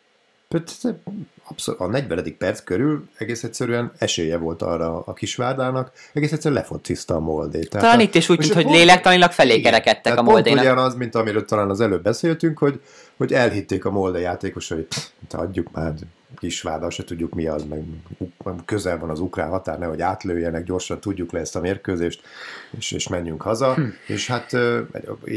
abszolút, 1.49 1.81
a 1.81 1.87
40. 1.87 2.37
perc 2.39 2.61
körül 2.65 3.09
egész 3.17 3.45
egyszerűen 3.45 3.93
esélye 3.99 4.37
volt 4.37 4.63
arra 4.63 5.03
a 5.07 5.13
kisvárdának, 5.13 5.93
egész 6.13 6.33
egyszerűen 6.33 6.61
lefociszta 6.61 7.15
a 7.15 7.21
moldét. 7.21 7.71
Tehát 7.71 7.87
talán 7.87 8.01
itt 8.01 8.15
is 8.15 8.29
úgy 8.29 8.39
tűnt, 8.39 8.53
hogy 8.53 8.71
lélektanilag 8.71 9.31
felé 9.31 9.61
kerekedtek 9.61 10.19
a 10.19 10.23
moldénak. 10.23 10.59
Pont 10.59 10.73
ugyanaz, 10.73 10.95
mint 10.95 11.15
amiről 11.15 11.45
talán 11.45 11.71
az 11.71 11.81
előbb 11.81 12.03
beszéltünk, 12.03 12.59
hogy, 12.59 12.81
hogy 13.21 13.33
elhitték 13.33 13.85
a 13.85 13.91
molde 13.91 14.19
játékosai, 14.19 14.87
hogy 14.89 15.41
adjuk 15.41 15.71
már, 15.73 15.95
Kisvárda, 16.39 16.91
se 16.91 17.05
tudjuk 17.05 17.35
mi 17.35 17.47
az, 17.47 17.65
meg 17.65 17.85
közel 18.65 18.99
van 18.99 19.11
az 19.11 19.21
ukrán 19.21 19.49
határ, 19.49 19.79
nehogy 19.79 20.01
átlőjenek, 20.01 20.65
gyorsan 20.65 21.01
tudjuk 21.01 21.33
le 21.33 21.41
ezt 21.41 21.57
a 21.57 21.61
mérkőzést, 21.61 22.23
és, 22.79 22.93
és 22.93 23.09
menjünk 23.09 23.43
haza. 23.43 23.75
Hm. 23.75 23.83
És 24.07 24.27
hát 24.27 24.57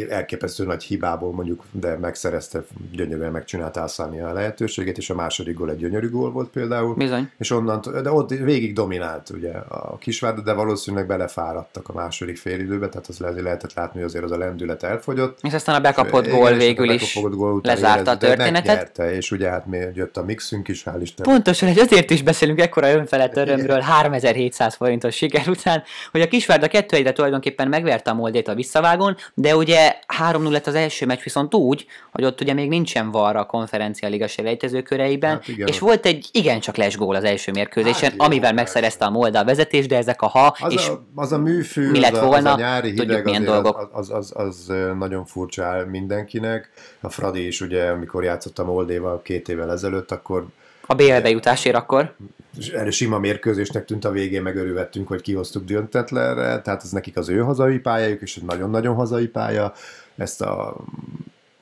elképesztő 0.10 0.66
nagy 0.66 0.84
hibából 0.84 1.34
mondjuk, 1.34 1.64
de 1.72 1.98
megszerezte, 1.98 2.64
gyönyörűen 2.92 3.32
megcsinálta 3.32 3.82
Alszáni 3.82 4.20
a 4.20 4.34
lehetőséget, 4.34 4.98
és 4.98 5.10
a 5.10 5.16
második 5.16 5.58
gól 5.58 5.70
egy 5.70 5.78
gyönyörű 5.78 6.10
gól 6.10 6.32
volt 6.32 6.50
például. 6.50 6.96
Bizony. 6.96 7.30
És 7.38 7.52
onnan, 7.52 7.82
de 8.04 8.12
ott 8.12 8.30
végig 8.30 8.74
dominált 8.74 9.30
ugye 9.30 9.52
a 9.52 9.98
Kisvárda, 9.98 10.42
de 10.42 10.54
valószínűleg 10.54 11.08
belefáradtak 11.08 11.90
a 11.90 11.94
második 11.94 12.38
félidőbe, 12.38 12.90
tehát 12.90 13.08
az 13.08 13.20
lehetett 13.20 13.74
látni, 13.74 14.00
hogy 14.00 14.10
azért 14.10 14.24
az 14.24 14.32
a 14.32 14.38
lendület 14.38 14.84
elfogyott. 14.84 15.40
És 15.42 15.54
aztán 15.54 15.76
a 15.76 15.80
bekapott 15.80 16.28
gól 16.28 16.48
igen, 16.48 16.58
végül 16.58 16.90
a 16.90 16.94
is 16.94 17.20
gól 17.22 17.62
lezárta 17.74 18.12
a 18.12 18.18
történetet. 18.18 18.66
Megnyerte, 18.66 19.16
és 19.16 19.32
ugye 19.32 19.50
hát 19.50 19.66
még 19.66 19.90
jött 19.94 20.18
a 20.18 20.24
mixünk 20.24 20.68
is, 20.68 20.84
hál' 20.86 21.00
Isten. 21.02 21.26
Pontosan, 21.26 21.70
hogy 21.70 21.80
azért 21.80 22.10
is 22.10 22.22
beszélünk 22.22 22.62
ekkora 22.62 22.92
önfelett 22.92 23.38
örömről 23.38 23.80
3700 23.80 24.76
forintos 24.76 25.16
siker 25.16 25.48
után, 25.48 25.84
hogy 26.12 26.22
a 26.22 26.28
Kisvárda 26.28 26.68
2 26.68 26.96
1 26.96 27.14
tulajdonképpen 27.14 27.68
megverte 27.68 28.12
a 28.12 28.14
Moldét 28.14 28.48
a 28.48 28.54
visszavágón, 28.54 29.18
de 29.34 29.56
ugye 29.56 29.96
3-0 30.20 30.50
lett 30.50 30.68
az 30.68 30.76
első 30.76 31.06
meccs 31.06 31.22
viszont 31.24 31.54
úgy, 31.54 31.86
hogy 32.12 32.24
ott 32.24 32.42
ugye 32.42 32.54
még 32.54 32.70
nincsen 32.70 33.12
var 33.12 33.36
a 33.36 33.46
konferencia 33.46 34.10
liga 34.10 34.28
selejtező 34.28 34.82
köreiben, 34.82 35.32
hát 35.32 35.48
igen, 35.48 35.68
és 35.68 35.80
volt 35.80 36.06
egy 36.06 36.30
igencsak 36.32 36.76
lesgól 36.76 37.16
az 37.16 37.24
első 37.24 37.52
mérkőzésen, 37.52 38.10
hát, 38.10 38.22
amivel 38.22 38.50
jó, 38.50 38.56
megszerezte 38.56 39.06
a 39.06 39.10
Molda 39.10 39.40
a 39.40 39.44
vezetés, 39.44 39.88
de 39.88 39.98
ezek 39.98 40.22
a 40.22 40.28
ha, 40.28 40.56
az 40.60 40.74
és 40.74 40.88
a, 40.88 41.06
az 41.16 41.32
a 41.32 41.38
műfű, 41.38 41.90
mi 41.90 42.00
lett 42.00 42.14
az 42.14 42.20
volna, 42.20 42.50
az 42.50 42.56
a 42.56 42.60
nyári 42.60 42.90
hideg, 42.90 43.06
tudjuk 43.06 43.24
milyen 43.24 43.44
dolgok. 43.44 43.90
Az, 43.92 44.10
az, 44.10 44.32
az, 44.36 44.48
az, 44.48 44.72
nagyon 44.98 45.26
furcsa 45.26 45.86
mindenkinek. 45.90 46.70
A 47.02 47.10
Fradi 47.10 47.48
is 47.48 47.62
ugye, 47.64 47.90
amikor 47.90 48.24
játszott 48.24 48.60
a 48.60 48.66
Moldéval 48.66 49.22
két 49.22 49.50
évvel 49.50 49.72
ezelőtt, 49.72 50.12
akkor 50.12 50.46
a 50.86 50.96
BL 50.96 51.28
jutásért 51.28 51.76
akkor? 51.76 52.16
Erre 52.74 52.92
sima 52.92 53.20
mérkőzésnek 53.20 53.86
tűnt 53.86 54.06
a 54.06 54.12
végén, 54.12 54.42
meg 54.42 54.56
örülvettünk, 54.56 55.08
hogy 55.08 55.22
kihoztuk 55.22 55.64
döntetlenre, 55.64 56.62
tehát 56.62 56.84
ez 56.84 56.92
nekik 56.92 57.18
az 57.18 57.30
ő 57.30 57.40
hazai 57.40 57.80
pályájuk, 57.80 58.22
és 58.22 58.38
egy 58.38 58.44
nagyon-nagyon 58.44 58.96
hazai 58.96 59.28
pálya. 59.28 59.74
Ezt 60.16 60.42
a 60.42 60.76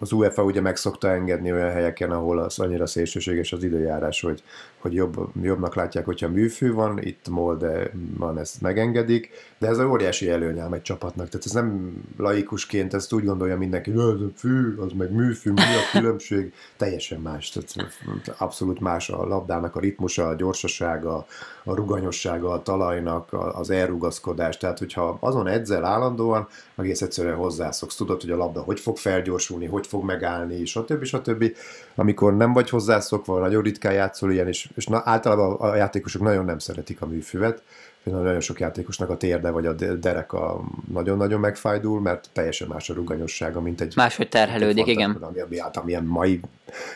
az 0.02 0.12
UEFA 0.12 0.44
ugye 0.44 0.62
meg 0.62 0.76
szokta 0.76 1.10
engedni 1.10 1.52
olyan 1.52 1.72
helyeken, 1.72 2.12
ahol 2.12 2.40
az 2.40 2.60
annyira 2.60 2.86
szélsőséges 2.86 3.52
az 3.52 3.64
időjárás, 3.64 4.22
hogy, 4.22 4.44
hogy 4.82 4.94
jobb, 4.94 5.30
jobbnak 5.42 5.76
látják, 5.76 6.06
hogyha 6.06 6.28
műfű 6.28 6.74
van, 6.74 7.02
itt 7.02 7.30
Molde 7.30 7.92
van, 8.18 8.38
ezt 8.38 8.62
megengedik, 8.62 9.30
de 9.58 9.68
ez 9.68 9.78
a 9.78 9.88
óriási 9.88 10.30
előnyám 10.30 10.74
egy 10.74 10.82
csapatnak, 10.82 11.30
tehát 11.30 11.46
ez 11.46 11.52
nem 11.52 11.94
laikusként, 12.18 12.94
ezt 12.94 13.14
úgy 13.14 13.26
gondolja 13.26 13.58
mindenki, 13.58 13.92
hogy 13.92 14.22
ez 14.22 14.40
fű, 14.40 14.76
az 14.76 14.92
meg 14.92 15.12
műfű, 15.12 15.52
mi 15.52 15.62
a 15.62 15.98
különbség, 15.98 16.54
teljesen 16.78 17.20
más, 17.22 17.50
tehát 17.50 17.92
abszolút 18.38 18.80
más 18.80 19.10
a 19.10 19.28
labdának 19.28 19.76
a 19.76 19.80
ritmusa, 19.80 20.28
a 20.28 20.36
gyorsasága, 20.36 21.26
a 21.64 21.76
ruganyossága 21.76 22.52
a 22.52 22.62
talajnak, 22.62 23.34
az 23.34 23.70
elrugaszkodás, 23.70 24.58
tehát 24.58 24.80
hogyha 24.80 25.18
azon 25.20 25.48
edzel 25.48 25.86
állandóan, 25.86 26.48
egész 26.76 27.02
egyszerűen 27.02 27.36
hozzászoksz, 27.36 27.96
tudod, 27.96 28.22
hogy 28.22 28.32
a 28.32 28.38
labda 28.38 28.62
hogy 28.62 28.80
fog 28.80 28.98
felgyorsulni, 28.98 29.66
hogy 29.66 29.88
fog 29.88 30.04
megállni, 30.04 30.66
stb. 30.66 31.04
stb. 31.04 31.56
Amikor 31.96 32.38
nem 32.38 32.54
vagy 32.54 32.70
hozzászokva, 32.70 33.40
nagyon 33.40 33.64
ritkán 33.64 33.94
játszol 33.94 34.32
ilyen, 34.32 34.48
és, 34.48 34.70
és 34.76 34.86
na, 34.86 35.02
általában 35.06 35.56
a 35.56 35.76
játékosok 35.76 36.22
nagyon 36.22 36.46
nem 36.46 36.60
szeretik 36.60 37.02
a 37.02 37.06
műfüvet, 37.06 37.64
például 38.04 38.26
nagyon 38.26 38.40
sok 38.40 38.60
játékosnak 38.60 39.10
a 39.10 39.18
térde 39.18 39.50
vagy 39.50 39.66
a 39.66 39.74
dereka 39.74 40.64
nagyon-nagyon 40.92 41.40
megfájdul, 41.40 42.02
mert 42.02 42.30
teljesen 42.34 42.68
más 42.68 42.90
a 42.90 42.94
ruganyossága, 42.94 43.62
mint 43.62 43.82
egy... 43.82 43.94
Máshogy 43.96 44.30
terhelődik, 44.30 44.88
igen. 44.88 45.12
Ami, 45.12 45.40
ami, 45.40 45.60
hát, 45.60 45.78
amilyen 45.78 46.04
mai 46.04 46.40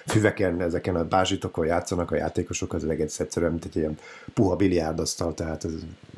füveken, 0.05 0.61
ezeken 0.61 0.95
a 0.95 1.07
bázsitokon 1.07 1.65
játszanak 1.65 2.11
a 2.11 2.15
játékosok, 2.15 2.73
az 2.73 2.85
egész 2.85 3.19
egyszerűen, 3.19 3.51
mint 3.51 3.65
egy 3.65 3.75
ilyen 3.75 3.97
puha 4.33 4.55
biliárdasztal, 4.55 5.33
tehát 5.33 5.63
ez 5.63 5.71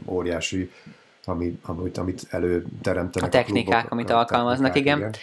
óriási 0.05 0.71
ami, 1.27 1.59
amit, 1.61 1.97
amit 1.97 2.27
előteremtenek. 2.29 3.27
A 3.27 3.31
technikák, 3.31 3.73
a 3.73 3.79
klubok, 3.79 3.91
amit 3.91 4.09
a 4.09 4.17
alkalmaznak, 4.17 4.75
igen. 4.75 4.97
igen. 4.97 5.13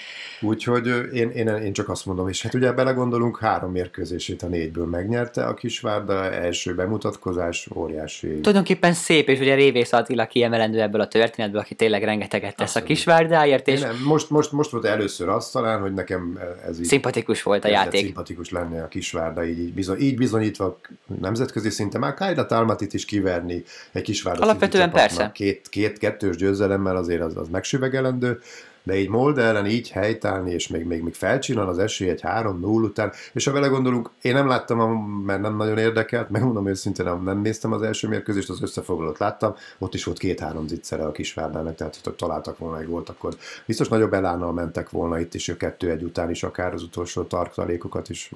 Úgyhogy 0.40 0.86
én, 1.12 1.30
én, 1.30 1.48
én 1.48 1.72
csak 1.72 1.88
azt 1.88 2.06
mondom, 2.06 2.28
és 2.28 2.42
hát 2.42 2.54
ugye 2.54 2.72
belegondolunk, 2.72 3.38
három 3.38 3.70
mérkőzését 3.70 4.42
a 4.42 4.46
négyből 4.46 4.86
megnyerte 4.86 5.44
a 5.46 5.54
Kisvárda, 5.54 6.32
első 6.32 6.74
bemutatkozás, 6.74 7.68
óriási. 7.74 8.26
Tulajdonképpen 8.26 8.92
szép, 8.92 9.28
és 9.28 9.38
ugye 9.40 9.54
Révész 9.54 9.92
Attila 9.92 10.26
kiemelendő 10.26 10.80
ebből 10.80 11.00
a 11.00 11.08
történetből, 11.08 11.60
aki 11.60 11.74
tényleg 11.74 12.02
rengeteget 12.02 12.56
tesz 12.56 12.66
Abszolút. 12.66 12.88
a 12.88 12.92
Kisvárdáért. 12.92 13.68
És... 13.68 13.80
Nem, 13.80 14.02
most, 14.04 14.30
most, 14.30 14.52
most 14.52 14.70
volt 14.70 14.84
először 14.84 15.28
az 15.28 15.50
talán, 15.50 15.80
hogy 15.80 15.92
nekem 15.92 16.38
ez 16.68 16.78
így... 16.78 16.84
Szimpatikus 16.84 17.42
volt 17.42 17.64
a 17.64 17.68
játék. 17.68 18.04
Szimpatikus 18.04 18.50
lenne 18.50 18.82
a 18.82 18.88
Kisvárda, 18.88 19.44
így, 19.44 19.58
így, 19.58 19.72
bizony, 19.72 19.98
így 20.00 20.16
bizonyítva 20.16 20.80
nemzetközi 21.20 21.70
szinten, 21.70 22.00
már 22.00 22.14
Kajda 22.14 22.46
Talmatit 22.46 22.94
is 22.94 23.04
kiverni 23.04 23.64
egy 23.92 24.02
Kisvárda 24.02 24.42
Alapvetően 24.42 24.90
persze. 24.90 25.30
Két, 25.34 25.68
két, 25.68 25.93
kettős 25.98 26.36
győzelemmel 26.36 26.96
azért 26.96 27.22
az, 27.22 27.36
az 27.36 27.48
megsüvegelendő 27.48 28.38
de 28.84 28.98
így 28.98 29.08
Molde 29.08 29.42
ellen 29.42 29.66
így 29.66 29.90
helytállni, 29.90 30.52
és 30.52 30.68
még, 30.68 30.84
még, 30.84 31.02
még 31.02 31.14
felcsinál 31.14 31.68
az 31.68 31.78
esély 31.78 32.08
egy 32.08 32.20
3-0 32.22 32.82
után, 32.82 33.12
és 33.32 33.44
ha 33.44 33.52
vele 33.52 33.66
gondolunk, 33.66 34.10
én 34.22 34.34
nem 34.34 34.48
láttam, 34.48 35.00
mert 35.26 35.40
nem 35.40 35.56
nagyon 35.56 35.78
érdekelt, 35.78 36.30
megmondom 36.30 36.68
őszintén, 36.68 37.04
nem, 37.04 37.22
nem 37.22 37.40
néztem 37.40 37.72
az 37.72 37.82
első 37.82 38.08
mérkőzést, 38.08 38.50
az 38.50 38.62
összefoglalót 38.62 39.18
láttam, 39.18 39.54
ott 39.78 39.94
is 39.94 40.04
volt 40.04 40.18
két-három 40.18 40.68
zicsere 40.68 41.04
a 41.04 41.12
Kisvárdának, 41.12 41.74
tehát 41.74 41.98
hogy 42.04 42.14
találtak 42.14 42.58
volna 42.58 42.80
egy 42.80 42.86
volt, 42.86 43.08
akkor 43.08 43.36
biztos 43.66 43.88
nagyobb 43.88 44.12
elánnal 44.12 44.52
mentek 44.52 44.90
volna 44.90 45.20
itt 45.20 45.34
is, 45.34 45.48
a 45.48 45.56
kettő 45.56 45.90
egy 45.90 46.02
után 46.02 46.30
is, 46.30 46.42
akár 46.42 46.72
az 46.72 46.82
utolsó 46.82 47.22
tartalékokat 47.22 48.08
is 48.08 48.30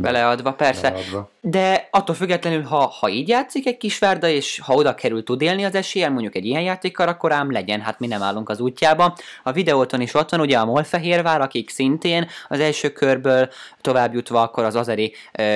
beleadva, 0.00 0.52
persze. 0.52 0.90
Beleadva. 0.90 1.30
De 1.40 1.88
attól 1.90 2.14
függetlenül, 2.14 2.62
ha, 2.62 2.86
ha 3.00 3.08
így 3.08 3.28
játszik 3.28 3.66
egy 3.66 3.76
Kisvárda, 3.76 4.28
és 4.28 4.60
ha 4.60 4.74
oda 4.74 4.94
kerül 4.94 5.24
tud 5.24 5.42
élni 5.42 5.64
az 5.64 5.74
esélyen, 5.74 6.12
mondjuk 6.12 6.34
egy 6.34 6.44
ilyen 6.44 6.62
játékkal, 6.62 7.08
akkor 7.08 7.32
ám 7.32 7.50
legyen, 7.50 7.80
hát 7.80 7.98
mi 7.98 8.06
nem 8.06 8.22
állunk 8.22 8.48
az 8.48 8.60
útjába. 8.60 9.16
A 9.42 9.52
videóton 9.52 10.00
is 10.00 10.14
ott 10.14 10.30
van 10.30 10.40
ugye 10.40 10.58
a 10.58 10.64
Molfehérvár, 10.64 11.40
akik 11.40 11.70
szintén 11.70 12.28
az 12.48 12.60
első 12.60 12.90
körből 12.90 13.48
tovább 13.80 14.14
jutva 14.14 14.42
akkor 14.42 14.64
az 14.64 14.74
azeri 14.74 15.14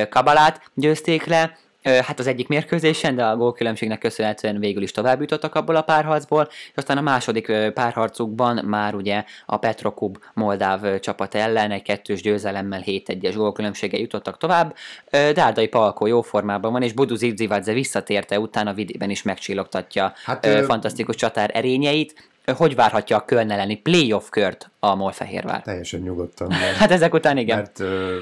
kabalát 0.08 0.70
győzték 0.74 1.24
le, 1.24 1.58
hát 1.82 2.18
az 2.18 2.26
egyik 2.26 2.48
mérkőzésen, 2.48 3.14
de 3.14 3.24
a 3.24 3.36
gólkülönbségnek 3.36 3.98
köszönhetően 3.98 4.58
végül 4.58 4.82
is 4.82 4.90
tovább 4.90 5.20
jutottak 5.20 5.54
abból 5.54 5.76
a 5.76 5.82
párharcból, 5.82 6.48
és 6.50 6.72
aztán 6.74 6.96
a 6.96 7.00
második 7.00 7.52
párharcukban 7.74 8.64
már 8.64 8.94
ugye 8.94 9.24
a 9.46 9.56
Petrokub 9.56 10.18
moldáv 10.34 10.98
csapat 10.98 11.34
ellen 11.34 11.70
egy 11.70 11.82
kettős 11.82 12.22
győzelemmel 12.22 12.82
7-1-es 12.86 13.32
gólkülönbsége 13.36 13.98
jutottak 13.98 14.38
tovább. 14.38 14.76
Dárdai 15.10 15.68
Palkó 15.68 16.06
jó 16.06 16.22
formában 16.22 16.72
van, 16.72 16.82
és 16.82 16.92
Budu 16.92 17.14
Zivzivadze 17.14 17.72
visszatérte, 17.72 18.40
utána 18.40 18.72
vidében 18.72 19.10
is 19.10 19.22
megcsillogtatja 19.22 20.12
hát, 20.24 20.46
fantasztikus 20.64 21.16
csatár 21.16 21.50
erényeit 21.54 22.29
hogy 22.52 22.74
várhatja 22.74 23.16
a 23.16 23.24
Köln 23.24 23.50
elleni 23.50 23.76
playoff 23.76 24.28
kört 24.28 24.70
a 24.78 24.94
Molfehérvár? 24.94 25.62
Teljesen 25.62 26.00
nyugodtan. 26.00 26.48
Mert, 26.60 26.76
hát 26.76 26.90
ezek 26.90 27.14
után 27.14 27.38
igen. 27.38 27.56
Mert 27.56 27.80
ö, 27.80 28.18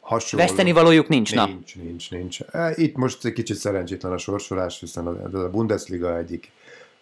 hasonló. 0.00 0.46
Veszteni 0.46 0.72
valójuk 0.72 1.08
nincs, 1.08 1.34
nincs, 1.34 1.46
na? 1.46 1.52
Nincs, 1.54 1.76
nincs, 1.76 2.10
nincs. 2.10 2.38
Itt 2.74 2.96
most 2.96 3.24
egy 3.24 3.32
kicsit 3.32 3.56
szerencsétlen 3.56 4.12
a 4.12 4.18
sorsolás, 4.18 4.80
hiszen 4.80 5.06
a 5.06 5.50
Bundesliga 5.50 6.18
egyik 6.18 6.50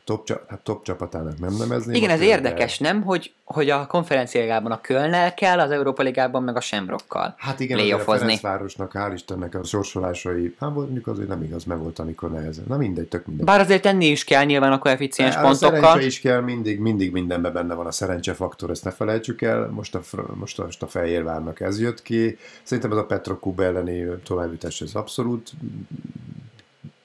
top, 0.09 0.49
hát 0.49 0.61
top 0.61 0.85
csapatának 0.85 1.39
nem 1.39 1.55
nevezni. 1.59 1.97
Igen, 1.97 2.11
ez 2.11 2.21
érdekes, 2.21 2.79
nem? 2.79 3.03
Hogy, 3.03 3.33
hogy 3.45 3.71
a 3.71 3.87
konferenciágában 3.87 4.73
a 4.73 4.81
Kölnel 4.81 5.35
kell, 5.35 5.61
az 5.61 5.71
Európa 5.71 6.03
Ligában 6.03 6.43
meg 6.43 6.57
a 6.57 6.61
Semrokkal 6.61 7.35
Hát 7.37 7.61
igen, 7.61 7.93
a 7.93 7.99
Ferencvárosnak, 7.99 8.93
hál' 8.95 9.11
Istennek 9.15 9.55
a 9.55 9.65
sorsolásai, 9.65 10.55
hát 10.61 10.75
mondjuk 10.75 11.07
azért 11.07 11.29
nem 11.29 11.43
igaz, 11.43 11.65
meg 11.65 11.79
volt, 11.79 11.99
amikor 11.99 12.31
nehezen. 12.31 12.65
Na 12.69 12.77
mindegy, 12.77 13.09
tök 13.09 13.27
mindegy. 13.27 13.47
Bár 13.47 13.61
azért 13.61 13.83
tenni 13.83 14.07
is 14.07 14.25
kell 14.25 14.45
nyilván 14.45 14.73
a 14.73 14.79
koeficiens 14.79 15.37
a 15.37 15.41
pontokkal. 15.41 15.79
A 15.79 15.81
szerencse 15.81 16.07
is 16.07 16.21
kell, 16.21 16.41
mindig, 16.41 16.81
mindig 16.81 17.13
mindenben 17.13 17.53
benne 17.53 17.75
van 17.75 17.87
a 17.87 17.93
szerencsefaktor, 17.93 18.71
ezt 18.71 18.85
ne 18.85 18.91
felejtsük 18.91 19.43
el. 19.43 19.69
Most 19.69 19.95
a, 19.95 20.01
most 20.35 20.59
a, 20.59 20.65
most 20.65 20.83
a 20.83 20.87
Fehérvárnak 20.87 21.61
ez 21.61 21.81
jött 21.81 22.03
ki. 22.03 22.39
Szerintem 22.63 22.93
ez 22.93 22.99
a 22.99 23.05
Petrokub 23.05 23.61
elleni 23.61 24.05
továbbjutás, 24.25 24.81
ez 24.81 24.95
abszolút 24.95 25.53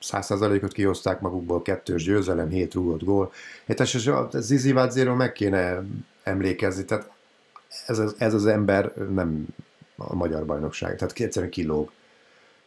százszázalékot 0.03 0.71
kihozták 0.73 1.19
magukból, 1.19 1.61
kettős 1.61 2.03
győzelem, 2.03 2.49
hét 2.49 2.73
rúgott 2.73 3.03
gól. 3.03 3.31
Hát 3.67 3.79
és 3.79 4.07
a 4.07 4.29
Zizi 4.31 4.71
Vadzéről 4.71 5.15
meg 5.15 5.31
kéne 5.31 5.83
emlékezni, 6.23 6.85
tehát 6.85 7.09
ez 7.87 7.99
az, 7.99 8.15
ez 8.17 8.33
az 8.33 8.45
ember 8.45 8.93
nem 8.95 9.45
a 9.95 10.15
magyar 10.15 10.45
bajnokság, 10.45 10.95
tehát 10.95 11.19
egyszerűen 11.19 11.51
kilóg. 11.51 11.91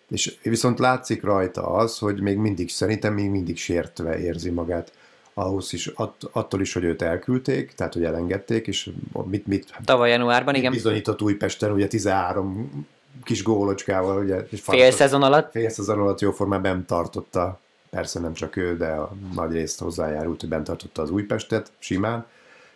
És 0.08 0.36
viszont 0.42 0.78
látszik 0.78 1.22
rajta 1.22 1.70
az, 1.70 1.98
hogy 1.98 2.20
még 2.20 2.36
mindig, 2.36 2.70
szerintem 2.70 3.14
még 3.14 3.30
mindig 3.30 3.56
sértve 3.56 4.18
érzi 4.18 4.50
magát 4.50 4.92
ahhoz 5.34 5.72
is, 5.72 5.86
att, 5.94 6.22
attól 6.32 6.60
is, 6.60 6.72
hogy 6.72 6.84
őt 6.84 7.02
elküldték, 7.02 7.74
tehát 7.74 7.92
hogy 7.92 8.04
elengedték, 8.04 8.66
és 8.66 8.90
mit, 9.24 9.46
mit 9.46 9.74
Tavaly 9.84 10.10
januárban, 10.10 10.52
mit 10.52 10.62
igen. 10.62 10.72
Bizonyított 10.72 11.22
Újpesten, 11.22 11.72
ugye 11.72 11.86
13 11.86 12.86
kis 13.24 13.42
gólocskával, 13.42 14.22
ugye. 14.22 14.46
És 14.50 14.60
fél 14.60 14.90
szezon 14.90 15.22
alatt? 15.22 15.50
Fél 15.50 15.68
szezon 15.68 15.98
alatt 15.98 16.20
jóformán 16.20 16.60
nem 16.60 16.84
tartotta, 16.84 17.60
persze 17.90 18.20
nem 18.20 18.32
csak 18.32 18.56
ő, 18.56 18.76
de 18.76 18.86
a 18.86 19.12
nagy 19.34 19.52
részt 19.52 19.80
hozzájárult, 19.80 20.40
hogy 20.40 20.48
bent 20.48 20.64
tartotta 20.64 21.02
az 21.02 21.10
Újpestet 21.10 21.72
simán, 21.78 22.26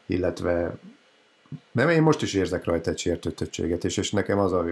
illetve 0.07 0.75
nem, 1.73 1.89
én 1.89 2.03
most 2.03 2.23
is 2.23 2.35
érzek 2.35 2.65
rajta 2.65 2.91
egy 2.91 2.99
sértődöttséget, 2.99 3.85
és, 3.85 3.97
és 3.97 4.11
nekem 4.11 4.39
az 4.39 4.53
a 4.53 4.65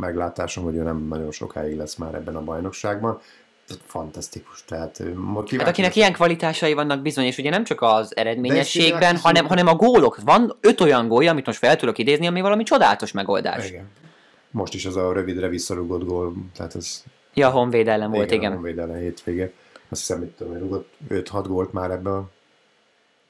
meglátásom, 0.00 0.64
hogy 0.64 0.76
ő 0.76 0.82
nem 0.82 1.06
nagyon 1.08 1.30
sokáig 1.30 1.76
lesz 1.76 1.94
már 1.94 2.14
ebben 2.14 2.36
a 2.36 2.42
bajnokságban, 2.42 3.20
fantasztikus. 3.86 4.64
Tehát, 4.64 5.02
hát 5.58 5.68
akinek 5.68 5.96
ilyen 5.96 6.12
kvalitásai 6.12 6.72
vannak 6.72 7.02
bizony, 7.02 7.24
és 7.24 7.38
ugye 7.38 7.50
nem 7.50 7.64
csak 7.64 7.82
az 7.82 8.16
eredményességben, 8.16 9.16
hanem, 9.16 9.46
hanem 9.46 9.66
a 9.66 9.74
gólok. 9.74 10.18
Van 10.24 10.56
öt 10.60 10.80
olyan 10.80 11.08
gólja, 11.08 11.30
amit 11.30 11.46
most 11.46 11.58
fel 11.58 11.76
tudok 11.76 11.98
idézni, 11.98 12.26
ami 12.26 12.40
valami 12.40 12.62
csodálatos 12.62 13.12
megoldás. 13.12 13.68
Igen. 13.68 13.88
Most 14.50 14.74
is 14.74 14.86
az 14.86 14.96
a 14.96 15.12
rövidre 15.12 15.48
visszarugott 15.48 16.04
gól, 16.04 16.34
tehát 16.56 16.74
ez... 16.74 17.04
Ja, 17.34 17.50
Honvéd 17.50 17.88
ellen 17.88 18.10
volt, 18.10 18.30
igen. 18.30 18.50
A 18.50 18.54
Honvéd 18.54 18.78
ellen 18.78 18.98
hétvége. 18.98 19.52
Azt 19.88 20.00
hiszem, 20.00 20.18
hogy 20.38 20.58
rugott 20.58 20.88
5-6 21.08 21.44
gólt 21.46 21.72
már 21.72 21.90
ebbe 21.90 22.10
a 22.10 22.30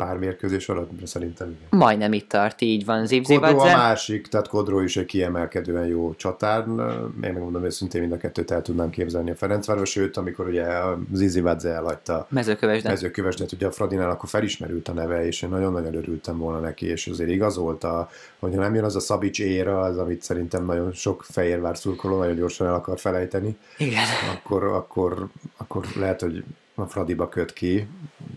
pár 0.00 0.16
mérkőzés 0.16 0.68
alatt, 0.68 1.06
szerintem 1.06 1.48
igen. 1.48 1.80
Majdnem 1.80 2.12
itt 2.12 2.28
tart, 2.28 2.60
így 2.60 2.84
van. 2.84 3.06
Kodró 3.22 3.58
a 3.58 3.64
másik, 3.64 4.26
tehát 4.26 4.48
Kodró 4.48 4.80
is 4.80 4.96
egy 4.96 5.06
kiemelkedően 5.06 5.86
jó 5.86 6.14
csatár. 6.14 6.64
Én 6.66 7.32
megmondom 7.32 7.64
őszintén, 7.64 8.00
mind 8.00 8.12
a 8.12 8.16
kettőt 8.16 8.50
el 8.50 8.62
tudnám 8.62 8.90
képzelni 8.90 9.30
a 9.30 9.34
Ferencváros, 9.34 9.90
sőt, 9.90 10.16
amikor 10.16 10.46
ugye 10.46 10.64
az 11.12 11.20
Izivadze 11.20 11.68
elhagyta 11.68 12.26
Mezőkövesdet. 12.30 12.90
Mezőkövesdet, 12.90 13.52
ugye 13.52 13.66
a 13.66 13.70
Fradinál 13.70 14.10
akkor 14.10 14.28
felismerült 14.28 14.88
a 14.88 14.92
neve, 14.92 15.26
és 15.26 15.42
én 15.42 15.48
nagyon-nagyon 15.48 15.94
örültem 15.94 16.38
volna 16.38 16.60
neki, 16.60 16.86
és 16.86 17.06
azért 17.06 17.30
igazolta, 17.30 18.10
hogy 18.38 18.50
nem 18.50 18.74
jön 18.74 18.84
az 18.84 18.96
a 18.96 19.00
Szabics 19.00 19.40
éra, 19.40 19.80
az, 19.80 19.98
amit 19.98 20.22
szerintem 20.22 20.64
nagyon 20.64 20.92
sok 20.92 21.24
Fehérvár 21.28 21.76
szurkoló 21.76 22.18
nagyon 22.18 22.36
gyorsan 22.36 22.66
el 22.66 22.74
akar 22.74 22.98
felejteni. 22.98 23.56
Igen. 23.78 24.02
Akkor, 24.34 24.64
akkor, 24.64 25.28
akkor 25.56 25.84
lehet, 25.96 26.20
hogy 26.20 26.44
a 26.74 26.86
Fradiba 26.86 27.28
köt 27.28 27.52
ki, 27.52 27.86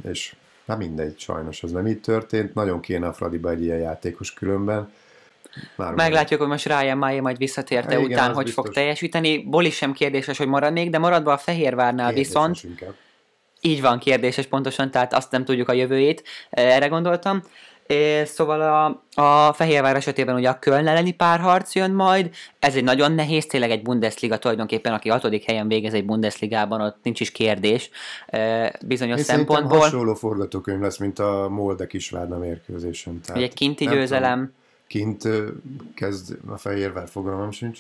és 0.01 0.35
Na 0.65 0.75
mindegy, 0.75 1.19
sajnos 1.19 1.63
ez 1.63 1.71
nem 1.71 1.87
így 1.87 2.01
történt. 2.01 2.53
Nagyon 2.53 2.79
kéne 2.79 3.07
a 3.07 3.13
Fradiba 3.13 3.49
egy 3.49 3.63
ilyen 3.63 3.77
játékos 3.77 4.33
különben. 4.33 4.91
Már 5.75 5.93
Meglátjuk, 5.93 6.39
hogy 6.39 6.49
most 6.49 6.65
Ryan 6.65 6.97
Máé 6.97 7.19
majd 7.19 7.37
visszatérte 7.37 7.99
igen, 7.99 8.11
után, 8.11 8.33
hogy 8.33 8.43
biztos. 8.43 8.63
fog 8.63 8.73
teljesíteni. 8.73 9.37
Boli 9.37 9.69
sem 9.69 9.93
kérdéses, 9.93 10.37
hogy 10.37 10.47
marad 10.47 10.73
még, 10.73 10.89
de 10.89 10.97
maradva 10.97 11.33
a 11.33 11.37
Fehérvárnál 11.37 12.07
kérdéses 12.07 12.31
viszont... 12.31 12.63
Inkább. 12.63 12.95
Így 13.65 13.81
van, 13.81 13.99
kérdéses 13.99 14.45
pontosan, 14.45 14.91
tehát 14.91 15.13
azt 15.13 15.31
nem 15.31 15.45
tudjuk 15.45 15.69
a 15.69 15.73
jövőjét, 15.73 16.23
erre 16.49 16.87
gondoltam. 16.87 17.43
Szóval 18.23 18.61
a, 18.61 19.21
a 19.21 19.53
Fehérvár 19.53 19.95
esetében 19.95 20.35
ugye 20.35 20.49
a 20.49 20.59
Köln 20.59 20.87
elleni 20.87 21.11
párharc 21.11 21.75
jön 21.75 21.91
majd, 21.91 22.29
ez 22.59 22.75
egy 22.75 22.83
nagyon 22.83 23.11
nehéz, 23.11 23.45
tényleg 23.45 23.71
egy 23.71 23.81
Bundesliga 23.81 24.37
tulajdonképpen, 24.37 24.93
aki 24.93 25.09
hatodik 25.09 25.43
helyen 25.43 25.67
végez 25.67 25.93
egy 25.93 26.05
Bundesligában, 26.05 26.81
ott 26.81 26.97
nincs 27.03 27.19
is 27.19 27.31
kérdés 27.31 27.89
bizonyos 28.85 29.17
Én 29.17 29.23
szempontból. 29.23 29.77
hasonló 29.77 30.13
forgatókönyv 30.13 30.79
lesz, 30.79 30.97
mint 30.97 31.19
a 31.19 31.47
Molde 31.49 31.87
Kisvárna 31.87 32.37
mérkőzésen. 32.37 33.21
Tehát 33.21 33.41
egy 33.41 33.53
kinti 33.53 33.85
győzelem. 33.85 34.39
Tudom, 34.39 34.53
kint 34.87 35.27
kezd 35.95 36.37
a 36.47 36.57
Fehérvár, 36.57 37.07
fogalmam 37.07 37.51
sincs. 37.51 37.79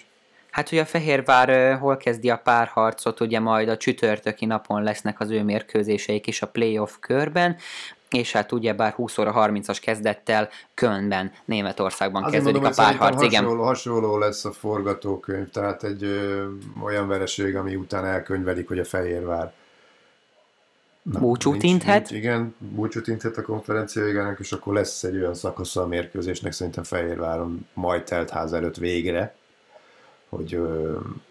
Hát, 0.51 0.69
hogy 0.69 0.77
a 0.77 0.85
Fehérvár 0.85 1.77
hol 1.77 1.97
kezdi 1.97 2.29
a 2.29 2.37
párharcot, 2.37 3.19
ugye 3.19 3.39
majd 3.39 3.69
a 3.69 3.77
csütörtöki 3.77 4.45
napon 4.45 4.83
lesznek 4.83 5.19
az 5.19 5.29
ő 5.29 5.43
mérkőzéseik 5.43 6.27
is 6.27 6.41
a 6.41 6.47
playoff 6.47 6.91
körben 6.99 7.55
és 8.13 8.31
hát 8.31 8.51
ugyebár 8.51 8.91
20 8.91 9.17
óra 9.17 9.33
30-as 9.35 9.77
kezdettel 9.81 10.49
Kölnben, 10.73 11.31
Németországban 11.45 12.23
Azért 12.23 12.43
kezdődik 12.43 12.61
mondom, 12.61 12.85
a 12.85 12.89
párharc. 12.89 13.21
Igen. 13.21 13.43
Hasonló, 13.43 13.63
hasonló 13.63 14.17
lesz 14.17 14.45
a 14.45 14.51
forgatókönyv, 14.51 15.49
tehát 15.49 15.83
egy 15.83 16.03
ö, 16.03 16.45
olyan 16.83 17.07
vereség, 17.07 17.55
ami 17.55 17.75
után 17.75 18.05
elkönyvelik, 18.05 18.67
hogy 18.67 18.79
a 18.79 18.85
Fehérvár 18.85 19.53
búcsút 21.03 21.63
inthet. 21.63 22.11
igen, 22.11 22.55
búcsút 22.57 23.07
inthet 23.07 23.37
a 23.37 23.41
konferencia 23.41 24.03
végának, 24.03 24.39
és 24.39 24.51
akkor 24.51 24.73
lesz 24.73 25.03
egy 25.03 25.15
olyan 25.15 25.33
szakasza 25.33 25.81
a 25.81 25.87
mérkőzésnek, 25.87 26.51
szerintem 26.51 26.83
Fehérváron 26.83 27.67
majd 27.73 28.03
telt 28.03 28.29
ház 28.29 28.53
előtt 28.53 28.77
végre, 28.77 29.35
hogy 30.35 30.59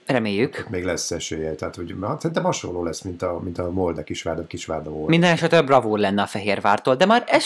Reméljük. 0.06 0.66
még 0.70 0.84
lesz 0.84 1.10
esélye. 1.10 1.54
Tehát, 1.54 1.76
hogy 1.76 1.94
hát, 2.02 2.20
szerintem 2.20 2.44
hasonló 2.44 2.84
lesz, 2.84 3.00
mint 3.00 3.22
a, 3.22 3.40
mint 3.42 3.58
a 3.58 3.70
Molde 3.70 4.02
Kisvárda, 4.02 4.46
Kisvárda 4.46 4.90
volt. 4.90 5.08
Minden 5.08 5.32
esetre 5.32 5.62
bravúr 5.62 5.98
lenne 5.98 6.22
a 6.22 6.26
Fehérvártól, 6.26 6.96
de 6.96 7.06
már 7.06 7.24
ez 7.26 7.44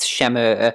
sem... 0.00 0.34
Ö, 0.34 0.68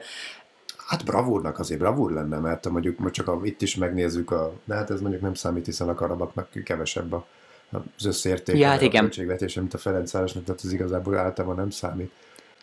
Hát 0.87 1.05
bravúrnak 1.05 1.59
azért 1.59 1.79
bravúr 1.79 2.11
lenne, 2.11 2.37
mert 2.37 2.69
mondjuk 2.69 2.99
most 2.99 3.13
csak 3.13 3.27
a, 3.27 3.39
itt 3.43 3.61
is 3.61 3.75
megnézzük, 3.75 4.31
a, 4.31 4.53
de 4.63 4.75
hát 4.75 4.89
ez 4.89 5.01
mondjuk 5.01 5.21
nem 5.21 5.33
számít, 5.33 5.65
hiszen 5.65 5.89
a 5.89 5.93
karabaknak 5.93 6.47
kevesebb 6.63 7.13
a, 7.13 7.25
az 7.71 8.05
összérték 8.05 8.57
ja, 8.57 8.67
hát 8.67 8.81
igen. 8.81 8.99
a 8.99 9.01
költségvetése, 9.01 9.59
mint 9.59 9.73
a 9.73 9.77
Ferencvárosnak, 9.77 10.43
tehát 10.43 10.61
ez 10.63 10.73
igazából 10.73 11.17
általában 11.17 11.55
nem 11.55 11.69
számít. 11.69 12.11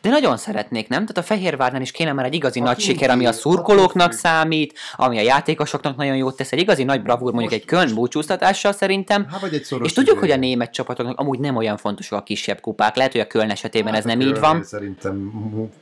De 0.02 0.08
nagyon 0.08 0.36
szeretnék, 0.36 0.88
nem? 0.88 1.06
Tehát 1.06 1.18
a 1.18 1.22
Fehérvárnál 1.22 1.80
is 1.80 1.90
kéne 1.90 2.12
már 2.12 2.24
egy 2.24 2.34
igazi 2.34 2.60
a 2.60 2.62
nagy 2.62 2.78
siker, 2.78 3.10
ami 3.10 3.26
a 3.26 3.32
szurkolóknak 3.32 4.12
számít, 4.12 4.78
ami 4.96 5.18
a 5.18 5.22
játékosoknak 5.22 5.96
nagyon 5.96 6.16
jót 6.16 6.36
tesz, 6.36 6.52
egy 6.52 6.58
igazi 6.58 6.84
nagy 6.84 7.02
bravúr, 7.02 7.32
mondjuk 7.32 7.52
egy 7.52 7.64
Köln 7.64 7.94
búcsúztatással 7.94 8.72
szerintem. 8.72 9.26
Há, 9.30 9.38
vagy 9.38 9.54
egy 9.54 9.66
és 9.82 9.92
tudjuk, 9.92 10.18
hogy 10.18 10.30
a 10.30 10.36
német 10.36 10.72
csapatoknak 10.72 11.18
amúgy 11.18 11.38
nem 11.38 11.56
olyan 11.56 11.76
fontosak 11.76 12.18
a 12.18 12.22
kisebb 12.22 12.60
kupák. 12.60 12.96
Lehet, 12.96 13.12
hogy 13.12 13.20
a 13.20 13.26
Köln 13.26 13.50
esetében 13.50 13.92
hát 13.92 13.98
ez 13.98 14.04
nem 14.04 14.20
így 14.20 14.38
van. 14.38 14.64
Szerintem 14.64 15.32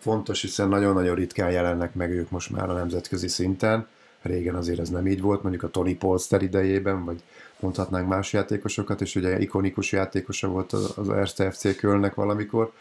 fontos, 0.01 0.41
hiszen 0.41 0.69
nagyon-nagyon 0.69 1.15
ritkán 1.15 1.51
jelennek 1.51 1.95
meg 1.95 2.11
ők 2.11 2.31
most 2.31 2.51
már 2.51 2.71
a 2.71 2.73
nemzetközi 2.73 3.29
szinten. 3.29 3.87
Régen 4.23 4.55
azért 4.55 4.79
ez 4.79 4.89
nem 4.89 5.07
így 5.07 5.21
volt, 5.21 5.43
mondjuk 5.43 5.63
a 5.63 5.69
Tony 5.69 5.99
Polster 5.99 6.43
idejében, 6.43 7.05
vagy 7.05 7.23
mondhatnánk 7.61 8.09
más 8.09 8.33
játékosokat, 8.33 9.01
és 9.01 9.15
ugye 9.15 9.39
ikonikus 9.39 9.93
játékosa 9.93 10.49
volt 10.49 10.73
az 10.73 11.11
Erste 11.11 11.51
FC 11.51 11.77
Kölnnek 11.77 12.15
valamikor 12.15 12.73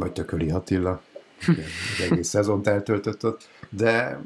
vagy 0.00 0.12
Tököli 0.12 0.50
Attila, 0.50 1.00
az 1.46 2.04
egész 2.10 2.28
szezont 2.28 2.66
eltöltött 2.66 3.24
ott, 3.24 3.48
de 3.68 4.20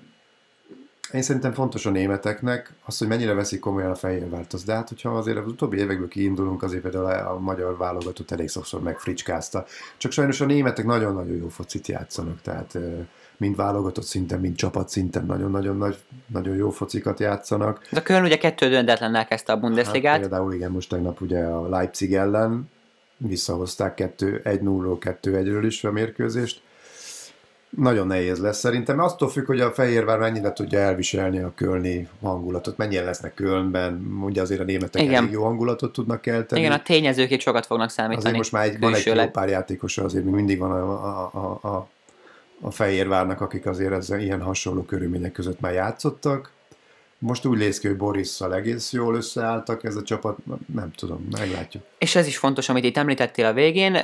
én 1.12 1.22
szerintem 1.22 1.52
fontos 1.52 1.86
a 1.86 1.90
németeknek 1.90 2.72
az, 2.84 2.98
hogy 2.98 3.08
mennyire 3.08 3.34
veszik 3.34 3.60
komolyan 3.60 3.90
a 3.90 3.94
Fehérvárt, 3.94 4.52
az, 4.52 4.64
de 4.64 4.74
hát 4.74 4.88
hogyha 4.88 5.16
azért 5.16 5.36
az 5.36 5.46
utóbbi 5.46 5.78
évekből 5.78 6.08
kiindulunk, 6.08 6.62
azért 6.62 6.82
például 6.82 7.04
a 7.26 7.38
magyar 7.38 7.76
válogatott 7.76 8.30
elég 8.30 8.48
sokszor 8.48 8.82
megfricskázta. 8.82 9.64
Csak 9.96 10.12
sajnos 10.12 10.40
a 10.40 10.44
németek 10.44 10.84
nagyon-nagyon 10.84 11.36
jó 11.36 11.48
focit 11.48 11.86
játszanak, 11.86 12.40
tehát 12.42 12.78
mind 13.36 13.56
válogatott 13.56 14.04
szinten, 14.04 14.40
mind 14.40 14.56
csapat 14.56 14.88
szinten 14.88 15.26
nagyon-nagyon 15.26 15.76
nagy, 15.76 15.96
nagyon 16.26 16.56
jó 16.56 16.70
focikat 16.70 17.20
játszanak. 17.20 17.86
De 17.90 17.98
a 17.98 18.02
Köln 18.02 18.24
ugye 18.24 18.36
kettő 18.36 18.68
döntetlennel 18.68 19.26
kezdte 19.26 19.52
a 19.52 19.56
Bundesligát. 19.56 20.12
Hát, 20.12 20.20
például 20.20 20.52
igen, 20.52 20.70
most 20.70 20.88
tegnap 20.88 21.20
ugye 21.20 21.44
a 21.44 21.68
Leipzig 21.68 22.14
ellen 22.14 22.70
visszahozták 23.16 23.98
1-0-ról 23.98 25.16
2-1-ről 25.22 25.62
is 25.64 25.84
a 25.84 25.92
mérkőzést. 25.92 26.62
Nagyon 27.76 28.06
nehéz 28.06 28.38
lesz 28.38 28.58
szerintem. 28.58 28.98
Attól 28.98 29.28
függ, 29.28 29.46
hogy 29.46 29.60
a 29.60 29.70
Fehérvár 29.70 30.18
mennyire 30.18 30.52
tudja 30.52 30.78
elviselni 30.78 31.38
a 31.38 31.52
kölni 31.54 32.08
hangulatot, 32.22 32.76
mennyien 32.76 33.04
lesznek 33.04 33.34
Kölnben, 33.34 34.20
ugye 34.22 34.40
azért 34.40 34.60
a 34.60 34.64
németek 34.64 35.02
Igen. 35.02 35.14
elég 35.14 35.30
jó 35.30 35.42
hangulatot 35.42 35.92
tudnak 35.92 36.20
kelteni. 36.20 36.60
Igen, 36.60 36.72
a 36.72 36.82
tényezők 36.82 37.30
itt 37.30 37.40
sokat 37.40 37.66
fognak 37.66 37.90
számítani. 37.90 38.18
Azért 38.18 38.36
most 38.36 38.52
már 38.52 38.64
egy, 38.64 38.78
van 38.78 38.94
egy 38.94 39.06
jó 39.06 39.30
pár 39.30 39.48
játékosa, 39.48 40.04
azért 40.04 40.24
még 40.24 40.34
mindig 40.34 40.58
van 40.58 40.70
a, 40.70 41.04
a, 41.04 41.30
a, 41.32 41.68
a, 41.68 41.88
a 42.60 42.70
Fehérvárnak, 42.70 43.40
akik 43.40 43.66
azért 43.66 43.92
ezzel, 43.92 44.20
ilyen 44.20 44.42
hasonló 44.42 44.82
körülmények 44.82 45.32
között 45.32 45.60
már 45.60 45.72
játszottak. 45.72 46.50
Most 47.18 47.44
úgy 47.44 47.58
néz 47.58 47.78
ki, 47.78 47.86
hogy 47.86 47.96
Borisszal 47.96 48.54
egész 48.54 48.92
jól 48.92 49.14
összeálltak 49.14 49.84
ez 49.84 49.96
a 49.96 50.02
csapat, 50.02 50.36
nem 50.74 50.90
tudom, 50.96 51.28
meglátjuk. 51.38 51.82
És 51.98 52.14
ez 52.14 52.26
is 52.26 52.38
fontos, 52.38 52.68
amit 52.68 52.84
itt 52.84 52.96
említettél 52.96 53.46
a 53.46 53.52
végén, 53.52 53.96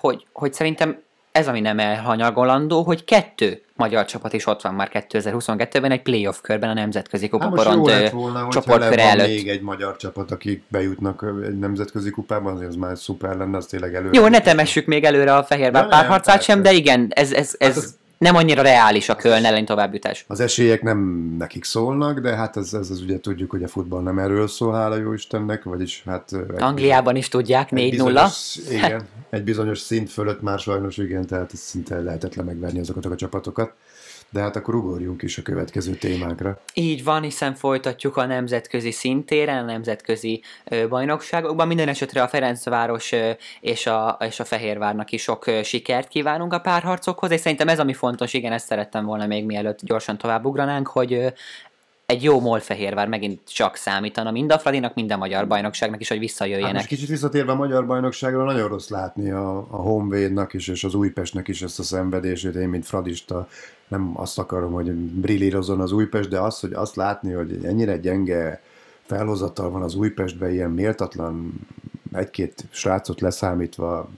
hogy, 0.00 0.26
hogy 0.32 0.52
szerintem 0.52 0.98
ez, 1.32 1.48
ami 1.48 1.60
nem 1.60 1.78
elhanyagolandó, 1.78 2.82
hogy 2.82 3.04
kettő 3.04 3.62
magyar 3.76 4.04
csapat 4.04 4.32
is 4.32 4.46
ott 4.46 4.62
van 4.62 4.74
már 4.74 4.90
2022-ben 4.92 5.90
egy 5.90 6.02
playoff 6.02 6.40
körben 6.42 6.70
a 6.70 6.72
nemzetközi 6.72 7.28
kupaporont 7.28 7.90
hát 7.90 8.50
csoportkör 8.50 8.98
előtt. 8.98 9.26
még 9.26 9.48
egy 9.48 9.62
magyar 9.62 9.96
csapat, 9.96 10.30
akik 10.30 10.62
bejutnak 10.68 11.24
egy 11.44 11.58
nemzetközi 11.58 12.10
kupában, 12.10 12.54
azért 12.54 12.68
az 12.68 12.76
már 12.76 12.98
szuper 12.98 13.36
lenne, 13.36 13.56
az 13.56 13.66
tényleg 13.66 13.94
előre. 13.94 14.18
Jó, 14.18 14.26
ne 14.26 14.40
temessük 14.40 14.86
még 14.86 15.04
előre 15.04 15.36
a 15.36 15.44
Fehérvár 15.44 15.88
párharcát 15.88 16.42
sem, 16.42 16.62
de 16.62 16.72
igen, 16.72 17.06
ez, 17.14 17.32
ez, 17.32 17.54
ez, 17.58 17.74
hát 17.74 17.76
ez 17.76 17.96
nem 18.18 18.36
annyira 18.36 18.62
reális 18.62 19.08
a 19.08 19.16
Köln 19.16 19.44
ellen 19.44 19.64
továbbjutás. 19.64 20.24
Az 20.28 20.40
esélyek 20.40 20.82
nem 20.82 20.98
nekik 21.38 21.64
szólnak, 21.64 22.18
de 22.18 22.36
hát 22.36 22.56
ez, 22.56 22.74
ez 22.74 22.90
az 22.90 23.00
ugye 23.00 23.20
tudjuk, 23.20 23.50
hogy 23.50 23.62
a 23.62 23.68
futball 23.68 24.02
nem 24.02 24.18
erről 24.18 24.48
szól, 24.48 24.72
hála 24.72 24.96
jó 24.96 25.12
Istennek, 25.12 25.62
vagyis 25.62 26.02
hát... 26.06 26.32
Angliában 26.58 27.16
is 27.16 27.28
tudják, 27.28 27.68
4-0. 27.72 28.30
Igen, 28.70 29.02
egy 29.30 29.44
bizonyos 29.44 29.78
szint 29.78 30.10
fölött 30.10 30.42
már 30.42 30.58
sajnos 30.58 30.96
igen, 30.96 31.26
tehát 31.26 31.50
ez 31.52 31.58
szinte 31.58 32.00
lehetetlen 32.00 32.44
megverni 32.44 32.80
azokat 32.80 33.04
a 33.04 33.16
csapatokat. 33.16 33.72
De 34.30 34.40
hát 34.40 34.56
akkor 34.56 34.74
ugorjunk 34.74 35.22
is 35.22 35.38
a 35.38 35.42
következő 35.42 35.92
témákra. 35.92 36.60
Így 36.74 37.04
van, 37.04 37.22
hiszen 37.22 37.54
folytatjuk 37.54 38.16
a 38.16 38.26
nemzetközi 38.26 38.90
szintéren, 38.90 39.62
a 39.62 39.66
nemzetközi 39.66 40.42
bajnokságokban. 40.88 41.66
Minden 41.66 41.88
esetre 41.88 42.22
a 42.22 42.28
Ferencváros 42.28 43.12
és 43.60 43.86
a, 43.86 44.18
és 44.20 44.40
a 44.40 44.44
Fehérvárnak 44.44 45.10
is 45.10 45.22
sok 45.22 45.44
sikert 45.62 46.08
kívánunk 46.08 46.52
a 46.52 46.60
párharcokhoz, 46.60 47.30
és 47.30 47.40
szerintem 47.40 47.68
ez 47.68 47.80
ami 47.80 47.92
fontos, 47.92 48.32
igen, 48.32 48.52
ezt 48.52 48.66
szerettem 48.66 49.04
volna 49.04 49.26
még 49.26 49.44
mielőtt 49.44 49.78
gyorsan 49.82 50.18
tovább 50.18 50.44
ugranánk, 50.44 50.88
hogy 50.88 51.32
egy 52.12 52.22
jó 52.22 52.40
molfehérvár 52.40 53.08
megint 53.08 53.40
csak 53.44 53.76
számítana 53.76 54.30
mind 54.30 54.52
a 54.52 54.58
Fradinak, 54.58 54.94
mind 54.94 55.12
a 55.12 55.16
magyar 55.16 55.46
bajnokságnak 55.46 56.00
is, 56.00 56.08
hogy 56.08 56.18
visszajöjjenek. 56.18 56.76
Hát 56.76 56.86
kicsit 56.86 57.08
visszatérve 57.08 57.52
a 57.52 57.54
magyar 57.54 57.86
bajnokságról, 57.86 58.44
nagyon 58.44 58.68
rossz 58.68 58.88
látni 58.88 59.30
a, 59.30 59.56
a 59.56 59.76
Honvédnak 59.76 60.54
is, 60.54 60.68
és 60.68 60.84
az 60.84 60.94
Újpestnek 60.94 61.48
is 61.48 61.62
ezt 61.62 61.78
a 61.78 61.82
szenvedését. 61.82 62.54
Én, 62.54 62.68
mint 62.68 62.86
fradista, 62.86 63.48
nem 63.88 64.12
azt 64.14 64.38
akarom, 64.38 64.72
hogy 64.72 64.92
brillírozon 64.94 65.80
az 65.80 65.92
Újpest, 65.92 66.28
de 66.28 66.38
az, 66.38 66.60
hogy 66.60 66.72
azt 66.72 66.96
látni, 66.96 67.32
hogy 67.32 67.64
ennyire 67.64 67.96
gyenge 67.96 68.62
felhozatal 69.02 69.70
van 69.70 69.82
az 69.82 69.94
Újpestben, 69.94 70.50
ilyen 70.50 70.70
méltatlan 70.70 71.52
egy-két 72.12 72.64
srácot 72.70 73.20
leszámítva, 73.20 74.08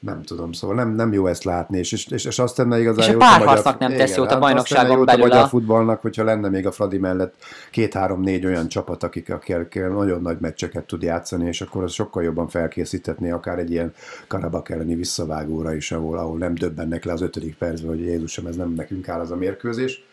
nem 0.00 0.22
tudom, 0.22 0.52
szóval 0.52 0.76
nem, 0.76 0.94
nem 0.94 1.12
jó 1.12 1.26
ezt 1.26 1.44
látni, 1.44 1.78
és, 1.78 1.92
és, 1.92 2.06
és, 2.06 2.38
azt 2.38 2.56
tenne 2.56 2.80
igazán 2.80 3.08
és 3.08 3.14
a 3.14 3.16
párharcnak 3.16 3.78
nem 3.78 3.96
tesz 3.96 4.16
jót 4.16 4.26
a 4.26 4.30
hát 4.30 4.40
bajnokságon 4.40 5.04
belül. 5.04 5.30
A, 5.30 5.42
a 5.42 5.46
futballnak, 5.46 6.00
hogyha 6.00 6.24
lenne 6.24 6.48
még 6.48 6.66
a 6.66 6.72
Fradi 6.72 6.98
mellett 6.98 7.34
két-három-négy 7.70 8.46
olyan 8.46 8.68
csapat, 8.68 9.02
akik, 9.02 9.30
akik 9.32 9.74
nagyon 9.74 10.22
nagy 10.22 10.36
meccseket 10.40 10.84
tud 10.84 11.02
játszani, 11.02 11.46
és 11.46 11.60
akkor 11.60 11.82
az 11.82 11.92
sokkal 11.92 12.22
jobban 12.22 12.48
felkészíthetné 12.48 13.30
akár 13.30 13.58
egy 13.58 13.70
ilyen 13.70 13.92
Karabak 14.26 14.70
elleni 14.70 14.94
visszavágóra 14.94 15.74
is, 15.74 15.92
ahol, 15.92 16.18
ahol 16.18 16.38
nem 16.38 16.54
döbbennek 16.54 17.04
le 17.04 17.12
az 17.12 17.20
ötödik 17.20 17.56
percben, 17.56 17.90
hogy 17.90 18.00
Jézusom, 18.00 18.46
ez 18.46 18.56
nem 18.56 18.72
nekünk 18.72 19.08
áll 19.08 19.20
az 19.20 19.30
a 19.30 19.36
mérkőzés. 19.36 20.08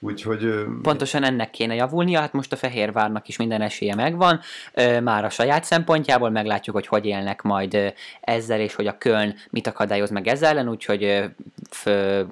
Úgyhogy... 0.00 0.64
Pontosan 0.82 1.24
ennek 1.24 1.50
kéne 1.50 1.74
javulnia, 1.74 2.20
hát 2.20 2.32
most 2.32 2.52
a 2.52 2.56
Fehérvárnak 2.56 3.28
is 3.28 3.36
minden 3.36 3.60
esélye 3.60 3.94
megvan, 3.94 4.40
már 5.02 5.24
a 5.24 5.30
saját 5.30 5.64
szempontjából 5.64 6.30
meglátjuk, 6.30 6.74
hogy 6.74 6.86
hogy 6.86 7.06
élnek 7.06 7.42
majd 7.42 7.94
ezzel, 8.20 8.60
és 8.60 8.74
hogy 8.74 8.86
a 8.86 8.98
Köln 8.98 9.34
mit 9.50 9.66
akadályoz 9.66 10.10
meg 10.10 10.26
ezzel 10.26 10.44
ellen, 10.46 10.68
úgyhogy 10.68 11.24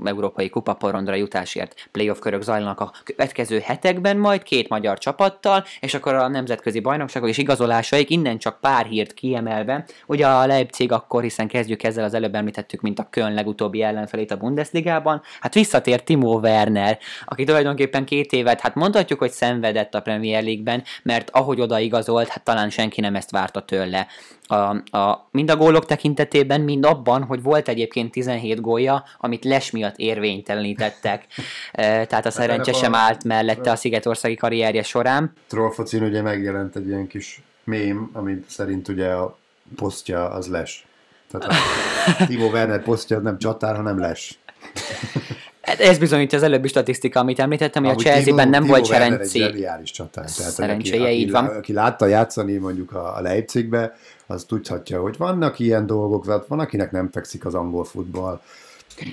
európai 0.04 0.48
kupaporondra 0.48 1.14
jutásért 1.14 1.88
playoff 1.92 2.18
körök 2.18 2.42
zajlanak 2.42 2.80
a 2.80 2.92
következő 3.04 3.58
hetekben 3.58 4.16
majd 4.16 4.42
két 4.42 4.68
magyar 4.68 4.98
csapattal, 4.98 5.64
és 5.80 5.94
akkor 5.94 6.14
a 6.14 6.28
nemzetközi 6.28 6.80
bajnokságok 6.80 7.28
és 7.28 7.38
igazolásaik 7.38 8.10
innen 8.10 8.38
csak 8.38 8.60
pár 8.60 8.86
hírt 8.86 9.14
kiemelve. 9.14 9.84
Ugye 10.06 10.26
a 10.26 10.46
Leipzig 10.46 10.92
akkor, 10.92 11.22
hiszen 11.22 11.48
kezdjük 11.48 11.82
ezzel 11.82 12.04
az 12.04 12.14
előbb 12.14 12.34
említettük, 12.34 12.80
mint 12.80 12.98
a 12.98 13.06
Köln 13.10 13.34
legutóbbi 13.34 13.82
ellenfelét 13.82 14.30
a 14.30 14.36
Bundesligában, 14.36 15.22
hát 15.40 15.54
visszatért 15.54 16.04
Timo 16.04 16.38
Werner, 16.38 16.98
aki 17.24 17.44
tulajdonképpen 17.54 18.04
két 18.04 18.32
évet, 18.32 18.60
hát 18.60 18.74
mondhatjuk, 18.74 19.18
hogy 19.18 19.30
szenvedett 19.30 19.94
a 19.94 20.00
Premier 20.00 20.42
League-ben, 20.42 20.82
mert 21.02 21.30
ahogy 21.30 21.60
oda 21.60 21.78
igazolt, 21.78 22.28
hát 22.28 22.44
talán 22.44 22.70
senki 22.70 23.00
nem 23.00 23.14
ezt 23.14 23.30
várta 23.30 23.60
tőle. 23.60 24.06
A, 24.46 24.54
a, 24.98 25.28
mind 25.30 25.50
a 25.50 25.56
gólok 25.56 25.86
tekintetében, 25.86 26.60
mind 26.60 26.84
abban, 26.84 27.22
hogy 27.22 27.42
volt 27.42 27.68
egyébként 27.68 28.12
17 28.12 28.60
gólja, 28.60 29.04
amit 29.18 29.44
les 29.44 29.70
miatt 29.70 29.96
érvénytelenítettek. 29.96 31.26
e, 31.72 32.06
tehát 32.06 32.26
a 32.26 32.30
szerencse 32.30 32.72
sem 32.72 32.94
állt 32.94 33.24
mellette 33.24 33.70
a 33.70 33.76
szigetországi 33.76 34.34
karrierje 34.34 34.82
során. 34.82 35.32
Trollfocin 35.46 36.02
ugye 36.02 36.22
megjelent 36.22 36.76
egy 36.76 36.86
ilyen 36.86 37.06
kis 37.06 37.42
mém, 37.64 38.10
amit 38.12 38.50
szerint 38.50 38.88
ugye 38.88 39.08
a 39.08 39.38
posztja 39.76 40.30
az 40.30 40.46
les. 40.46 40.86
Tehát 41.30 41.54
Timo 42.28 42.46
Werner 42.46 42.82
posztja 42.82 43.18
nem 43.18 43.38
csatár, 43.38 43.76
hanem 43.76 43.98
les. 43.98 44.38
Hát 45.64 45.80
ez 45.80 45.98
bizonyítja 45.98 46.38
az 46.38 46.44
előbbi 46.44 46.68
statisztika, 46.68 47.20
amit 47.20 47.38
említettem, 47.38 47.84
hogy 47.84 47.92
a 47.92 47.98
Chelsea-ben 47.98 48.48
nem 48.48 48.62
Timo 48.62 48.72
volt 48.72 48.86
Serenci. 48.86 49.42
Egy 49.42 49.82
csatár. 49.84 50.30
Tehát, 50.30 50.52
Szerencséje, 50.52 51.02
aki, 51.02 51.12
így 51.12 51.30
van. 51.30 51.44
Aki 51.44 51.72
látta 51.72 52.06
játszani 52.06 52.56
mondjuk 52.56 52.92
a, 52.92 53.16
a 53.16 53.20
Leipzigbe, 53.20 53.96
az 54.26 54.44
tudhatja, 54.44 55.00
hogy 55.00 55.16
vannak 55.16 55.58
ilyen 55.58 55.86
dolgok, 55.86 56.44
van, 56.48 56.58
akinek 56.58 56.90
nem 56.90 57.10
fekszik 57.12 57.44
az 57.44 57.54
angol 57.54 57.84
futball, 57.84 58.40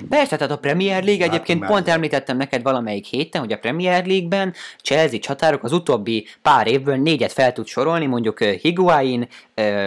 Persze, 0.09 0.35
tehát 0.35 0.53
a 0.53 0.57
Premier 0.57 1.03
League 1.03 1.25
egyébként 1.25 1.65
pont 1.65 1.87
említettem 1.87 2.37
neked 2.37 2.61
valamelyik 2.61 3.05
héten, 3.05 3.41
hogy 3.41 3.51
a 3.51 3.57
Premier 3.57 4.05
League-ben 4.05 4.53
Chelsea 4.81 5.19
csatárok 5.19 5.63
az 5.63 5.71
utóbbi 5.71 6.27
pár 6.41 6.67
évből 6.67 6.95
négyet 6.95 7.31
fel 7.31 7.53
tud 7.53 7.67
sorolni, 7.67 8.05
mondjuk 8.05 8.43
Higuain, 8.43 9.27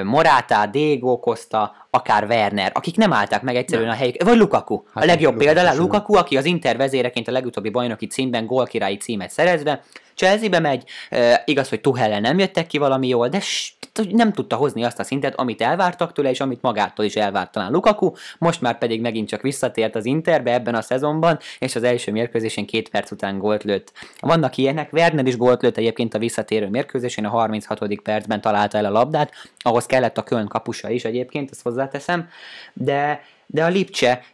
Morata, 0.05 0.67
Diego 0.67 1.19
Costa, 1.19 1.84
akár 1.95 2.25
Werner, 2.25 2.71
akik 2.75 2.97
nem 2.97 3.13
állták 3.13 3.43
meg 3.43 3.57
egyszerűen 3.57 3.87
nem. 3.87 3.97
a 3.97 3.99
helyük, 3.99 4.23
vagy 4.23 4.37
Lukaku. 4.37 4.83
Hát 4.95 5.05
a 5.05 5.07
legjobb 5.07 5.37
példa, 5.37 5.75
Lukaku, 5.75 6.17
aki 6.17 6.37
az 6.37 6.45
Inter 6.45 6.77
vezéreként 6.77 7.29
a 7.29 7.33
legutóbbi 7.33 7.69
bajnoki 7.69 8.07
címben 8.07 8.47
gólkirályi 8.47 8.97
címet 8.97 9.31
szerezve, 9.31 9.83
Chelsea-be 10.15 10.59
megy, 10.61 10.85
e, 11.11 11.43
igaz, 11.45 11.69
hogy 11.69 11.81
Tuhellen 11.81 12.21
nem 12.21 12.39
jöttek 12.39 12.67
ki 12.67 12.79
valami 12.79 13.09
jól, 13.09 13.29
de 13.29 13.41
nem 14.11 14.33
tudta 14.33 14.57
hozni 14.57 14.85
azt 14.85 14.99
a 14.99 15.05
szintet, 15.05 15.35
amit 15.35 15.61
elvártak 15.61 16.13
tőle, 16.13 16.31
és 16.31 16.41
amit 16.41 16.63
magától 16.63 17.05
is 17.05 17.17
elvárt 17.17 17.53
talán 17.53 17.73
Lukaku, 17.73 18.13
most 18.39 18.61
már 18.61 18.79
pedig 18.79 19.01
megint 19.01 19.29
csak 19.29 19.43
visszatért 19.43 19.95
az 19.95 20.05
Interbe 20.05 20.53
ebben 20.53 20.75
a 20.75 20.81
szezonban, 20.81 21.39
és 21.59 21.77
az 21.77 21.83
első 21.83 22.13
mérkőzésén 22.13 22.67
két 22.67 22.89
perc 22.89 23.11
után 23.11 23.39
gólt 23.39 23.65
lőtt. 23.65 23.93
Vannak 24.21 24.57
ilyenek, 24.57 24.93
Werner 24.93 25.27
is 25.27 25.37
gólt 25.37 25.63
lőtt 25.63 25.77
egyébként 25.77 26.15
a 26.15 26.19
visszatérő 26.19 26.69
mérkőzésén, 26.69 27.25
a 27.25 27.29
36. 27.29 28.01
percben 28.03 28.41
találta 28.41 28.79
el 28.79 28.85
a 28.85 28.91
labdát, 28.91 29.33
ahhoz 29.59 29.87
kellett 29.87 30.19
a 30.19 30.23
Köln 30.23 30.49
kapusa 30.49 30.91
is 30.91 31.05
egyébként, 31.05 31.51
ezt 31.51 31.63
hozzáteszem, 31.85 32.29
de 32.73 33.23
de 33.47 33.65
a 33.65 33.69
Lipcse, 33.69 34.25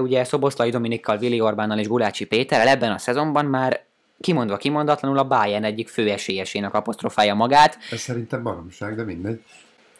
ugye 0.00 0.24
Szoboszlai 0.24 0.70
Dominikkal, 0.70 1.16
Vili 1.16 1.40
Orbánnal 1.40 1.78
és 1.78 1.88
Gulácsi 1.88 2.24
Péterrel 2.24 2.68
ebben 2.68 2.92
a 2.92 2.98
szezonban 2.98 3.44
már 3.44 3.82
kimondva 4.20 4.56
kimondatlanul 4.56 5.18
a 5.18 5.24
Bayern 5.24 5.64
egyik 5.64 5.88
fő 5.88 6.10
esélyesének 6.10 6.74
apostrofálja 6.74 7.34
magát. 7.34 7.78
Ez 7.90 7.98
szerintem 7.98 8.42
baromság, 8.42 8.96
de 8.96 9.02
mindegy. 9.02 9.40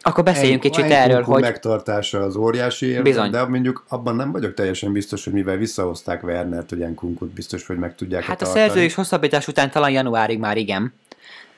Akkor 0.01 0.25
beszéljünk 0.25 0.65
egy, 0.65 0.71
kicsit 0.71 0.91
erről, 0.91 1.23
hogy... 1.23 1.41
megtartása 1.41 2.21
az 2.21 2.37
óriási 2.37 2.87
érde, 2.87 3.03
Bizony. 3.03 3.31
de 3.31 3.45
mondjuk 3.45 3.85
abban 3.89 4.17
nem 4.17 4.33
vagyok 4.33 4.55
teljesen 4.55 4.93
biztos, 4.93 5.25
hogy 5.25 5.33
mivel 5.33 5.57
visszahozták 5.57 6.23
Wernert, 6.23 6.69
hogy 6.69 6.83
Enkunkut 6.83 7.31
biztos, 7.31 7.67
hogy 7.67 7.77
meg 7.79 7.95
tudják 7.95 8.23
Hát 8.23 8.41
a 8.41 8.45
tartani. 8.45 8.65
szerződés 8.65 8.95
hosszabbítás 8.95 9.49
után 9.49 9.71
talán 9.71 9.91
januárig 9.91 10.39
már 10.39 10.57
igen. 10.57 10.93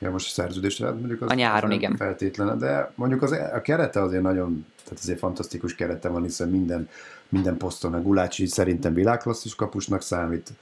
Ja, 0.01 0.11
most 0.11 0.27
a 0.27 0.41
szerződésre, 0.41 0.85
hát 0.85 0.99
mondjuk 0.99 1.21
az, 1.21 1.29
a 1.29 1.33
nyáron, 1.33 1.69
az 1.69 1.75
igen. 1.75 1.95
feltétlen, 1.95 2.57
de 2.57 2.91
mondjuk 2.95 3.21
az, 3.21 3.31
a 3.31 3.61
kerete 3.61 4.01
azért 4.01 4.21
nagyon, 4.21 4.65
tehát 4.83 4.99
azért 4.99 5.19
fantasztikus 5.19 5.75
kerete 5.75 6.09
van, 6.09 6.23
hiszen 6.23 6.49
minden, 6.49 6.89
minden 7.29 7.57
poszton 7.57 7.93
a 7.93 8.01
Gulácsi 8.01 8.45
szerintem 8.45 8.93
világklasszis 8.93 9.55
kapusnak 9.55 10.01
számít, 10.01 10.53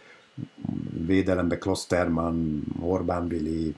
védelembe 1.05 1.57
Klosterman, 1.57 2.63
Orbán 2.79 3.27
Billy, 3.27 3.75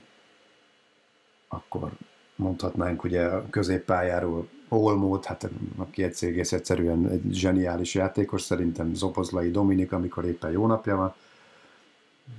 akkor 1.48 1.90
mondhatnánk 2.36 3.04
ugye 3.04 3.24
a 3.24 3.46
középpályáról 3.50 4.48
Olmót, 4.68 5.24
hát 5.24 5.48
aki 5.76 6.02
egész 6.02 6.52
egyszerűen 6.52 7.08
egy 7.08 7.22
zseniális 7.30 7.94
játékos, 7.94 8.42
szerintem 8.42 8.94
Zopozlai 8.94 9.50
Dominik, 9.50 9.92
amikor 9.92 10.24
éppen 10.24 10.50
jó 10.50 10.66
napja 10.66 10.96
van. 10.96 11.14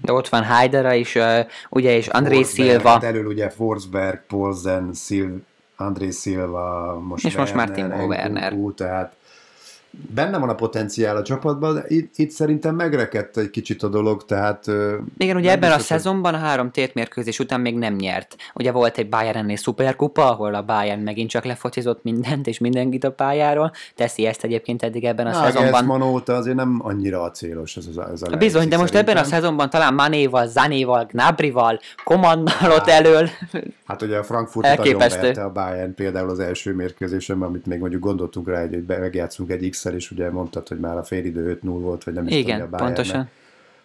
De 0.01 0.13
ott 0.13 0.29
van 0.29 0.43
Haidera 0.43 0.93
is, 0.93 1.17
ugye, 1.69 1.95
és 1.95 2.07
André 2.07 2.43
Silva. 2.43 2.89
Hát 2.89 3.03
elől 3.03 3.25
ugye 3.25 3.49
Forsberg, 3.49 4.25
Polzen, 4.27 4.93
Sil, 5.03 5.29
André 5.77 6.09
Silva, 6.09 6.99
most 6.99 7.25
és 7.25 7.35
Werner, 7.35 7.55
most 7.55 7.67
már 7.67 7.75
Timo 7.77 8.05
Werner. 8.05 8.53
Tehát 8.75 9.15
benne 10.13 10.37
van 10.37 10.49
a 10.49 10.55
potenciál 10.55 11.15
a 11.15 11.21
csapatban, 11.21 11.73
de 11.73 11.83
itt, 11.87 12.17
itt 12.17 12.29
szerintem 12.29 12.75
megrekedt 12.75 13.37
egy 13.37 13.49
kicsit 13.49 13.83
a 13.83 13.87
dolog, 13.87 14.25
tehát... 14.25 14.65
Igen, 15.17 15.35
ugye 15.35 15.51
ebben 15.51 15.71
a 15.71 15.79
szezonban 15.79 16.33
a 16.33 16.37
három 16.37 16.71
tétmérkőzés 16.71 17.39
után 17.39 17.61
még 17.61 17.77
nem 17.77 17.95
nyert. 17.95 18.35
Ugye 18.53 18.71
volt 18.71 18.97
egy 18.97 19.09
Bayern-nél 19.09 19.55
szuperkupa, 19.55 20.31
ahol 20.31 20.55
a 20.55 20.63
Bayern 20.63 21.01
megint 21.01 21.29
csak 21.29 21.45
lefocizott 21.45 22.03
mindent 22.03 22.47
és 22.47 22.57
mindenkit 22.57 23.03
a 23.03 23.11
pályáról. 23.11 23.71
Teszi 23.95 24.25
ezt 24.25 24.43
egyébként 24.43 24.83
eddig 24.83 25.03
ebben 25.03 25.27
a 25.27 25.31
Na, 25.31 25.43
szezonban. 25.43 26.01
Ez 26.01 26.07
óta 26.07 26.33
azért 26.33 26.55
nem 26.55 26.79
annyira 26.83 27.21
a 27.21 27.31
célos 27.31 27.77
ez, 27.77 27.87
az, 27.87 27.97
ez 28.11 28.21
a 28.21 28.37
Bizony, 28.37 28.67
de 28.67 28.77
most 28.77 28.91
szerintem. 28.91 29.15
ebben 29.15 29.29
a 29.29 29.33
szezonban 29.33 29.69
talán 29.69 29.93
Manéval, 29.93 30.47
Zanéval, 30.47 31.05
Gnabrival, 31.11 31.79
Komannal 32.03 32.71
ott 32.71 32.87
elől. 32.87 33.29
Hát 33.85 34.01
ugye 34.01 34.17
a 34.17 34.23
Frankfurt 34.23 34.75
nagyon 34.75 35.35
a 35.35 35.51
Bayern 35.51 35.93
például 35.93 36.29
az 36.29 36.39
első 36.39 36.73
mérkőzésen, 36.73 37.41
amit 37.41 37.65
még 37.65 37.79
mondjuk 37.79 38.01
gondoltunk 38.01 38.47
rá, 38.47 38.59
hogy 38.59 38.83
megjátszunk 38.85 39.51
egy 39.51 39.69
x 39.69 39.82
és 39.91 40.11
ugye 40.11 40.31
mondtad, 40.31 40.67
hogy 40.67 40.79
már 40.79 40.97
a 40.97 41.03
félidő 41.03 41.59
5-0 41.63 41.63
volt, 41.63 42.03
vagy 42.03 42.13
nem 42.13 42.27
is 42.27 42.35
Igen, 42.35 42.61
tudja, 42.61 42.77
pontosan. 42.77 43.29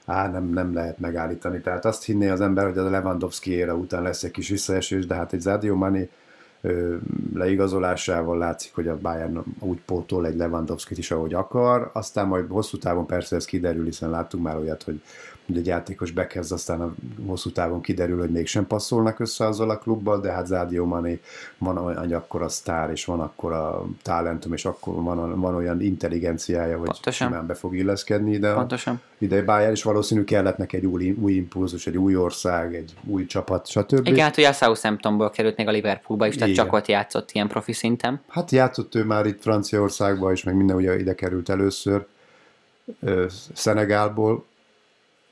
Á, 0.07 0.31
nem, 0.31 0.45
nem 0.45 0.75
lehet 0.75 0.99
megállítani. 0.99 1.61
Tehát 1.61 1.85
azt 1.85 2.05
hinné 2.05 2.29
az 2.29 2.41
ember, 2.41 2.65
hogy 2.65 2.79
a 2.79 2.91
Lewandowski 2.91 3.51
éra 3.51 3.75
után 3.75 4.03
lesz 4.03 4.23
egy 4.23 4.31
kis 4.31 4.49
visszaesés, 4.49 5.07
de 5.07 5.15
hát 5.15 5.33
egy 5.33 5.41
Zadio 5.41 5.75
Mani 5.75 6.09
leigazolásával 7.35 8.39
látszik, 8.39 8.75
hogy 8.75 8.89
a 8.89 8.99
Bayern 8.99 9.45
úgy 9.59 9.81
pótol 9.87 10.27
egy 10.27 10.37
Lewandowski-t 10.37 10.99
is, 10.99 11.11
ahogy 11.11 11.35
akar, 11.35 11.91
aztán 11.93 12.27
majd 12.27 12.49
hosszú 12.49 12.79
távon 12.79 13.07
persze 13.07 13.37
ez 13.37 13.45
kiderül, 13.45 13.85
hiszen 13.85 14.11
láttunk 14.11 14.43
már 14.45 14.57
olyat, 14.57 14.83
hogy 14.83 15.03
hogy 15.49 15.57
egy 15.57 15.67
játékos 15.67 16.11
bekezd, 16.11 16.53
aztán 16.53 16.81
a 16.81 16.95
hosszú 17.27 17.51
távon 17.51 17.81
kiderül, 17.81 18.19
hogy 18.19 18.31
mégsem 18.31 18.67
passzolnak 18.67 19.21
össze 19.21 19.47
azzal 19.47 19.71
a 19.71 19.79
klubbal, 19.79 20.21
de 20.21 20.33
hát 20.33 20.47
Zádió 20.47 20.85
Mané 20.85 21.21
van 21.59 21.99
egy 22.03 22.13
akkora 22.13 22.49
sztár, 22.49 22.91
és 22.91 23.05
van 23.05 23.21
akkora 23.21 23.85
talentum, 24.03 24.53
és 24.53 24.65
akkor 24.65 25.03
van, 25.03 25.41
van 25.41 25.55
olyan 25.55 25.81
intelligenciája, 25.81 26.79
hogy 26.79 26.89
Pontosan. 26.89 27.29
simán 27.29 27.47
be 27.47 27.55
fog 27.55 27.77
illeszkedni 27.77 28.33
ide. 28.33 28.55
Pontosan. 28.55 29.01
Ide 29.19 29.43
Bayern 29.43 29.73
is 29.73 29.83
valószínű 29.83 30.25
kellett 30.25 30.57
neki 30.57 30.77
egy 30.77 30.87
új, 30.87 31.11
új 31.11 31.33
impulzus, 31.33 31.87
egy 31.87 31.97
új 31.97 32.17
ország, 32.17 32.75
egy 32.75 32.95
új 33.05 33.27
csapat, 33.27 33.67
stb. 33.67 34.07
Igen, 34.07 34.25
hát 34.25 34.37
ugye 34.37 34.49
a 34.49 34.53
Southamptonból 34.53 35.31
került 35.31 35.57
még 35.57 35.67
a 35.67 35.71
Liverpoolba 35.71 36.27
is, 36.27 36.35
tehát 36.35 36.49
Igen. 36.49 36.65
csak 36.65 36.73
ott 36.73 36.87
játszott 36.87 37.31
ilyen 37.33 37.49
profi 37.49 37.73
szinten. 37.73 38.21
Hát 38.29 38.51
játszott 38.51 38.95
ő 38.95 39.05
már 39.05 39.27
itt 39.27 39.43
Franciaországban 39.43 40.33
is, 40.33 40.43
meg 40.43 40.55
minden 40.55 40.77
ugye 40.77 40.99
ide 40.99 41.15
került 41.15 41.49
először. 41.49 42.07
Szenegálból, 43.53 44.45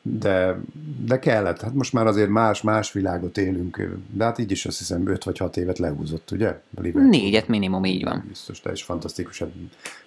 de, 0.09 0.61
de 1.05 1.19
kellett. 1.19 1.61
Hát 1.61 1.75
most 1.75 1.93
már 1.93 2.07
azért 2.07 2.29
más-más 2.29 2.93
világot 2.93 3.39
élünk, 3.39 3.89
de 4.13 4.25
hát 4.25 4.39
így 4.39 4.51
is 4.51 4.67
azt 4.67 4.79
hiszem 4.79 5.09
5 5.09 5.25
vagy 5.25 5.39
6 5.39 5.57
évet 5.57 5.79
lehúzott, 5.79 6.31
ugye? 6.31 6.61
Négyet 7.09 7.49
minimum, 7.49 7.85
így 7.85 8.05
van. 8.05 8.25
Biztos, 8.29 8.61
te 8.61 8.73
is 8.73 8.83
fantasztikus, 8.83 9.39
hát 9.39 9.51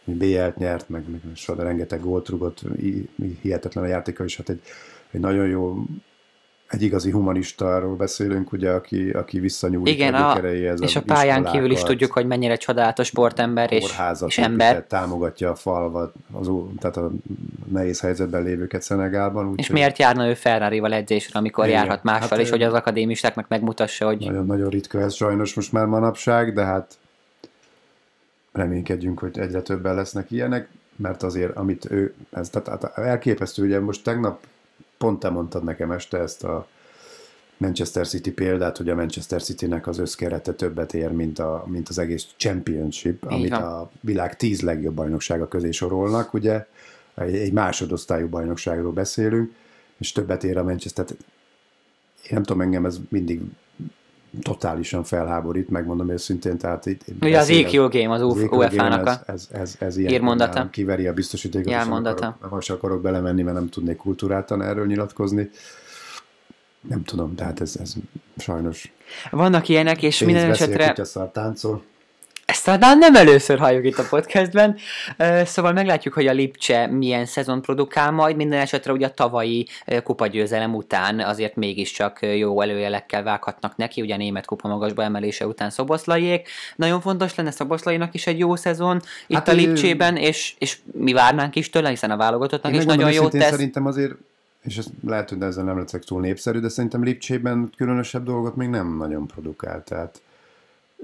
BL-t 0.04 0.58
nyert, 0.58 0.90
meg, 0.90 1.04
meg 1.12 1.22
soha 1.36 1.64
rengeteg 1.64 2.02
gólt 2.02 2.30
rugott, 2.30 2.62
hihetetlen 3.42 3.84
a 3.84 3.88
játéka 3.88 4.24
is, 4.24 4.38
hát 4.38 4.50
egy, 4.50 4.62
egy 5.12 5.20
nagyon 5.20 5.48
jó 5.48 5.84
egy 6.70 6.82
igazi 6.82 7.12
humanistáról 7.12 7.96
beszélünk, 7.96 8.52
ugye, 8.52 8.72
aki, 8.72 9.10
aki 9.10 9.40
visszanyúlik 9.40 9.94
Igen, 9.94 10.14
a, 10.14 10.32
a 10.32 10.48
és 10.80 10.96
a, 10.96 11.02
pályán 11.02 11.44
kívül 11.44 11.72
is 11.72 11.84
tudjuk, 11.84 12.12
hogy 12.12 12.28
mennyire 12.28 12.56
csodálatos 12.56 13.08
sportember 13.08 13.74
és, 13.74 13.96
és 14.26 14.38
ember. 14.38 14.84
támogatja 14.84 15.50
a 15.50 15.56
falvat, 15.56 16.14
az, 16.32 16.50
tehát 16.80 16.98
a 16.98 17.12
nehéz 17.72 18.00
helyzetben 18.00 18.44
lévőket 18.44 18.82
Szenegálban. 18.82 19.48
Úgy, 19.48 19.60
és 19.60 19.68
hogy... 19.68 19.76
miért 19.76 19.98
járna 19.98 20.28
ő 20.28 20.34
Ferrari-val 20.34 20.94
edzésre, 20.94 21.40
amikor 21.40 21.66
Igen, 21.66 21.78
járhat 21.78 22.04
mással, 22.04 22.30
hát, 22.30 22.40
és 22.40 22.50
hogy 22.50 22.64
az 22.64 22.74
akadémistáknak 22.74 23.48
megmutassa, 23.48 24.06
hogy... 24.06 24.20
Nagyon-nagyon 24.20 24.70
ritka 24.70 25.00
ez 25.00 25.14
sajnos 25.14 25.54
most 25.54 25.72
már 25.72 25.86
manapság, 25.86 26.54
de 26.54 26.64
hát 26.64 26.98
reménykedjünk, 28.52 29.20
hogy 29.20 29.40
egyre 29.40 29.62
többen 29.62 29.96
lesznek 29.96 30.32
ilyenek, 30.32 30.70
mert 30.96 31.24
azért, 31.24 31.56
amit 31.56 31.92
ő, 31.92 32.14
ez 32.32 32.50
tehát 32.50 32.98
elképesztő, 32.98 33.64
ugye 33.64 33.80
most 33.80 34.04
tegnap 34.04 34.40
pont 35.00 35.20
te 35.20 35.30
mondtad 35.30 35.64
nekem 35.64 35.92
este 35.92 36.18
ezt 36.18 36.44
a 36.44 36.68
Manchester 37.58 38.08
City 38.08 38.32
példát, 38.32 38.78
hogy 38.78 38.90
a 38.90 38.96
Manchester 38.96 39.42
City-nek 39.42 39.88
az 39.88 39.98
összkerete 39.98 40.54
többet 40.54 40.94
ér, 40.94 41.12
mint, 41.12 41.40
a, 41.40 41.64
mint 41.68 41.90
az 41.90 41.98
egész 41.98 42.28
Championship, 42.38 43.24
Igen. 43.24 43.38
amit 43.38 43.52
a 43.52 43.92
világ 44.02 44.36
tíz 44.36 44.62
legjobb 44.62 44.94
bajnoksága 44.94 45.48
közé 45.48 45.72
sorolnak, 45.72 46.34
ugye 46.34 46.66
egy, 47.16 47.36
egy 47.36 47.54
másodosztályú 47.54 48.28
bajnokságról 48.28 48.92
beszélünk, 48.92 49.54
és 49.98 50.12
többet 50.12 50.44
ér 50.44 50.58
a 50.58 50.64
Manchester. 50.64 51.06
Én 51.10 52.30
nem 52.30 52.44
tudom, 52.44 52.62
engem 52.62 52.86
ez 52.86 53.00
mindig 53.10 53.42
totálisan 54.42 55.04
felháborít, 55.04 55.70
megmondom 55.70 56.10
őszintén. 56.10 56.58
Tehát 56.58 56.86
itt, 56.86 57.02
Ugye 57.22 57.40
az 57.40 57.50
EQ 57.50 57.88
Game, 57.90 58.14
az, 58.14 58.22
az 58.22 58.48
UEFA-nak 58.50 59.08
ez, 59.08 59.20
ez, 59.26 59.48
ez, 59.52 59.76
ez 59.80 59.98
ilyen 59.98 60.12
írmondata. 60.12 60.70
Kiveri 60.70 61.08
a 61.08 61.14
biztosítékot, 61.14 61.74
és 61.74 61.78
akarok, 62.40 62.64
akarok 62.70 63.02
belemenni, 63.02 63.42
mert 63.42 63.56
nem 63.56 63.70
tudnék 63.70 63.98
kultúráltan 63.98 64.62
erről 64.62 64.86
nyilatkozni. 64.86 65.50
Nem 66.82 67.04
tudom, 67.04 67.36
tehát 67.36 67.62
ez, 67.62 67.76
ez 67.82 67.94
sajnos... 68.38 68.92
Vannak 69.32 69.68
ilyenek, 69.68 70.04
és 70.04 70.24
minden 70.24 70.50
esetre... 70.50 70.94
Pénz 70.94 71.18
táncol. 71.32 71.84
Ezt 72.50 72.66
talán 72.66 72.98
nem 72.98 73.16
először 73.16 73.60
halljuk 73.60 73.86
itt 73.86 73.98
a 73.98 74.08
podcastben, 74.10 74.78
szóval 75.44 75.74
meglátjuk, 75.74 76.14
hogy 76.14 76.28
a 76.28 76.32
Lipcse 76.32 76.88
milyen 76.88 77.26
szezon 77.26 77.62
produkál 77.62 78.12
majd, 78.12 78.36
minden 78.36 78.60
esetre 78.60 78.92
ugye 78.92 79.06
a 79.06 79.14
tavalyi 79.14 79.68
kupagyőzelem 80.04 80.76
után 80.76 81.20
azért 81.20 81.56
mégiscsak 81.56 82.20
jó 82.22 82.62
előjelekkel 82.62 83.24
vághatnak 83.24 83.76
neki, 83.76 84.02
ugye 84.02 84.14
a 84.14 84.18
német 84.18 84.46
kupa 84.46 84.68
magasba 84.68 85.04
emelése 85.04 85.48
után 85.48 85.70
Szoboszlaiék. 85.70 86.48
Nagyon 86.76 87.02
fontos 87.02 87.36
lenne 87.36 87.52
Szoboszlainak 87.52 88.14
is 88.14 88.28
egy 88.28 88.40
jó 88.40 88.56
szezon 88.56 89.02
itt 89.28 89.38
hát 89.38 89.48
a 89.48 89.52
Lipcsében, 89.52 90.16
és, 90.16 90.56
és 90.58 90.78
mi 90.92 91.14
várnánk 91.14 91.56
is 91.56 91.70
tőle, 91.70 91.90
hiszen 91.90 92.12
a 92.12 92.18
válogatottnak 92.18 92.74
is 92.74 92.86
nagyon 92.86 93.12
jó 93.12 93.28
tesz. 93.28 93.50
Szerintem 93.50 93.86
azért 93.86 94.14
és 94.62 94.78
ez 94.78 94.86
lehet, 95.06 95.30
hogy 95.30 95.42
ezzel 95.42 95.64
nem 95.64 95.78
leszek 95.78 96.04
túl 96.04 96.22
népszerű, 96.22 96.60
de 96.60 96.70
szerintem 96.70 97.04
Lipcsében 97.04 97.70
különösebb 97.78 98.24
dolgot 98.24 98.56
még 98.56 98.70
nem 98.70 98.98
nagyon 98.98 99.28
produkál, 99.28 99.84
tehát 99.84 100.22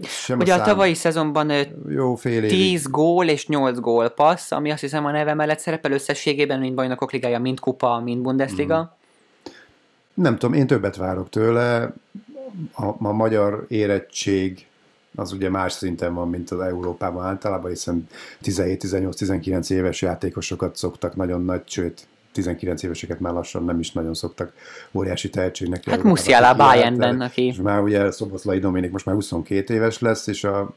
sem 0.03 0.39
Ugye 0.39 0.53
a, 0.53 0.61
a 0.61 0.63
tavalyi 0.63 0.93
szezonban 0.93 1.51
jó, 1.89 2.15
fél 2.15 2.47
10 2.47 2.87
gól 2.87 3.27
és 3.27 3.47
8 3.47 3.79
gól 3.79 4.09
passz, 4.09 4.51
ami 4.51 4.71
azt 4.71 4.81
hiszem 4.81 5.05
a 5.05 5.11
neve 5.11 5.33
mellett 5.33 5.59
szerepel 5.59 5.91
összességében, 5.91 6.59
mind 6.59 6.75
bajnokok 6.75 7.11
ligája, 7.11 7.39
mind 7.39 7.59
kupa, 7.59 7.99
mind 7.99 8.21
Bundesliga. 8.21 8.79
Mm. 8.79 9.53
Nem 10.23 10.37
tudom, 10.37 10.55
én 10.55 10.67
többet 10.67 10.95
várok 10.95 11.29
tőle. 11.29 11.93
A, 12.73 12.85
a 12.97 13.11
magyar 13.11 13.65
érettség 13.67 14.67
az 15.15 15.31
ugye 15.31 15.49
más 15.49 15.73
szinten 15.73 16.13
van, 16.13 16.29
mint 16.29 16.51
az 16.51 16.59
Európában 16.59 17.25
általában, 17.25 17.69
hiszen 17.69 18.07
17-18-19 18.43 19.71
éves 19.71 20.01
játékosokat 20.01 20.75
szoktak 20.75 21.15
nagyon 21.15 21.45
nagy, 21.45 21.61
sőt 21.65 22.07
19 22.35 22.83
éveseket 22.83 23.19
már 23.19 23.33
lassan 23.33 23.63
nem 23.63 23.79
is 23.79 23.91
nagyon 23.91 24.13
szoktak 24.13 24.53
óriási 24.91 25.29
tehetségnek. 25.29 25.89
Hát 25.89 26.03
Musiala 26.03 26.55
Bayernben, 26.55 27.21
aki... 27.21 27.45
És 27.45 27.57
már 27.57 27.81
ugye 27.81 28.11
Szoboszlai 28.11 28.59
Dominik 28.59 28.91
most 28.91 29.05
már 29.05 29.15
22 29.15 29.73
éves 29.73 29.99
lesz, 29.99 30.27
és 30.27 30.43
a, 30.43 30.73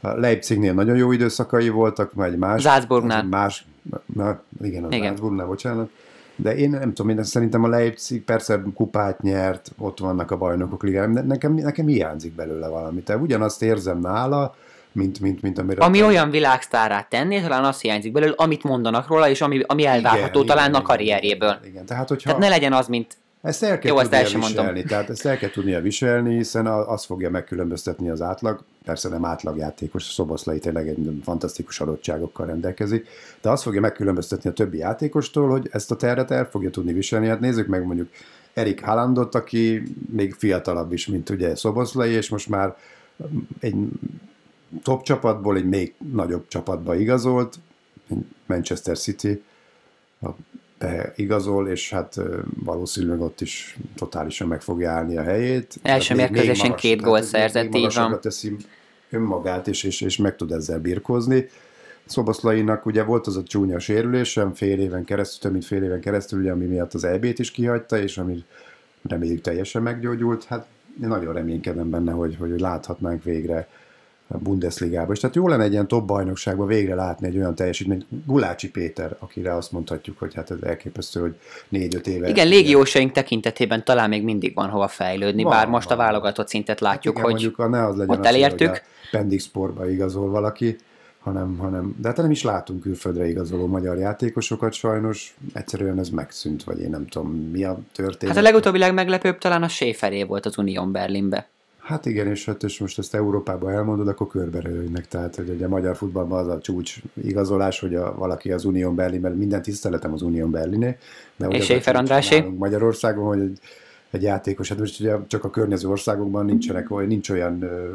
a 0.00 0.08
Leipzignél 0.08 0.72
nagyon 0.72 0.96
jó 0.96 1.12
időszakai 1.12 1.68
voltak, 1.68 2.12
egy 2.24 2.36
más... 2.36 2.62
Salzburgnál. 2.62 3.24
Más, 3.24 3.66
na, 4.06 4.40
igen, 4.62 4.84
a 4.84 4.88
igen. 4.90 5.06
Salzburgnál, 5.06 5.46
bocsánat. 5.46 5.90
De 6.36 6.56
én 6.56 6.70
nem 6.70 6.92
tudom, 6.92 7.18
én 7.18 7.24
szerintem 7.24 7.64
a 7.64 7.68
Leipzig 7.68 8.24
persze 8.24 8.62
kupát 8.74 9.22
nyert, 9.22 9.72
ott 9.78 9.98
vannak 9.98 10.30
a 10.30 10.36
bajnokok 10.36 10.82
ligájában, 10.82 11.26
nekem, 11.26 11.54
nekem 11.54 11.86
hiányzik 11.86 12.34
belőle 12.34 12.68
valami. 12.68 13.02
Tehát 13.02 13.22
ugyanazt 13.22 13.62
érzem 13.62 13.98
nála, 13.98 14.54
mint, 14.94 15.20
mint, 15.20 15.42
mint 15.42 15.58
amire... 15.58 15.84
Ami 15.84 16.02
olyan 16.02 16.30
világsztárát 16.30 17.08
tenné, 17.08 17.40
talán 17.40 17.64
azt 17.64 17.80
hiányzik 17.80 18.12
belőle, 18.12 18.34
amit 18.36 18.62
mondanak 18.62 19.08
róla, 19.08 19.28
és 19.28 19.40
ami, 19.40 19.60
ami 19.66 19.86
elvárható 19.86 20.42
igen, 20.42 20.56
talán 20.56 20.68
igen, 20.68 20.80
a 20.80 20.84
karrierjéből. 20.84 21.58
Igen. 21.64 21.86
Tehát, 21.86 22.08
hogyha... 22.08 22.24
Tehát 22.24 22.40
ne 22.40 22.48
legyen 22.48 22.72
az, 22.72 22.86
mint 22.86 23.16
ezt 23.44 23.62
el 23.62 23.78
kell 23.78 23.92
Jó, 23.92 24.00
tudnia 24.00 24.18
ezt 24.18 24.32
viselni, 24.32 24.54
mondom. 24.54 24.84
tehát 24.86 25.10
ezt 25.10 25.26
el 25.26 25.36
kell 25.36 25.50
tudnia 25.50 25.80
viselni, 25.80 26.36
hiszen 26.36 26.66
az 26.66 27.04
fogja 27.04 27.30
megkülönböztetni 27.30 28.10
az 28.10 28.22
átlag, 28.22 28.64
persze 28.84 29.08
nem 29.08 29.24
átlagjátékos, 29.24 30.02
Szoboszlai 30.02 30.58
tényleg 30.58 30.88
egy 30.88 31.20
fantasztikus 31.22 31.80
adottságokkal 31.80 32.46
rendelkezik, 32.46 33.06
de 33.40 33.50
az 33.50 33.62
fogja 33.62 33.80
megkülönböztetni 33.80 34.50
a 34.50 34.52
többi 34.52 34.78
játékostól, 34.78 35.48
hogy 35.48 35.68
ezt 35.72 35.90
a 35.90 35.96
terret 35.96 36.30
el 36.30 36.44
fogja 36.44 36.70
tudni 36.70 36.92
viselni. 36.92 37.26
Hát 37.26 37.40
nézzük 37.40 37.66
meg 37.66 37.84
mondjuk 37.86 38.08
Erik 38.54 38.84
Haalandot, 38.84 39.34
aki 39.34 39.82
még 40.12 40.34
fiatalabb 40.34 40.92
is, 40.92 41.06
mint 41.06 41.30
ugye 41.30 41.56
Szoboszlai, 41.56 42.10
és 42.10 42.28
most 42.28 42.48
már 42.48 42.76
egy 43.60 43.76
top 44.82 45.02
csapatból 45.02 45.56
egy 45.56 45.68
még 45.68 45.94
nagyobb 46.12 46.48
csapatba 46.48 46.96
igazolt, 46.96 47.58
Manchester 48.46 48.98
City 48.98 49.42
igazol, 51.16 51.68
és 51.68 51.90
hát 51.90 52.20
valószínűleg 52.64 53.20
ott 53.20 53.40
is 53.40 53.76
totálisan 53.96 54.48
meg 54.48 54.62
fogja 54.62 54.90
állni 54.90 55.16
a 55.16 55.22
helyét. 55.22 55.74
Első 55.82 56.14
mérkőzésen 56.14 56.74
két 56.74 57.00
gól 57.00 57.22
szerzett, 57.22 57.74
így 57.74 57.94
van. 57.94 58.20
teszi 58.20 58.56
önmagát, 59.10 59.68
és, 59.68 59.82
és, 59.82 60.00
és 60.00 60.16
meg 60.16 60.36
tud 60.36 60.52
ezzel 60.52 60.80
birkózni. 60.80 61.48
Szoboszlainak 62.04 62.86
ugye 62.86 63.02
volt 63.02 63.26
az 63.26 63.36
a 63.36 63.42
csúnya 63.42 63.78
sérülésem 63.78 64.54
fél 64.54 64.80
éven 64.80 65.04
keresztül, 65.04 65.40
több 65.40 65.52
mint 65.52 65.64
fél 65.64 65.82
éven 65.82 66.00
keresztül, 66.00 66.40
ugye, 66.40 66.50
ami 66.50 66.64
miatt 66.64 66.94
az 66.94 67.04
EB-t 67.04 67.38
is 67.38 67.50
kihagyta, 67.50 67.98
és 67.98 68.18
ami 68.18 68.44
reméljük 69.02 69.40
teljesen 69.40 69.82
meggyógyult. 69.82 70.44
Hát 70.44 70.66
én 71.02 71.08
nagyon 71.08 71.34
reménykedem 71.34 71.90
benne, 71.90 72.12
hogy, 72.12 72.36
hogy 72.36 72.60
láthatnánk 72.60 73.22
végre 73.22 73.68
Bundesligába. 74.28 75.12
És 75.12 75.20
tehát 75.20 75.36
jó 75.36 75.48
lenne 75.48 75.62
egy 75.62 75.72
ilyen 75.72 75.88
top 75.88 76.06
bajnokságban 76.06 76.66
végre 76.66 76.94
látni 76.94 77.26
egy 77.26 77.36
olyan 77.36 77.54
teljesítményt. 77.54 78.06
Gulácsi 78.26 78.70
Péter, 78.70 79.16
akire 79.18 79.54
azt 79.54 79.72
mondhatjuk, 79.72 80.18
hogy 80.18 80.34
hát 80.34 80.50
ez 80.50 80.56
elképesztő, 80.62 81.20
hogy 81.20 81.34
négy-öt 81.68 82.06
éve. 82.06 82.28
Igen, 82.28 82.48
légiósaink 82.48 83.12
tekintetében 83.12 83.84
talán 83.84 84.08
még 84.08 84.22
mindig 84.22 84.54
van 84.54 84.68
hova 84.68 84.88
fejlődni, 84.88 85.42
van, 85.42 85.52
bár 85.52 85.68
most 85.68 85.88
van. 85.88 85.98
a 85.98 86.00
válogatott 86.00 86.48
szintet 86.48 86.80
látjuk, 86.80 87.16
hát 87.16 87.26
igen, 87.26 87.38
hogy 87.38 87.54
mondjuk, 87.56 87.70
ne 87.70 87.86
az 87.86 87.96
legyen 87.96 88.14
ott 88.14 88.20
az, 88.20 88.26
elértük. 88.26 88.82
Hogy 89.10 89.40
Sportba 89.40 89.90
igazol 89.90 90.30
valaki, 90.30 90.76
hanem, 91.18 91.56
hanem, 91.56 91.96
de 92.00 92.08
hát 92.08 92.16
nem 92.16 92.30
is 92.30 92.42
látunk 92.42 92.80
külföldre 92.80 93.28
igazoló 93.28 93.66
magyar 93.66 93.98
játékosokat 93.98 94.72
sajnos, 94.72 95.36
egyszerűen 95.52 95.98
ez 95.98 96.08
megszűnt, 96.08 96.64
vagy 96.64 96.80
én 96.80 96.90
nem 96.90 97.06
tudom, 97.06 97.30
mi 97.52 97.64
a 97.64 97.78
történet. 97.92 98.34
Hát 98.34 98.44
a 98.44 98.46
legutóbbi 98.46 98.78
legmeglepőbb 98.78 99.38
talán 99.38 99.62
a 99.62 99.68
Schäferé 99.68 100.22
volt 100.22 100.46
az 100.46 100.58
Unión 100.58 100.92
Berlinbe. 100.92 101.48
Hát 101.84 102.06
igen, 102.06 102.26
és 102.26 102.44
hát 102.44 102.62
és 102.62 102.78
most 102.78 102.98
ezt 102.98 103.14
Európában 103.14 103.72
elmondod, 103.72 104.08
akkor 104.08 104.26
körberőjönnek. 104.26 105.08
Tehát, 105.08 105.36
hogy 105.36 105.48
ugye 105.48 105.64
a 105.64 105.68
magyar 105.68 105.96
futballban 105.96 106.38
az 106.38 106.48
a 106.48 106.60
csúcs 106.60 106.96
igazolás, 107.24 107.80
hogy 107.80 107.94
a, 107.94 108.14
valaki 108.14 108.52
az 108.52 108.64
Unión 108.64 108.94
Berlin, 108.94 109.20
mert 109.20 109.34
minden 109.34 109.62
tiszteletem 109.62 110.12
az 110.12 110.22
Unión 110.22 110.50
Berliné. 110.50 110.96
De 111.36 111.46
és 111.46 111.64
Séfer 111.64 111.96
Andrásé? 111.96 112.40
Magyarországon, 112.40 113.26
hogy 113.26 113.40
egy, 113.40 113.58
egy 114.10 114.22
játékos, 114.22 114.68
hát 114.68 114.78
most 114.78 115.00
ugye 115.00 115.16
csak 115.26 115.44
a 115.44 115.50
környező 115.50 115.88
országokban 115.88 116.44
nincsenek, 116.44 116.88
vagy 116.88 117.06
nincs 117.06 117.30
olyan 117.30 117.62
ö, 117.62 117.92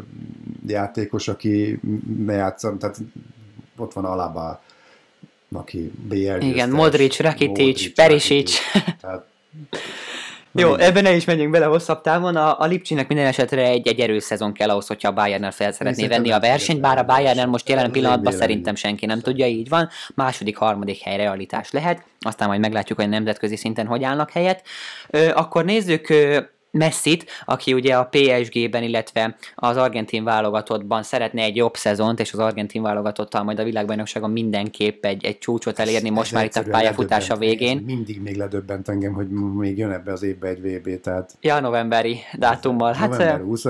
játékos, 0.67 1.27
aki 1.27 1.79
ne 2.25 2.33
játszom, 2.33 2.77
tehát 2.77 2.97
ott 3.77 3.93
van 3.93 4.05
Alaba, 4.05 4.61
aki 5.51 5.91
BL 6.07 6.39
Igen, 6.39 6.69
Modric, 6.69 7.19
Rakitic, 7.19 7.93
Perisic. 7.93 8.51
Tehát 9.01 9.25
jó, 10.53 10.75
ebben 10.75 11.03
ne 11.03 11.15
is 11.15 11.25
menjünk 11.25 11.51
bele 11.51 11.65
hosszabb 11.65 12.01
távon. 12.01 12.35
A, 12.35 12.59
a 12.59 12.65
Lipcsinek 12.65 13.07
minden 13.07 13.25
esetre 13.25 13.61
egy, 13.61 13.87
egy 13.87 13.99
erős 13.99 14.23
szezon 14.23 14.53
kell 14.53 14.69
ahhoz, 14.69 14.87
hogyha 14.87 15.09
a 15.09 15.13
Bayernnel 15.13 15.51
fel 15.51 15.71
szeretné 15.71 16.07
venni 16.07 16.31
a 16.31 16.39
versenyt, 16.39 16.81
bár 16.81 16.97
a 16.97 17.03
Bayernnel 17.03 17.47
most 17.47 17.69
jelen 17.69 17.91
pillanatban 17.91 18.33
szerintem 18.33 18.75
senki 18.75 19.05
nem 19.05 19.19
tudja, 19.19 19.45
így 19.45 19.69
van. 19.69 19.89
Második, 20.15 20.57
harmadik 20.57 21.01
hely 21.01 21.17
realitás 21.17 21.71
lehet, 21.71 22.03
aztán 22.19 22.47
majd 22.47 22.59
meglátjuk, 22.59 22.99
hogy 22.99 23.09
nemzetközi 23.09 23.55
szinten 23.55 23.85
hogy 23.85 24.03
állnak 24.03 24.31
helyet. 24.31 24.63
Ö, 25.09 25.29
akkor 25.33 25.65
nézzük 25.65 26.13
Messit, 26.71 27.25
aki 27.45 27.73
ugye 27.73 27.95
a 27.95 28.09
PSG-ben, 28.11 28.83
illetve 28.83 29.35
az 29.55 29.77
argentin 29.77 30.23
válogatottban 30.23 31.03
szeretne 31.03 31.41
egy 31.41 31.55
jobb 31.55 31.75
szezont, 31.75 32.19
és 32.19 32.33
az 32.33 32.39
argentin 32.39 32.81
válogatottal 32.81 33.43
majd 33.43 33.59
a 33.59 33.63
világbajnokságon 33.63 34.31
mindenképp 34.31 35.05
egy, 35.05 35.25
egy 35.25 35.37
csúcsot 35.37 35.79
elérni, 35.79 36.09
most 36.09 36.27
ez 36.27 36.33
már 36.33 36.45
itt 36.45 36.55
a 36.55 36.63
pályafutása 36.69 37.37
végén. 37.37 37.77
Mindig 37.85 38.21
még 38.21 38.35
ledöbbent 38.35 38.89
engem, 38.89 39.13
hogy 39.13 39.27
még 39.29 39.77
jön 39.77 39.91
ebbe 39.91 40.11
az 40.11 40.23
évbe 40.23 40.47
egy 40.47 40.61
VB, 40.61 40.99
tehát... 40.99 41.37
Ja, 41.41 41.59
novemberi 41.59 42.19
dátummal. 42.37 42.93
Hát, 42.93 43.09
november 43.09 43.41
20 43.41 43.65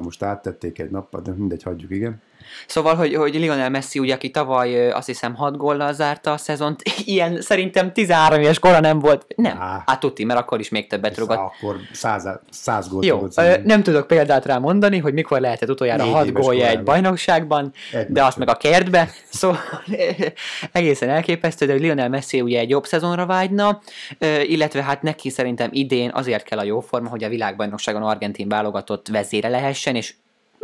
most 0.00 0.22
áttették 0.22 0.78
egy 0.78 0.90
nappal, 0.90 1.20
de 1.20 1.32
mindegy, 1.32 1.62
hagyjuk, 1.62 1.90
igen. 1.90 2.22
Szóval, 2.66 2.94
hogy, 2.94 3.14
hogy 3.14 3.34
Lionel 3.34 3.70
Messi, 3.70 3.98
ugye, 3.98 4.14
aki 4.14 4.30
tavaly 4.30 4.90
azt 4.90 5.06
hiszem 5.06 5.34
6 5.34 5.56
góllal 5.56 5.92
zárta 5.92 6.32
a 6.32 6.36
szezont, 6.36 6.82
ilyen 7.04 7.40
szerintem 7.40 7.92
13 7.92 8.40
éves 8.40 8.58
kora 8.58 8.80
nem 8.80 8.98
volt. 8.98 9.26
Nem, 9.36 9.60
Á, 9.60 9.82
hát 9.86 10.00
tuti, 10.00 10.24
mert 10.24 10.40
akkor 10.40 10.60
is 10.60 10.68
még 10.68 10.86
többet 10.86 11.18
rugott. 11.18 11.38
Akkor 11.38 11.76
100, 11.92 12.28
100 12.50 12.88
gólt 12.88 13.04
Jó, 13.04 13.26
nem 13.64 13.82
tudok 13.82 14.06
példát 14.06 14.44
rá 14.44 14.58
mondani, 14.58 14.98
hogy 14.98 15.12
mikor 15.12 15.40
lehetett 15.40 15.70
utoljára 15.70 16.04
6 16.04 16.32
gólja 16.32 16.66
egy 16.66 16.82
bajnokságban, 16.82 17.72
egy 17.92 18.06
de 18.08 18.24
azt 18.24 18.36
meg 18.36 18.48
a 18.48 18.54
kertbe, 18.54 19.08
szóval 19.30 19.58
egészen 20.72 21.08
elképesztő, 21.08 21.66
de 21.66 21.72
hogy 21.72 21.80
Lionel 21.80 22.08
Messi 22.08 22.40
ugye 22.40 22.58
egy 22.58 22.70
jobb 22.70 22.86
szezonra 22.86 23.26
vágyna, 23.26 23.80
illetve 24.46 24.82
hát 24.82 25.02
neki 25.02 25.30
szerintem 25.30 25.68
idén 25.72 26.10
azért 26.14 26.44
kell 26.44 26.58
a 26.58 26.64
jó 26.64 26.80
forma, 26.80 27.08
hogy 27.08 27.24
a 27.24 27.28
világbajnokságon 27.28 28.02
argentin 28.02 28.48
válogatott 28.48 29.08
vezére 29.08 29.48
lehessen, 29.48 29.96
és 29.96 30.14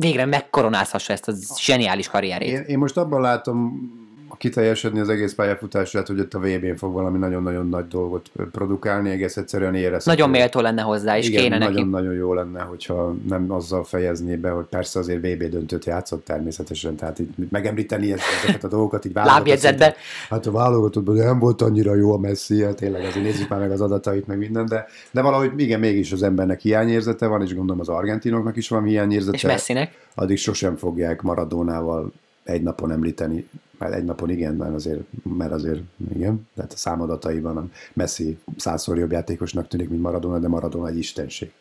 végre 0.01 0.25
megkoronázhassa 0.25 1.13
ezt 1.13 1.29
a 1.29 1.33
zseniális 1.59 2.09
karrierét. 2.09 2.49
Én, 2.49 2.63
én 2.63 2.79
most 2.79 2.97
abban 2.97 3.21
látom 3.21 3.91
kiteljesedni 4.37 5.01
az 5.01 5.09
egész 5.09 5.35
pályafutását, 5.35 6.07
hogy 6.07 6.21
ott 6.21 6.35
a 6.35 6.39
VB-n 6.39 6.77
fog 6.77 6.93
valami 6.93 7.19
nagyon-nagyon 7.19 7.69
nagy 7.69 7.89
dolgot 7.89 8.31
produkálni, 8.53 9.11
egész 9.11 9.37
egyszerűen 9.37 9.75
érezhető. 9.75 10.17
Nagyon 10.17 10.31
méltó 10.31 10.61
lenne 10.61 10.83
hozzá, 10.83 11.19
és 11.19 11.29
Igen, 11.29 11.43
kéne 11.43 11.59
nagyon, 11.59 11.75
neki. 11.75 11.89
nagyon 11.89 12.15
jó 12.15 12.35
lenne, 12.35 12.61
hogyha 12.61 13.15
nem 13.29 13.53
azzal 13.53 13.85
fejezné 13.85 14.37
be, 14.37 14.51
hogy 14.51 14.65
persze 14.65 14.99
azért 14.99 15.19
VB 15.19 15.43
döntőt 15.43 15.85
játszott 15.85 16.25
természetesen, 16.25 16.97
tehát 16.97 17.19
így 17.19 17.29
megemlíteni 17.51 18.13
ezeket 18.13 18.65
a 18.65 18.69
dolgokat, 18.69 19.05
így 19.05 19.13
Lábjegyzetbe. 19.15 19.95
Hát 20.29 20.47
a 20.47 20.51
válogatottban 20.51 21.17
nem 21.17 21.39
volt 21.39 21.63
annyira 21.63 21.95
jó 21.95 22.13
a 22.13 22.19
Messi, 22.19 22.63
hát 22.63 22.77
tényleg 22.77 23.05
azért 23.05 23.25
nézzük 23.25 23.49
már 23.49 23.61
meg 23.61 23.71
az 23.71 23.81
adatait, 23.81 24.27
meg 24.27 24.39
minden, 24.39 24.67
de, 24.67 24.87
de 25.11 25.23
valahogy 25.23 25.53
igen, 25.57 25.81
mégis 25.81 26.13
az 26.13 26.23
embernek 26.23 26.61
hiányérzete 26.61 27.27
van, 27.27 27.43
és 27.43 27.55
gondolom 27.55 27.81
az 27.81 27.89
argentinoknak 27.89 28.57
is 28.57 28.69
van 28.69 28.85
hiányérzete. 28.85 29.37
És 29.37 29.43
Messinek. 29.43 30.09
Addig 30.15 30.39
sosem 30.39 30.77
fogják 30.77 31.23
Maradónával 31.23 32.13
egy 32.45 32.63
napon 32.63 32.91
említeni 32.91 33.49
már 33.81 33.93
egy 33.93 34.05
napon 34.05 34.31
igen, 34.31 34.55
mert 34.55 34.75
azért, 34.75 35.01
mert 35.23 35.53
azért 35.53 35.81
igen, 36.15 36.49
tehát 36.55 36.73
a 36.73 36.77
számadataiban 36.77 37.57
a 37.57 37.69
Messi 37.93 38.39
százszor 38.57 38.99
jobb 38.99 39.13
játékosnak 39.13 39.69
tűnik, 39.69 39.89
mint 39.89 40.03
Maradona, 40.03 40.39
de 40.39 40.49
Maradona 40.49 40.89
egy 40.89 40.99
istenség. 40.99 41.53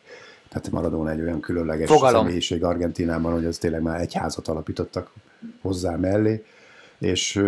Tehát 0.48 0.70
Maradona 0.70 1.10
egy 1.10 1.20
olyan 1.20 1.40
különleges 1.40 1.88
Fogalom. 1.88 2.22
személyiség 2.24 2.64
Argentinában, 2.64 3.32
hogy 3.32 3.44
az 3.44 3.58
tényleg 3.58 3.82
már 3.82 4.00
egy 4.00 4.14
házat 4.14 4.48
alapítottak 4.48 5.10
hozzá 5.60 5.96
mellé, 5.96 6.44
és, 6.98 7.42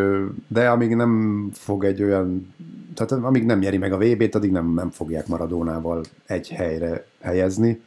de 0.49 0.69
amíg 0.69 0.95
nem 0.95 1.49
fog 1.53 1.85
egy 1.85 2.03
olyan, 2.03 2.55
tehát 2.95 3.25
amíg 3.25 3.45
nem 3.45 3.59
nyeri 3.59 3.79
meg 3.79 3.93
a 3.93 3.99
VB-t, 3.99 4.35
addig 4.35 4.51
nem, 4.51 4.75
nem 4.75 4.91
fogják 4.91 5.27
Maradónával 5.27 6.03
egy 6.27 6.49
helyre 6.49 7.07
helyezni, 7.21 7.83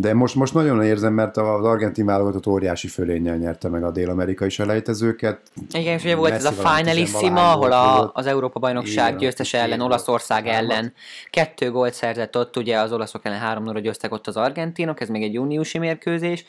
de 0.00 0.14
most, 0.14 0.34
most 0.34 0.54
nagyon 0.54 0.82
érzem, 0.82 1.12
mert 1.12 1.36
az 1.36 1.64
argentin 1.64 2.06
válogatott 2.06 2.46
óriási 2.46 2.88
fölénnyel 2.88 3.36
nyerte 3.36 3.68
meg 3.68 3.84
a 3.84 3.90
dél-amerikai 3.90 4.48
selejtezőket. 4.48 5.40
Igen, 5.72 5.94
és 5.94 6.04
ugye 6.04 6.16
volt 6.16 6.32
ez 6.32 6.44
a 6.44 6.52
finalissima, 6.52 7.52
ahol 7.52 7.72
a, 7.72 8.10
az 8.14 8.26
Európa-bajnokság 8.26 9.16
győztese 9.16 9.58
ellen, 9.58 9.80
Olaszország 9.80 10.46
ellen 10.46 10.92
kettő 11.30 11.70
gólt 11.70 11.94
szerzett 11.94 12.36
ott, 12.36 12.56
ugye 12.56 12.78
az 12.78 12.92
olaszok 12.92 13.24
ellen 13.24 13.38
3 13.38 13.64
0 13.64 13.80
győztek 13.80 14.12
ott 14.12 14.26
az 14.26 14.36
argentinok, 14.36 15.00
ez 15.00 15.08
még 15.08 15.22
egy 15.22 15.32
júniusi 15.32 15.78
mérkőzés. 15.78 16.44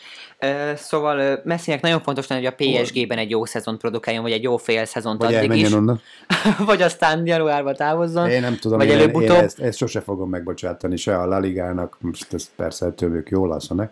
Szóval 0.76 1.40
Messinek 1.44 1.82
nagyon 1.82 2.02
fontos 2.02 2.28
lenne, 2.28 2.42
hogy 2.42 2.54
a 2.58 2.64
PSG-ben 2.64 3.18
egy 3.18 3.30
jó 3.30 3.46
szezont 3.46 3.80
produkáljon, 3.80 4.24
vagy 4.24 4.32
egy 4.32 4.44
jó 4.44 4.58
fél 4.58 4.86
szezont 4.86 5.22
vagy 5.22 5.36
addig 5.36 5.52
is. 5.52 5.74
Onnan. 5.74 6.02
vagy 6.66 6.82
aztán 6.82 7.26
januárba 7.26 7.74
távozzon. 7.74 8.30
Én 8.30 8.42
nem 8.42 8.58
tudom, 8.58 8.78
vagy 8.78 8.88
én, 8.88 9.10
én 9.10 9.32
ezt, 9.32 9.60
ezt, 9.60 9.78
sose 9.78 10.00
fogom 10.02 10.30
megbocsátani, 10.30 10.98
se 10.98 11.18
a 11.18 11.26
La 11.26 11.40
Ligának, 11.40 11.98
most 12.00 12.34
ez 12.34 12.50
persze 12.56 12.92
tőlük 12.92 13.30
jól 13.40 13.52
alszanak, 13.52 13.92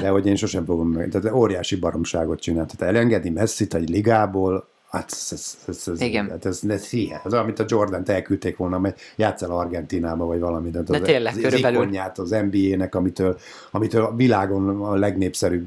de 0.00 0.08
hogy 0.08 0.26
én 0.26 0.36
sosem 0.36 0.64
fogom 0.64 0.88
meg. 0.88 1.08
Tehát 1.08 1.36
óriási 1.36 1.76
baromságot 1.76 2.40
csinál. 2.40 2.66
Tehát 2.66 2.94
elengedi 2.94 3.30
Messi-t 3.30 3.74
egy 3.74 3.88
ligából, 3.88 4.70
Hát 4.92 5.10
ez, 5.12 5.28
ez, 5.30 5.58
ez, 5.66 5.88
ez, 5.88 6.00
Igen. 6.00 6.30
Hát 6.30 6.46
ez, 6.46 6.60
ez, 6.68 6.88
ez, 6.92 7.08
az, 7.24 7.32
amit 7.32 7.58
a 7.58 7.64
Jordan-t 7.68 8.08
elküldték 8.08 8.56
volna, 8.56 8.78
mert 8.78 9.00
játsz 9.16 9.42
el 9.42 9.50
Argentinába, 9.50 10.24
vagy 10.24 10.40
valami. 10.40 10.70
De, 10.70 10.82
de 10.82 11.00
tényleg, 11.00 11.34
az, 11.34 11.40
körülbelül. 11.40 11.98
Az, 12.14 12.32
az 12.32 12.44
NBA-nek, 12.50 12.94
amitől, 12.94 13.38
amitől 13.70 14.04
a 14.04 14.14
világon 14.14 14.82
a 14.82 14.94
legnépszerűbb, 14.94 15.66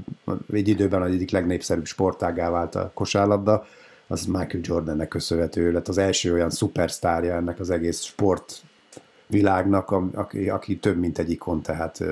egy 0.53 0.67
időben 0.67 1.01
az 1.01 1.11
egyik 1.11 1.32
legnépszerűbb 1.32 1.86
sportágá 1.86 2.49
vált 2.49 2.76
a 2.76 2.91
kosárlabda, 2.93 3.65
az 4.07 4.26
Michael 4.26 4.59
Jordannek 4.61 5.07
köszönhető 5.07 5.71
lett 5.71 5.88
az 5.88 5.97
első 5.97 6.34
olyan 6.34 6.49
szupersztárja 6.49 7.36
ennek 7.36 7.59
az 7.59 7.69
egész 7.69 8.01
sport 8.01 8.61
világnak, 9.28 9.91
aki, 10.13 10.49
aki 10.49 10.78
több, 10.78 10.97
mint 10.97 11.17
egy 11.17 11.32
ikon, 11.32 11.61
tehát... 11.61 12.03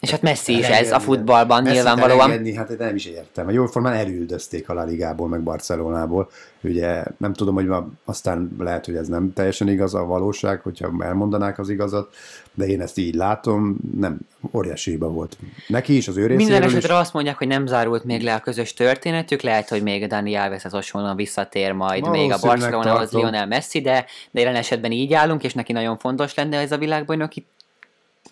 És 0.00 0.10
hát 0.10 0.22
Messi 0.22 0.58
is 0.58 0.68
ez 0.68 0.92
a 0.92 1.00
futballban 1.00 1.62
Messi 1.62 1.74
nyilvánvalóan. 1.74 2.20
Elengedni, 2.20 2.54
hát 2.54 2.78
nem 2.78 2.94
is 2.94 3.06
értem. 3.06 3.46
A 3.46 3.50
jó 3.50 3.66
formán 3.66 3.92
elüldözték 3.92 4.68
a 4.68 4.74
La 4.74 4.84
Ligából, 4.84 5.28
meg 5.28 5.42
Barcelonából. 5.42 6.30
Ugye 6.62 7.04
nem 7.16 7.32
tudom, 7.32 7.54
hogy 7.54 7.66
ma, 7.66 7.88
aztán 8.04 8.56
lehet, 8.58 8.84
hogy 8.84 8.96
ez 8.96 9.08
nem 9.08 9.32
teljesen 9.32 9.68
igaz 9.68 9.94
a 9.94 10.04
valóság, 10.04 10.60
hogyha 10.60 10.92
elmondanák 10.98 11.58
az 11.58 11.68
igazat, 11.68 12.14
de 12.56 12.66
én 12.66 12.80
ezt 12.80 12.98
így 12.98 13.14
látom, 13.14 13.76
nem, 13.96 14.18
óriási 14.52 14.90
hiba 14.90 15.08
volt. 15.08 15.36
Neki 15.66 15.96
is, 15.96 16.08
az 16.08 16.16
ő 16.16 16.34
Minden 16.34 16.62
esetre 16.62 16.94
is. 16.94 17.00
azt 17.00 17.12
mondják, 17.12 17.38
hogy 17.38 17.46
nem 17.46 17.66
zárult 17.66 18.04
még 18.04 18.22
le 18.22 18.34
a 18.34 18.40
közös 18.40 18.74
történetük, 18.74 19.40
lehet, 19.42 19.68
hogy 19.68 19.82
még 19.82 20.06
Dani 20.06 20.34
Alves 20.34 20.64
az 20.64 20.72
hasonlóan 20.72 21.16
visszatér 21.16 21.72
majd 21.72 22.10
még 22.10 22.32
a 22.32 22.38
Barcelonához 22.40 23.12
Lionel 23.12 23.46
Messi, 23.46 23.80
de, 23.80 24.04
de 24.30 24.40
jelen 24.40 24.54
esetben 24.54 24.92
így 24.92 25.12
állunk, 25.12 25.44
és 25.44 25.54
neki 25.54 25.72
nagyon 25.72 25.98
fontos 25.98 26.34
lenne 26.34 26.58
ez 26.58 26.72
a 26.72 26.78
világbajnoki 26.78 27.46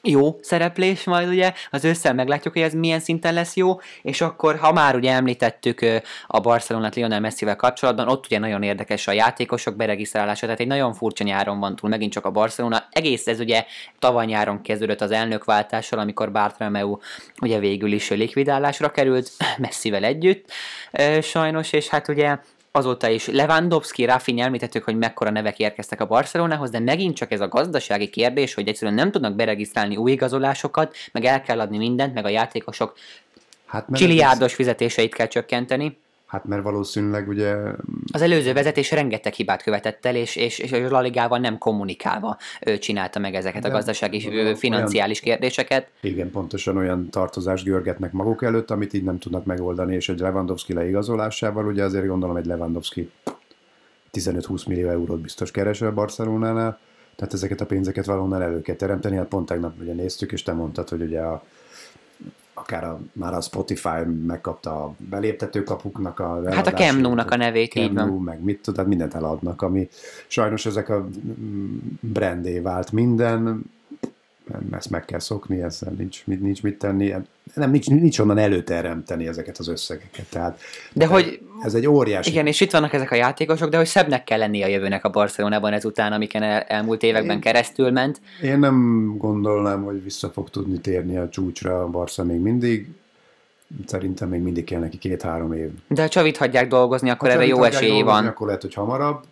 jó 0.05 0.39
szereplés 0.41 1.05
majd 1.05 1.29
ugye, 1.29 1.53
az 1.71 1.85
ősszel 1.85 2.15
meglátjuk, 2.15 2.55
hogy 2.55 2.63
ez 2.63 2.75
milyen 2.75 3.01
szinten 3.01 3.35
lesz 3.35 3.57
jó, 3.57 3.81
és 4.03 4.21
akkor, 4.21 4.57
ha 4.57 4.73
már 4.73 4.95
ugye 4.95 5.13
említettük 5.13 5.81
a 6.27 6.41
Barcelonát 6.41 6.95
Lionel 6.95 7.21
Messivel 7.21 7.57
kapcsolatban, 7.57 8.09
ott 8.09 8.27
ugye 8.27 8.39
nagyon 8.39 8.63
érdekes 8.63 9.07
a 9.07 9.13
játékosok 9.13 9.77
beregisztrálása, 9.77 10.45
tehát 10.45 10.61
egy 10.61 10.67
nagyon 10.67 10.95
furcsa 10.95 11.25
nyáron 11.25 11.61
van 11.61 11.77
túl, 11.77 11.91
megint 11.91 12.13
csak 12.13 12.25
a 12.25 12.31
Barcelona. 12.31 12.85
Egész 12.91 13.27
ez 13.27 13.41
ugye 13.41 13.65
tavaly 13.99 14.27
nyáron 14.27 14.63
kezdődött 14.63 15.01
az 15.01 15.11
elnökváltással, 15.11 15.99
amikor 15.99 16.33
Bartomeu 16.33 16.99
ugye 17.41 17.59
végül 17.59 17.93
is 17.93 18.11
likvidálásra 18.11 18.91
került, 18.91 19.31
Messivel 19.59 20.05
együtt, 20.05 20.53
sajnos, 21.21 21.73
és 21.73 21.89
hát 21.89 22.09
ugye 22.09 22.39
azóta 22.77 23.09
is 23.09 23.27
Lewandowski, 23.27 24.05
Rafinha 24.05 24.45
említettük, 24.45 24.85
hogy 24.85 24.97
mekkora 24.97 25.31
nevek 25.31 25.59
érkeztek 25.59 26.01
a 26.01 26.07
Barcelonához, 26.07 26.71
de 26.71 26.79
megint 26.79 27.17
csak 27.17 27.33
ez 27.33 27.41
a 27.41 27.49
gazdasági 27.49 28.09
kérdés, 28.09 28.55
hogy 28.55 28.69
egyszerűen 28.69 28.97
nem 28.97 29.11
tudnak 29.11 29.35
beregisztrálni 29.35 29.97
új 29.97 30.13
igazolásokat, 30.13 30.95
meg 31.13 31.25
el 31.25 31.43
kell 31.43 31.61
adni 31.61 31.77
mindent, 31.77 32.15
meg 32.15 32.25
a 32.25 32.29
játékosok 32.29 32.95
hát, 33.67 33.87
csiliárdos 33.93 34.55
fizetéseit 34.55 35.15
kell 35.15 35.27
csökkenteni. 35.27 35.99
Hát 36.35 36.45
mert 36.45 36.63
valószínűleg 36.63 37.29
ugye... 37.29 37.57
Az 38.13 38.23
előző 38.23 38.53
vezetés 38.53 38.91
rengeteg 38.91 39.33
hibát 39.33 39.63
követett 39.63 40.07
el, 40.07 40.17
és, 40.17 40.37
és, 40.37 40.59
és 40.59 40.73
a 40.73 40.91
La 40.91 41.01
Ligával 41.01 41.39
nem 41.39 41.59
kommunikálva 41.59 42.39
ő 42.67 42.79
csinálta 42.79 43.19
meg 43.19 43.35
ezeket 43.35 43.63
De 43.63 43.69
a 43.69 43.71
gazdasági, 43.71 44.29
olyan, 44.29 44.55
financiális 44.55 45.21
kérdéseket. 45.21 45.89
Igen, 46.01 46.31
pontosan 46.31 46.77
olyan 46.77 47.11
tartozást 47.11 47.65
görgetnek 47.65 48.13
maguk 48.13 48.43
előtt, 48.43 48.71
amit 48.71 48.93
így 48.93 49.03
nem 49.03 49.19
tudnak 49.19 49.45
megoldani, 49.45 49.95
és 49.95 50.09
egy 50.09 50.19
Lewandowski 50.19 50.73
leigazolásával, 50.73 51.67
ugye 51.67 51.85
azért 51.85 52.07
gondolom 52.07 52.37
egy 52.37 52.47
Lewandowski 52.47 53.11
15-20 54.13 54.69
millió 54.69 54.89
eurót 54.89 55.21
biztos 55.21 55.51
keresel 55.51 55.91
Barcelonánál, 55.91 56.79
tehát 57.17 57.35
ezeket 57.35 57.61
a 57.61 57.67
pénzeket 57.67 58.05
valahonnan 58.05 58.43
elő 58.43 58.61
kell 58.61 58.77
teremteni, 58.77 59.17
hát 59.17 59.29
pont 59.29 59.47
tegnap 59.47 59.81
ugye 59.81 59.93
néztük, 59.93 60.33
és 60.33 60.43
te 60.43 60.53
mondtad, 60.53 60.89
hogy 60.89 61.03
ugye 61.03 61.21
a 61.21 61.43
akár 62.55 62.85
a, 62.85 63.01
már 63.13 63.35
a 63.35 63.41
Spotify 63.41 64.05
megkapta 64.27 64.85
a 64.85 64.95
beléptetőkapuknak 64.97 66.19
a 66.19 66.41
Hát 66.51 66.67
a 66.67 66.73
Kemnú-nak 66.73 67.31
a 67.31 67.37
nevét, 67.37 67.73
Kemnú, 67.73 67.89
így 67.89 67.95
van. 67.95 68.09
meg 68.09 68.43
mit 68.43 68.63
tudod, 68.63 68.87
mindent 68.87 69.15
eladnak, 69.15 69.63
ami 69.63 69.89
sajnos 70.27 70.67
ezek 70.67 70.89
a 70.89 71.09
brandé 72.01 72.59
vált 72.59 72.93
minden, 72.93 73.65
ezt 74.71 74.91
meg 74.91 75.05
kell 75.05 75.19
szokni, 75.19 75.63
ezzel 75.63 75.93
nincs, 75.99 76.27
nincs 76.27 76.63
mit 76.63 76.79
tenni, 76.79 77.15
nem, 77.55 77.71
nincs, 77.71 77.89
nincs 77.89 78.19
onnan 78.19 78.39
előteremteni 78.39 79.27
ezeket 79.27 79.59
az 79.59 79.69
összegeket. 79.69 80.27
Tehát, 80.31 80.61
de 80.93 81.07
hogy 81.07 81.41
ez 81.63 81.75
egy 81.75 81.87
óriási... 81.87 82.31
Igen, 82.31 82.47
és 82.47 82.61
itt 82.61 82.71
vannak 82.71 82.93
ezek 82.93 83.11
a 83.11 83.15
játékosok, 83.15 83.71
de 83.71 83.77
hogy 83.77 83.87
szebbnek 83.87 84.25
kell 84.25 84.39
lennie 84.39 84.65
a 84.65 84.69
jövőnek 84.69 85.05
a 85.05 85.11
Barcelonában 85.11 85.73
ezután, 85.73 86.13
amiken 86.13 86.43
el, 86.43 86.61
elmúlt 86.61 87.03
években 87.03 87.37
én, 87.37 87.43
keresztül 87.43 87.91
ment. 87.91 88.21
Én 88.43 88.59
nem 88.59 89.07
gondolnám, 89.19 89.83
hogy 89.83 90.03
vissza 90.03 90.31
fog 90.31 90.51
tudni 90.51 90.81
térni 90.81 91.17
a 91.17 91.29
csúcsra 91.29 91.83
a 91.83 91.89
Barca 91.89 92.25
még 92.25 92.41
mindig. 92.41 92.89
Szerintem 93.87 94.29
még 94.29 94.41
mindig 94.41 94.65
kell 94.65 94.81
neki 94.81 94.99
két-három 94.99 95.53
év. 95.53 95.71
De 95.89 96.03
ha 96.03 96.09
Csavit 96.09 96.37
hagyják 96.37 96.69
dolgozni, 96.69 97.11
akkor 97.11 97.29
ha 97.29 97.35
erre 97.35 97.47
jó 97.47 97.63
esély 97.63 98.03
van. 98.03 98.27
Akkor 98.27 98.47
lehet, 98.47 98.63
hogy 98.63 98.75
hamarabb, 98.75 99.25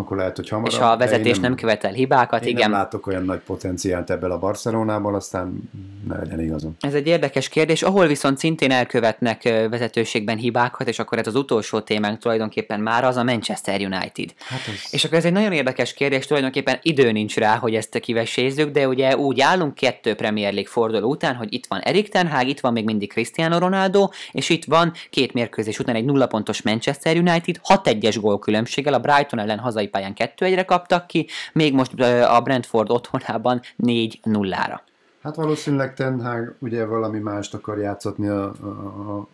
akkor 0.00 0.16
lehet, 0.16 0.36
hogy 0.36 0.48
hamarabb. 0.48 0.72
És 0.72 0.78
ha 0.78 0.90
a 0.90 0.96
vezetés 0.96 1.32
nem, 1.32 1.40
nem 1.42 1.54
követel 1.54 1.92
hibákat, 1.92 2.42
én 2.42 2.48
igen. 2.48 2.70
nem 2.70 2.78
látok 2.78 3.06
olyan 3.06 3.24
nagy 3.24 3.38
potenciált 3.38 4.10
ebből 4.10 4.30
a 4.30 4.38
Barcelonában, 4.38 5.14
aztán 5.14 5.70
ne 6.08 6.16
legyen 6.16 6.40
igazam. 6.40 6.76
Ez 6.80 6.94
egy 6.94 7.06
érdekes 7.06 7.48
kérdés, 7.48 7.82
ahol 7.82 8.06
viszont 8.06 8.38
szintén 8.38 8.70
elkövetnek 8.70 9.42
vezetőségben 9.42 10.36
hibákat, 10.36 10.88
és 10.88 10.98
akkor 10.98 11.18
ez 11.18 11.26
az 11.26 11.34
utolsó 11.34 11.80
témánk 11.80 12.18
tulajdonképpen 12.18 12.80
már 12.80 13.04
az 13.04 13.16
a 13.16 13.24
Manchester 13.24 13.80
United. 13.80 14.34
Hát 14.38 14.60
ez... 14.66 14.92
És 14.92 15.04
akkor 15.04 15.18
ez 15.18 15.24
egy 15.24 15.32
nagyon 15.32 15.52
érdekes 15.52 15.94
kérdés, 15.94 16.26
tulajdonképpen 16.26 16.78
idő 16.82 17.12
nincs 17.12 17.36
rá, 17.36 17.56
hogy 17.56 17.74
ezt 17.74 17.98
kivesézzük, 17.98 18.70
de 18.70 18.88
ugye 18.88 19.16
úgy 19.16 19.40
állunk 19.40 19.74
kettő 19.74 20.14
Premier 20.14 20.52
League 20.52 20.70
forduló 20.70 21.10
után, 21.10 21.34
hogy 21.34 21.52
itt 21.52 21.66
van 21.66 21.80
Erik 21.80 22.08
Ten 22.08 22.28
Hag, 22.28 22.48
itt 22.48 22.60
van 22.60 22.72
még 22.72 22.84
mindig 22.84 23.12
Cristiano 23.12 23.58
Ronaldo, 23.58 24.08
és 24.32 24.48
itt 24.48 24.64
van 24.64 24.92
két 25.10 25.32
mérkőzés 25.32 25.78
után 25.78 25.94
egy 25.94 26.04
nulla 26.04 26.26
pontos 26.26 26.62
Manchester 26.62 27.16
United, 27.16 27.60
6-1-es 27.68 28.16
gólkülönbséggel, 28.20 28.94
a 28.94 28.98
Brighton 28.98 29.38
ellen 29.38 29.58
hazai 29.58 29.88
pályán 29.90 30.12
2-1-re 30.16 30.64
kaptak 30.64 31.06
ki, 31.06 31.26
még 31.52 31.74
most 31.74 32.00
a 32.28 32.40
Brentford 32.40 32.90
otthonában 32.90 33.60
4-0-ra. 33.82 34.78
Hát 35.22 35.34
valószínűleg 35.34 35.94
Ten 35.94 36.22
Hag 36.24 36.54
ugye 36.58 36.84
valami 36.84 37.18
mást 37.18 37.54
akar 37.54 37.78
játszatni 37.78 38.28
a, 38.28 38.44
a, 38.44 39.28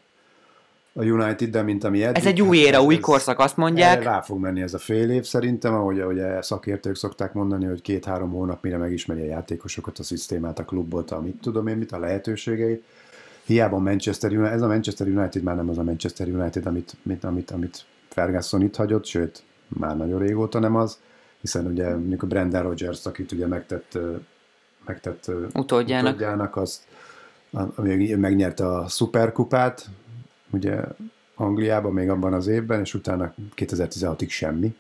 a 0.93 1.03
United, 1.03 1.51
de 1.51 1.63
mint 1.63 1.85
ami 1.85 2.05
eddig. 2.05 2.17
Ez 2.17 2.27
egy 2.27 2.43
új 2.43 2.57
éra, 2.57 2.77
hát, 2.77 2.87
új 2.87 2.99
korszak, 2.99 3.39
azt 3.39 3.57
mondják. 3.57 4.03
Rá 4.03 4.21
fog 4.21 4.41
menni 4.41 4.63
ez 4.63 4.75
a 4.75 4.79
fél 4.79 5.11
év 5.11 5.25
szerintem, 5.25 5.75
ahogy, 5.75 6.01
ahogy 6.01 6.21
szakértők 6.41 6.97
szokták 6.97 7.33
mondani, 7.33 7.65
hogy 7.65 7.83
két-három 7.83 8.31
hónap 8.31 8.63
mire 8.63 8.77
megismeri 8.77 9.21
a 9.21 9.25
játékosokat, 9.25 9.99
a 9.99 10.03
szisztémát, 10.03 10.59
a 10.59 10.65
klubot, 10.65 11.11
amit 11.11 11.41
tudom 11.41 11.67
én, 11.67 11.77
mit 11.77 11.93
a 11.93 11.99
lehetőségeit. 11.99 12.85
Hiába 13.45 13.79
Manchester 13.79 14.33
United, 14.33 14.53
ez 14.53 14.63
a 14.63 14.67
Manchester 14.67 15.07
United 15.07 15.43
már 15.43 15.57
nem 15.57 15.69
az 15.69 15.79
a 15.79 15.83
Manchester 15.83 16.29
United, 16.29 16.67
amit, 16.67 16.97
amit, 17.05 17.25
amit, 17.25 17.51
amit 17.51 17.85
Ferguson 18.09 18.63
itt 18.63 18.77
hagyott, 18.77 19.05
sőt, 19.05 19.43
már 19.69 19.97
nagyon 19.97 20.19
régóta 20.19 20.59
nem 20.59 20.77
az, 20.77 20.99
hiszen 21.41 21.67
ugye 21.67 21.87
a 22.19 22.27
Brendan 22.27 22.63
Rodgers, 22.63 23.07
akit 23.07 23.33
ugye 23.33 23.47
megtett, 23.47 23.99
megtett 24.85 25.31
utódjának, 25.55 26.15
utódjának 26.15 26.57
azt, 26.57 26.83
ami 27.75 28.15
megnyerte 28.15 28.69
a 28.69 28.89
szuperkupát, 28.89 29.87
ugye 30.51 30.81
Angliában 31.35 31.93
még 31.93 32.11
abban 32.11 32.33
az 32.33 32.47
évben, 32.47 32.81
és 32.81 32.95
utána 32.95 33.35
2016-ig 33.57 34.29
semmi. 34.29 34.75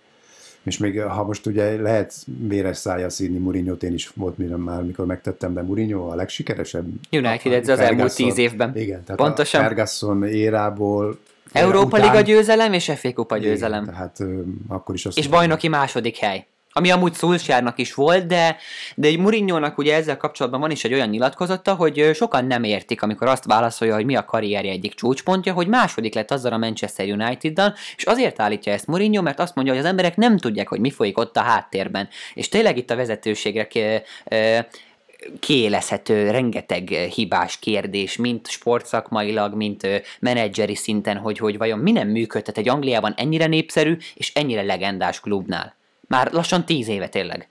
És 0.63 0.79
még 0.79 1.01
ha 1.03 1.25
most 1.25 1.47
ugye 1.47 1.81
lehet 1.81 2.15
véres 2.49 2.77
szája 2.77 3.09
színi 3.11 3.39
mourinho 3.39 3.75
én 3.75 3.93
is 3.93 4.09
volt 4.09 4.39
mire 4.39 4.57
már, 4.57 4.83
mikor 4.83 5.07
megtettem, 5.07 5.55
de 5.55 5.63
Mourinho 5.63 6.09
a 6.09 6.15
legsikeresebb. 6.15 6.87
United 7.13 7.53
ez 7.53 7.69
az 7.69 7.79
elmúlt 7.79 8.15
tíz 8.15 8.39
évben. 8.39 8.77
Igen, 8.77 9.05
tehát 9.05 9.21
Pontosan. 9.21 9.61
a 9.61 9.65
Ferguson 9.65 10.25
érából 10.25 11.19
Európa 11.57 11.97
Liga 11.97 12.21
győzelem 12.21 12.73
és 12.73 12.93
FA 12.97 13.13
Kupa 13.13 13.37
győzelem. 13.37 13.83
Igen, 13.83 13.95
tehát 13.95 14.21
ö, 14.21 14.41
akkor 14.69 14.95
is 14.95 15.07
azt 15.07 15.19
És 15.19 15.27
bajnoki 15.27 15.69
második 15.69 16.17
hely. 16.17 16.47
Ami 16.77 16.91
amúgy 16.91 17.13
Szulsjárnak 17.13 17.79
is 17.79 17.95
volt, 17.95 18.27
de, 18.27 18.57
de 18.95 19.09
egy 19.09 19.19
Murinyónak 19.19 19.79
ugye 19.79 19.95
ezzel 19.95 20.17
kapcsolatban 20.17 20.61
van 20.61 20.71
is 20.71 20.85
egy 20.85 20.93
olyan 20.93 21.09
nyilatkozata, 21.09 21.75
hogy 21.75 22.11
sokan 22.15 22.45
nem 22.45 22.65
értik, 22.65 23.03
amikor 23.03 23.27
azt 23.27 23.45
válaszolja, 23.45 23.95
hogy 23.95 24.05
mi 24.05 24.17
a 24.17 24.25
karrierje 24.25 24.71
egyik 24.71 24.95
csúcspontja, 24.95 25.53
hogy 25.53 25.67
második 25.67 26.15
lett 26.15 26.31
azzal 26.31 26.53
a 26.53 26.59
Manchester 26.59 27.07
United-dal, 27.09 27.75
és 27.97 28.05
azért 28.05 28.41
állítja 28.41 28.73
ezt 28.73 28.87
Mourinho, 28.87 29.23
mert 29.23 29.41
azt 29.41 29.55
mondja, 29.55 29.73
hogy 29.73 29.83
az 29.83 29.89
emberek 29.89 30.17
nem 30.17 30.39
tudják, 30.39 30.69
hogy 30.69 30.81
mi 30.81 30.91
folyik 30.91 31.19
ott 31.19 31.37
a 31.37 31.41
háttérben. 31.41 32.09
És 32.35 32.49
tényleg 32.49 32.77
itt 32.77 32.91
a 32.91 32.97
vezetőségre 32.97 33.67
kiélezhető 35.41 36.31
rengeteg 36.31 36.89
hibás 36.89 37.59
kérdés, 37.59 38.17
mint 38.17 38.49
sportszakmailag, 38.49 39.55
mint 39.55 39.87
menedzseri 40.21 40.75
szinten, 40.75 41.17
hogy, 41.17 41.39
hogy 41.39 41.59
vajon 41.59 41.79
mi 41.79 41.93
nem 41.93 42.09
működtet 42.09 42.59
egy 42.59 42.69
Angliában 42.69 43.15
ennyire 43.17 43.47
népszerű 43.47 43.97
és 44.15 44.35
ennyire 44.35 44.63
legendás 44.63 45.21
klubnál. 45.21 45.75
Már 46.09 46.33
lassan 46.33 46.65
tíz 46.65 46.89
éve 46.89 47.09
tényleg. 47.09 47.49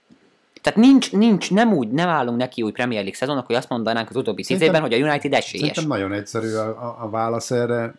Tehát 0.62 0.78
nincs, 0.78 1.12
nincs, 1.12 1.50
nem 1.50 1.72
úgy, 1.72 1.88
nem 1.88 2.08
állunk 2.08 2.38
neki 2.38 2.62
új 2.62 2.72
Premier 2.72 3.00
League 3.00 3.18
szezonnak, 3.18 3.46
hogy 3.46 3.54
azt 3.54 3.68
mondanánk 3.68 4.08
az 4.08 4.16
utóbbi 4.16 4.42
tíz 4.42 4.60
évben, 4.60 4.80
hogy 4.80 4.92
a 4.92 4.96
United 4.96 5.32
esélyes. 5.32 5.66
Szerintem 5.66 5.86
nagyon 5.86 6.12
egyszerű 6.12 6.54
a, 6.54 6.68
a, 6.68 6.96
a 7.00 7.10
válasz 7.10 7.50
erre. 7.50 7.94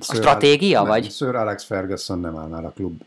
Sir 0.00 0.18
a 0.18 0.22
stratégia, 0.22 0.80
Alex, 0.80 0.92
vagy? 0.92 1.02
Nem, 1.02 1.10
Sir 1.10 1.34
Alex 1.34 1.64
Ferguson 1.64 2.20
nem 2.20 2.36
áll 2.36 2.48
már 2.48 2.64
a 2.64 2.70
klub 2.70 3.02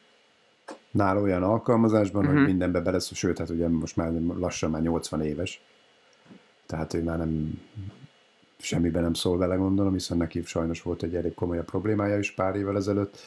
nál 0.91 1.17
olyan 1.17 1.43
alkalmazásban, 1.43 2.21
uh-huh. 2.21 2.31
hogy 2.31 2.41
mhm. 2.41 2.49
mindenbe 2.49 2.79
belesz, 2.79 3.15
sőt, 3.15 3.37
hát 3.37 3.49
ugye 3.49 3.67
most 3.67 3.95
már 3.95 4.11
lassan 4.39 4.69
már 4.69 4.81
80 4.81 5.21
éves 5.21 5.61
tehát 6.67 6.93
ő 6.93 7.03
már 7.03 7.17
nem 7.17 7.61
semmiben 8.57 9.03
nem 9.03 9.13
szól 9.13 9.37
vele, 9.37 9.55
gondolom, 9.55 9.93
hiszen 9.93 10.17
neki 10.17 10.41
sajnos 10.45 10.81
volt 10.81 11.03
egy 11.03 11.15
elég 11.15 11.33
komolyabb 11.33 11.65
problémája 11.65 12.17
is 12.17 12.31
pár 12.31 12.55
évvel 12.55 12.75
ezelőtt. 12.75 13.17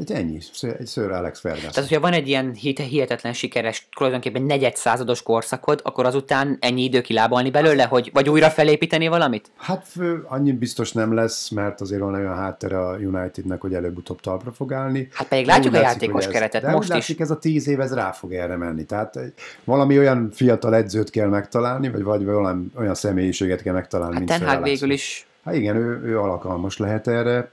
Egy 0.00 0.12
ennyi, 0.12 0.38
egy 0.78 0.88
Sir 0.88 1.10
Alex 1.10 1.40
Ferguson. 1.40 1.70
Tehát, 1.70 1.88
hogyha 1.88 2.02
van 2.02 2.12
egy 2.12 2.28
ilyen 2.28 2.54
hihetetlen 2.54 3.32
sikeres, 3.32 3.88
tulajdonképpen 3.96 4.42
negyed 4.42 4.76
százados 4.76 5.22
korszakod, 5.22 5.80
akkor 5.84 6.06
azután 6.06 6.56
ennyi 6.60 6.82
idő 6.82 7.00
kilábalni 7.00 7.50
belőle, 7.50 7.84
hogy 7.84 8.10
vagy 8.12 8.28
újra 8.28 8.50
felépíteni 8.50 9.08
valamit? 9.08 9.50
Hát 9.56 9.86
annyi 10.24 10.52
biztos 10.52 10.92
nem 10.92 11.14
lesz, 11.14 11.48
mert 11.48 11.80
azért 11.80 12.00
van 12.00 12.14
olyan 12.14 12.36
háttere 12.36 12.80
a 12.80 12.96
Unitednek, 12.96 13.60
hogy 13.60 13.74
előbb-utóbb 13.74 14.20
talpra 14.20 14.52
fog 14.52 14.72
állni. 14.72 15.08
Hát 15.12 15.28
pedig 15.28 15.46
látjuk 15.46 15.74
a 15.74 15.80
játékos 15.80 16.24
ez, 16.24 16.32
keretet 16.32 16.62
de 16.62 16.70
most 16.70 16.88
is. 16.88 16.94
Látszik, 16.94 17.20
ez 17.20 17.30
a 17.30 17.38
tíz 17.38 17.68
év, 17.68 17.80
ez 17.80 17.94
rá 17.94 18.12
fog 18.12 18.32
erre 18.32 18.56
menni. 18.56 18.84
Tehát 18.84 19.18
valami 19.64 19.98
olyan 19.98 20.30
fiatal 20.32 20.74
edzőt 20.74 21.10
kell 21.10 21.28
megtalálni, 21.28 21.90
vagy, 21.90 22.02
vagy 22.02 22.24
valami 22.24 22.66
olyan 22.78 22.94
személyiséget 22.94 23.62
kell 23.62 23.74
megtalálni, 23.74 24.14
hát 24.14 24.38
mint 24.38 24.50
Ten 24.50 24.62
végül 24.62 24.90
is 24.90 25.24
Hát 25.44 25.54
igen, 25.54 25.76
ő, 25.76 26.00
ő 26.04 26.18
alkalmas 26.18 26.76
lehet 26.76 27.08
erre 27.08 27.52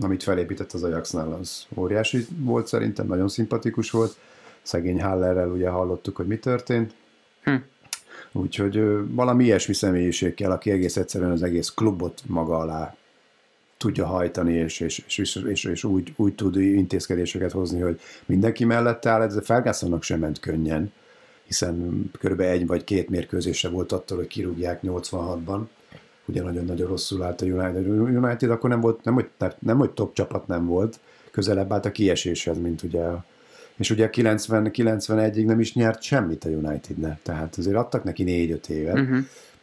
amit 0.00 0.22
felépített 0.22 0.72
az 0.72 0.82
Ajaxnál, 0.82 1.32
az 1.32 1.66
óriási 1.74 2.26
volt 2.38 2.66
szerintem, 2.66 3.06
nagyon 3.06 3.28
szimpatikus 3.28 3.90
volt. 3.90 4.16
Szegény 4.62 5.02
Hallerrel 5.02 5.50
ugye 5.50 5.68
hallottuk, 5.68 6.16
hogy 6.16 6.26
mi 6.26 6.38
történt. 6.38 6.94
Hm. 7.42 7.54
Úgyhogy 8.32 8.80
valami 9.08 9.44
ilyesmi 9.44 9.74
személyiség 9.74 10.34
kell, 10.34 10.50
aki 10.50 10.70
egész 10.70 10.96
egyszerűen 10.96 11.30
az 11.30 11.42
egész 11.42 11.68
klubot 11.68 12.22
maga 12.26 12.56
alá 12.56 12.96
tudja 13.76 14.06
hajtani, 14.06 14.52
és, 14.52 14.80
és, 14.80 15.04
és, 15.16 15.36
és, 15.36 15.64
és 15.64 15.84
úgy, 15.84 16.12
úgy 16.16 16.34
tud 16.34 16.56
intézkedéseket 16.56 17.52
hozni, 17.52 17.80
hogy 17.80 18.00
mindenki 18.26 18.64
mellett 18.64 19.06
áll. 19.06 19.22
Ez 19.22 19.36
a 19.36 19.42
Fergusonnak 19.42 20.02
sem 20.02 20.18
ment 20.18 20.40
könnyen, 20.40 20.92
hiszen 21.44 22.04
körülbelül 22.18 22.52
egy 22.52 22.66
vagy 22.66 22.84
két 22.84 23.08
mérkőzése 23.08 23.68
volt 23.68 23.92
attól, 23.92 24.16
hogy 24.16 24.26
kirúgják 24.26 24.80
86-ban 24.82 25.60
ugye 26.26 26.42
nagyon-nagyon 26.42 26.88
rosszul 26.88 27.22
állt 27.22 27.40
a 27.40 27.46
United. 27.46 27.86
United 27.86 28.50
akkor 28.50 28.70
nem 28.70 28.80
volt, 28.80 29.04
nem 29.04 29.14
hogy, 29.14 29.28
nem, 29.58 29.78
hogy 29.78 29.90
top 29.90 30.14
csapat 30.14 30.46
nem 30.46 30.66
volt, 30.66 30.98
közelebb 31.30 31.72
állt 31.72 31.86
a 31.86 31.92
kieséshez, 31.92 32.58
mint 32.58 32.82
ugye 32.82 33.04
és 33.76 33.90
ugye 33.90 34.10
90-91-ig 34.12 35.44
nem 35.44 35.60
is 35.60 35.74
nyert 35.74 36.02
semmit 36.02 36.44
a 36.44 36.48
Unitednek, 36.48 37.22
tehát 37.22 37.56
azért 37.56 37.76
adtak 37.76 38.04
neki 38.04 38.24
4-5 38.26 38.68
évet. 38.68 38.98
Uh-huh. 38.98 39.18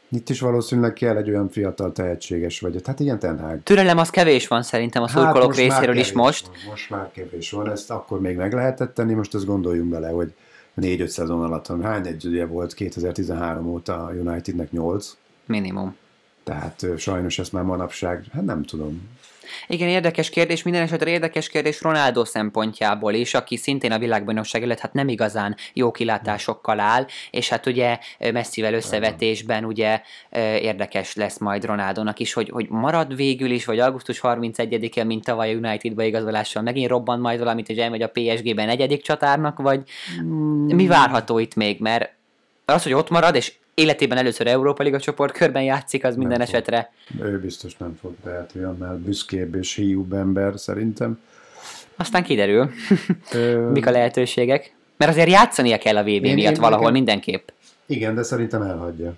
Itt 0.09 0.29
is 0.29 0.39
valószínűleg 0.39 0.93
kell 0.93 1.17
egy 1.17 1.29
olyan 1.29 1.49
fiatal 1.49 1.91
tehetséges 1.91 2.59
vagy. 2.59 2.81
Tehát 2.83 2.99
ilyen 2.99 3.19
Ten 3.19 3.39
Hag. 3.39 3.63
Türelem 3.63 3.97
az 3.97 4.09
kevés 4.09 4.47
van 4.47 4.63
szerintem 4.63 5.03
a 5.03 5.07
hát 5.07 5.17
szurkolók 5.17 5.55
hát 5.55 5.57
részéről 5.57 5.97
is 5.97 6.11
most. 6.11 6.47
Van, 6.47 6.55
most 6.69 6.89
már 6.89 7.11
kevés 7.11 7.51
van, 7.51 7.71
ezt 7.71 7.91
akkor 7.91 8.19
még 8.21 8.35
meg 8.35 8.53
lehetett 8.53 8.93
tenni, 8.93 9.13
most 9.13 9.33
azt 9.33 9.45
gondoljunk 9.45 9.89
bele, 9.89 10.09
hogy 10.09 10.33
4-5 10.81 11.07
szezon 11.07 11.43
alatt 11.43 11.81
hány 11.81 12.07
együttje 12.07 12.45
volt 12.45 12.73
2013 12.73 13.67
óta 13.67 14.03
a 14.03 14.11
Unitednek 14.11 14.71
8. 14.71 15.17
Minimum. 15.45 15.95
Tehát 16.43 16.85
sajnos 16.97 17.39
ezt 17.39 17.51
már 17.51 17.63
manapság, 17.63 18.23
hát 18.33 18.45
nem 18.45 18.63
tudom. 18.63 19.11
Igen, 19.67 19.87
érdekes 19.87 20.29
kérdés, 20.29 20.63
minden 20.63 20.81
esetre 20.81 21.09
érdekes 21.09 21.49
kérdés 21.49 21.81
Ronaldo 21.81 22.25
szempontjából 22.25 23.13
is, 23.13 23.33
aki 23.33 23.57
szintén 23.57 23.91
a 23.91 23.99
világbajnokság 23.99 24.63
előtt 24.63 24.79
hát 24.79 24.93
nem 24.93 25.07
igazán 25.07 25.55
jó 25.73 25.91
kilátásokkal 25.91 26.79
áll, 26.79 27.05
és 27.31 27.49
hát 27.49 27.65
ugye 27.65 27.97
messzivel 28.19 28.73
összevetésben 28.73 29.65
ugye 29.65 30.01
érdekes 30.61 31.15
lesz 31.15 31.37
majd 31.37 31.65
Ronaldónak 31.65 32.19
is, 32.19 32.33
hogy, 32.33 32.49
hogy 32.49 32.69
marad 32.69 33.15
végül 33.15 33.51
is, 33.51 33.65
vagy 33.65 33.79
augusztus 33.79 34.19
31-e, 34.23 35.03
mint 35.03 35.23
tavaly 35.23 35.53
a 35.53 35.57
Unitedba 35.57 36.03
igazolással 36.03 36.63
megint 36.63 36.89
robban 36.89 37.19
majd 37.19 37.39
valamit, 37.39 37.67
hogy 37.67 37.79
elmegy 37.79 38.01
a 38.01 38.11
PSG-ben 38.11 38.65
negyedik 38.65 39.01
csatárnak, 39.01 39.59
vagy 39.59 39.81
mm. 40.21 40.65
mi 40.65 40.87
várható 40.87 41.39
itt 41.39 41.55
még, 41.55 41.79
mert 41.79 42.21
az, 42.65 42.83
hogy 42.83 42.93
ott 42.93 43.09
marad, 43.09 43.35
és 43.35 43.53
életében 43.73 44.17
először 44.17 44.47
Európa 44.47 44.83
Liga 44.83 44.99
csoport 44.99 45.37
körben 45.37 45.63
játszik, 45.63 46.03
az 46.03 46.15
minden 46.15 46.37
nem 46.37 46.47
esetre. 46.47 46.91
Fog. 47.17 47.25
Ő 47.25 47.39
biztos 47.39 47.77
nem 47.77 47.97
fog, 48.01 48.13
tehát 48.23 48.51
ő 48.55 48.67
annál 48.67 48.95
büszkébb 48.95 49.55
és 49.55 49.75
hiúbb 49.75 50.13
ember 50.13 50.53
szerintem. 50.55 51.19
Aztán 51.95 52.23
kiderül, 52.23 52.69
mik 53.73 53.87
a 53.87 53.91
lehetőségek. 53.91 54.73
Mert 54.97 55.11
azért 55.11 55.29
játszania 55.29 55.77
kell 55.77 55.97
a 55.97 56.01
VB 56.01 56.07
én, 56.07 56.33
miatt 56.33 56.55
én, 56.55 56.61
valahol 56.61 56.77
nekem... 56.77 56.93
mindenképp. 56.93 57.47
Igen, 57.85 58.15
de 58.15 58.23
szerintem 58.23 58.61
elhagyja. 58.61 59.13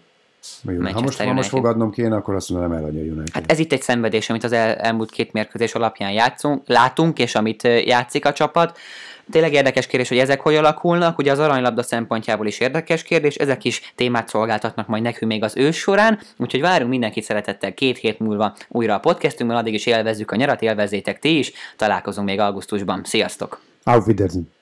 Ha 0.92 1.02
most, 1.02 1.22
ha 1.22 1.34
most 1.34 1.50
fogadnom 1.50 1.92
kéne, 1.92 2.16
akkor 2.16 2.36
azt 2.36 2.50
nem 2.50 2.72
elhagyja 2.72 3.02
a 3.02 3.04
United. 3.04 3.30
Hát 3.34 3.52
ez 3.52 3.60
itt 3.60 3.72
egy 3.72 3.82
szenvedés, 3.82 4.30
amit 4.30 4.44
az 4.44 4.52
el, 4.52 4.76
elmúlt 4.76 5.12
két 5.12 5.34
mérkőzés 5.34 5.74
alapján 5.74 6.12
játszunk, 6.12 6.62
látunk, 6.66 7.20
és 7.20 7.36
amit 7.36 7.64
játszik 7.64 8.26
a 8.26 8.34
csapat. 8.34 8.78
Tényleg 9.32 9.54
érdekes 9.54 9.88
kérdés, 9.88 10.10
hogy 10.10 10.18
ezek 10.18 10.42
hogy 10.42 10.56
alakulnak, 10.56 11.18
ugye 11.18 11.32
az 11.32 11.40
aranylabda 11.40 11.84
szempontjából 11.84 12.48
is 12.48 12.60
érdekes 12.60 13.04
kérdés, 13.04 13.36
ezek 13.36 13.64
is 13.64 13.94
témát 13.96 14.28
szolgáltatnak 14.28 14.88
majd 14.88 15.04
nekünk 15.04 15.32
még 15.32 15.44
az 15.44 15.58
ősz 15.58 15.76
során, 15.76 16.20
úgyhogy 16.38 16.62
várunk 16.62 16.90
mindenkit 16.90 17.24
szeretettel 17.24 17.74
két 17.74 17.98
hét 17.98 18.20
múlva 18.20 18.56
újra 18.68 18.96
a 18.96 19.00
podcastünkben, 19.00 19.58
addig 19.58 19.74
is 19.74 19.86
élvezzük 19.86 20.32
a 20.32 20.36
nyarat, 20.36 20.62
élvezzétek 20.62 21.20
ti 21.20 21.38
is, 21.38 21.52
találkozunk 21.76 22.28
még 22.28 22.40
augusztusban. 22.40 23.02
Sziasztok! 23.04 23.60
Auf 23.84 24.06
Wiedersehen! 24.06 24.54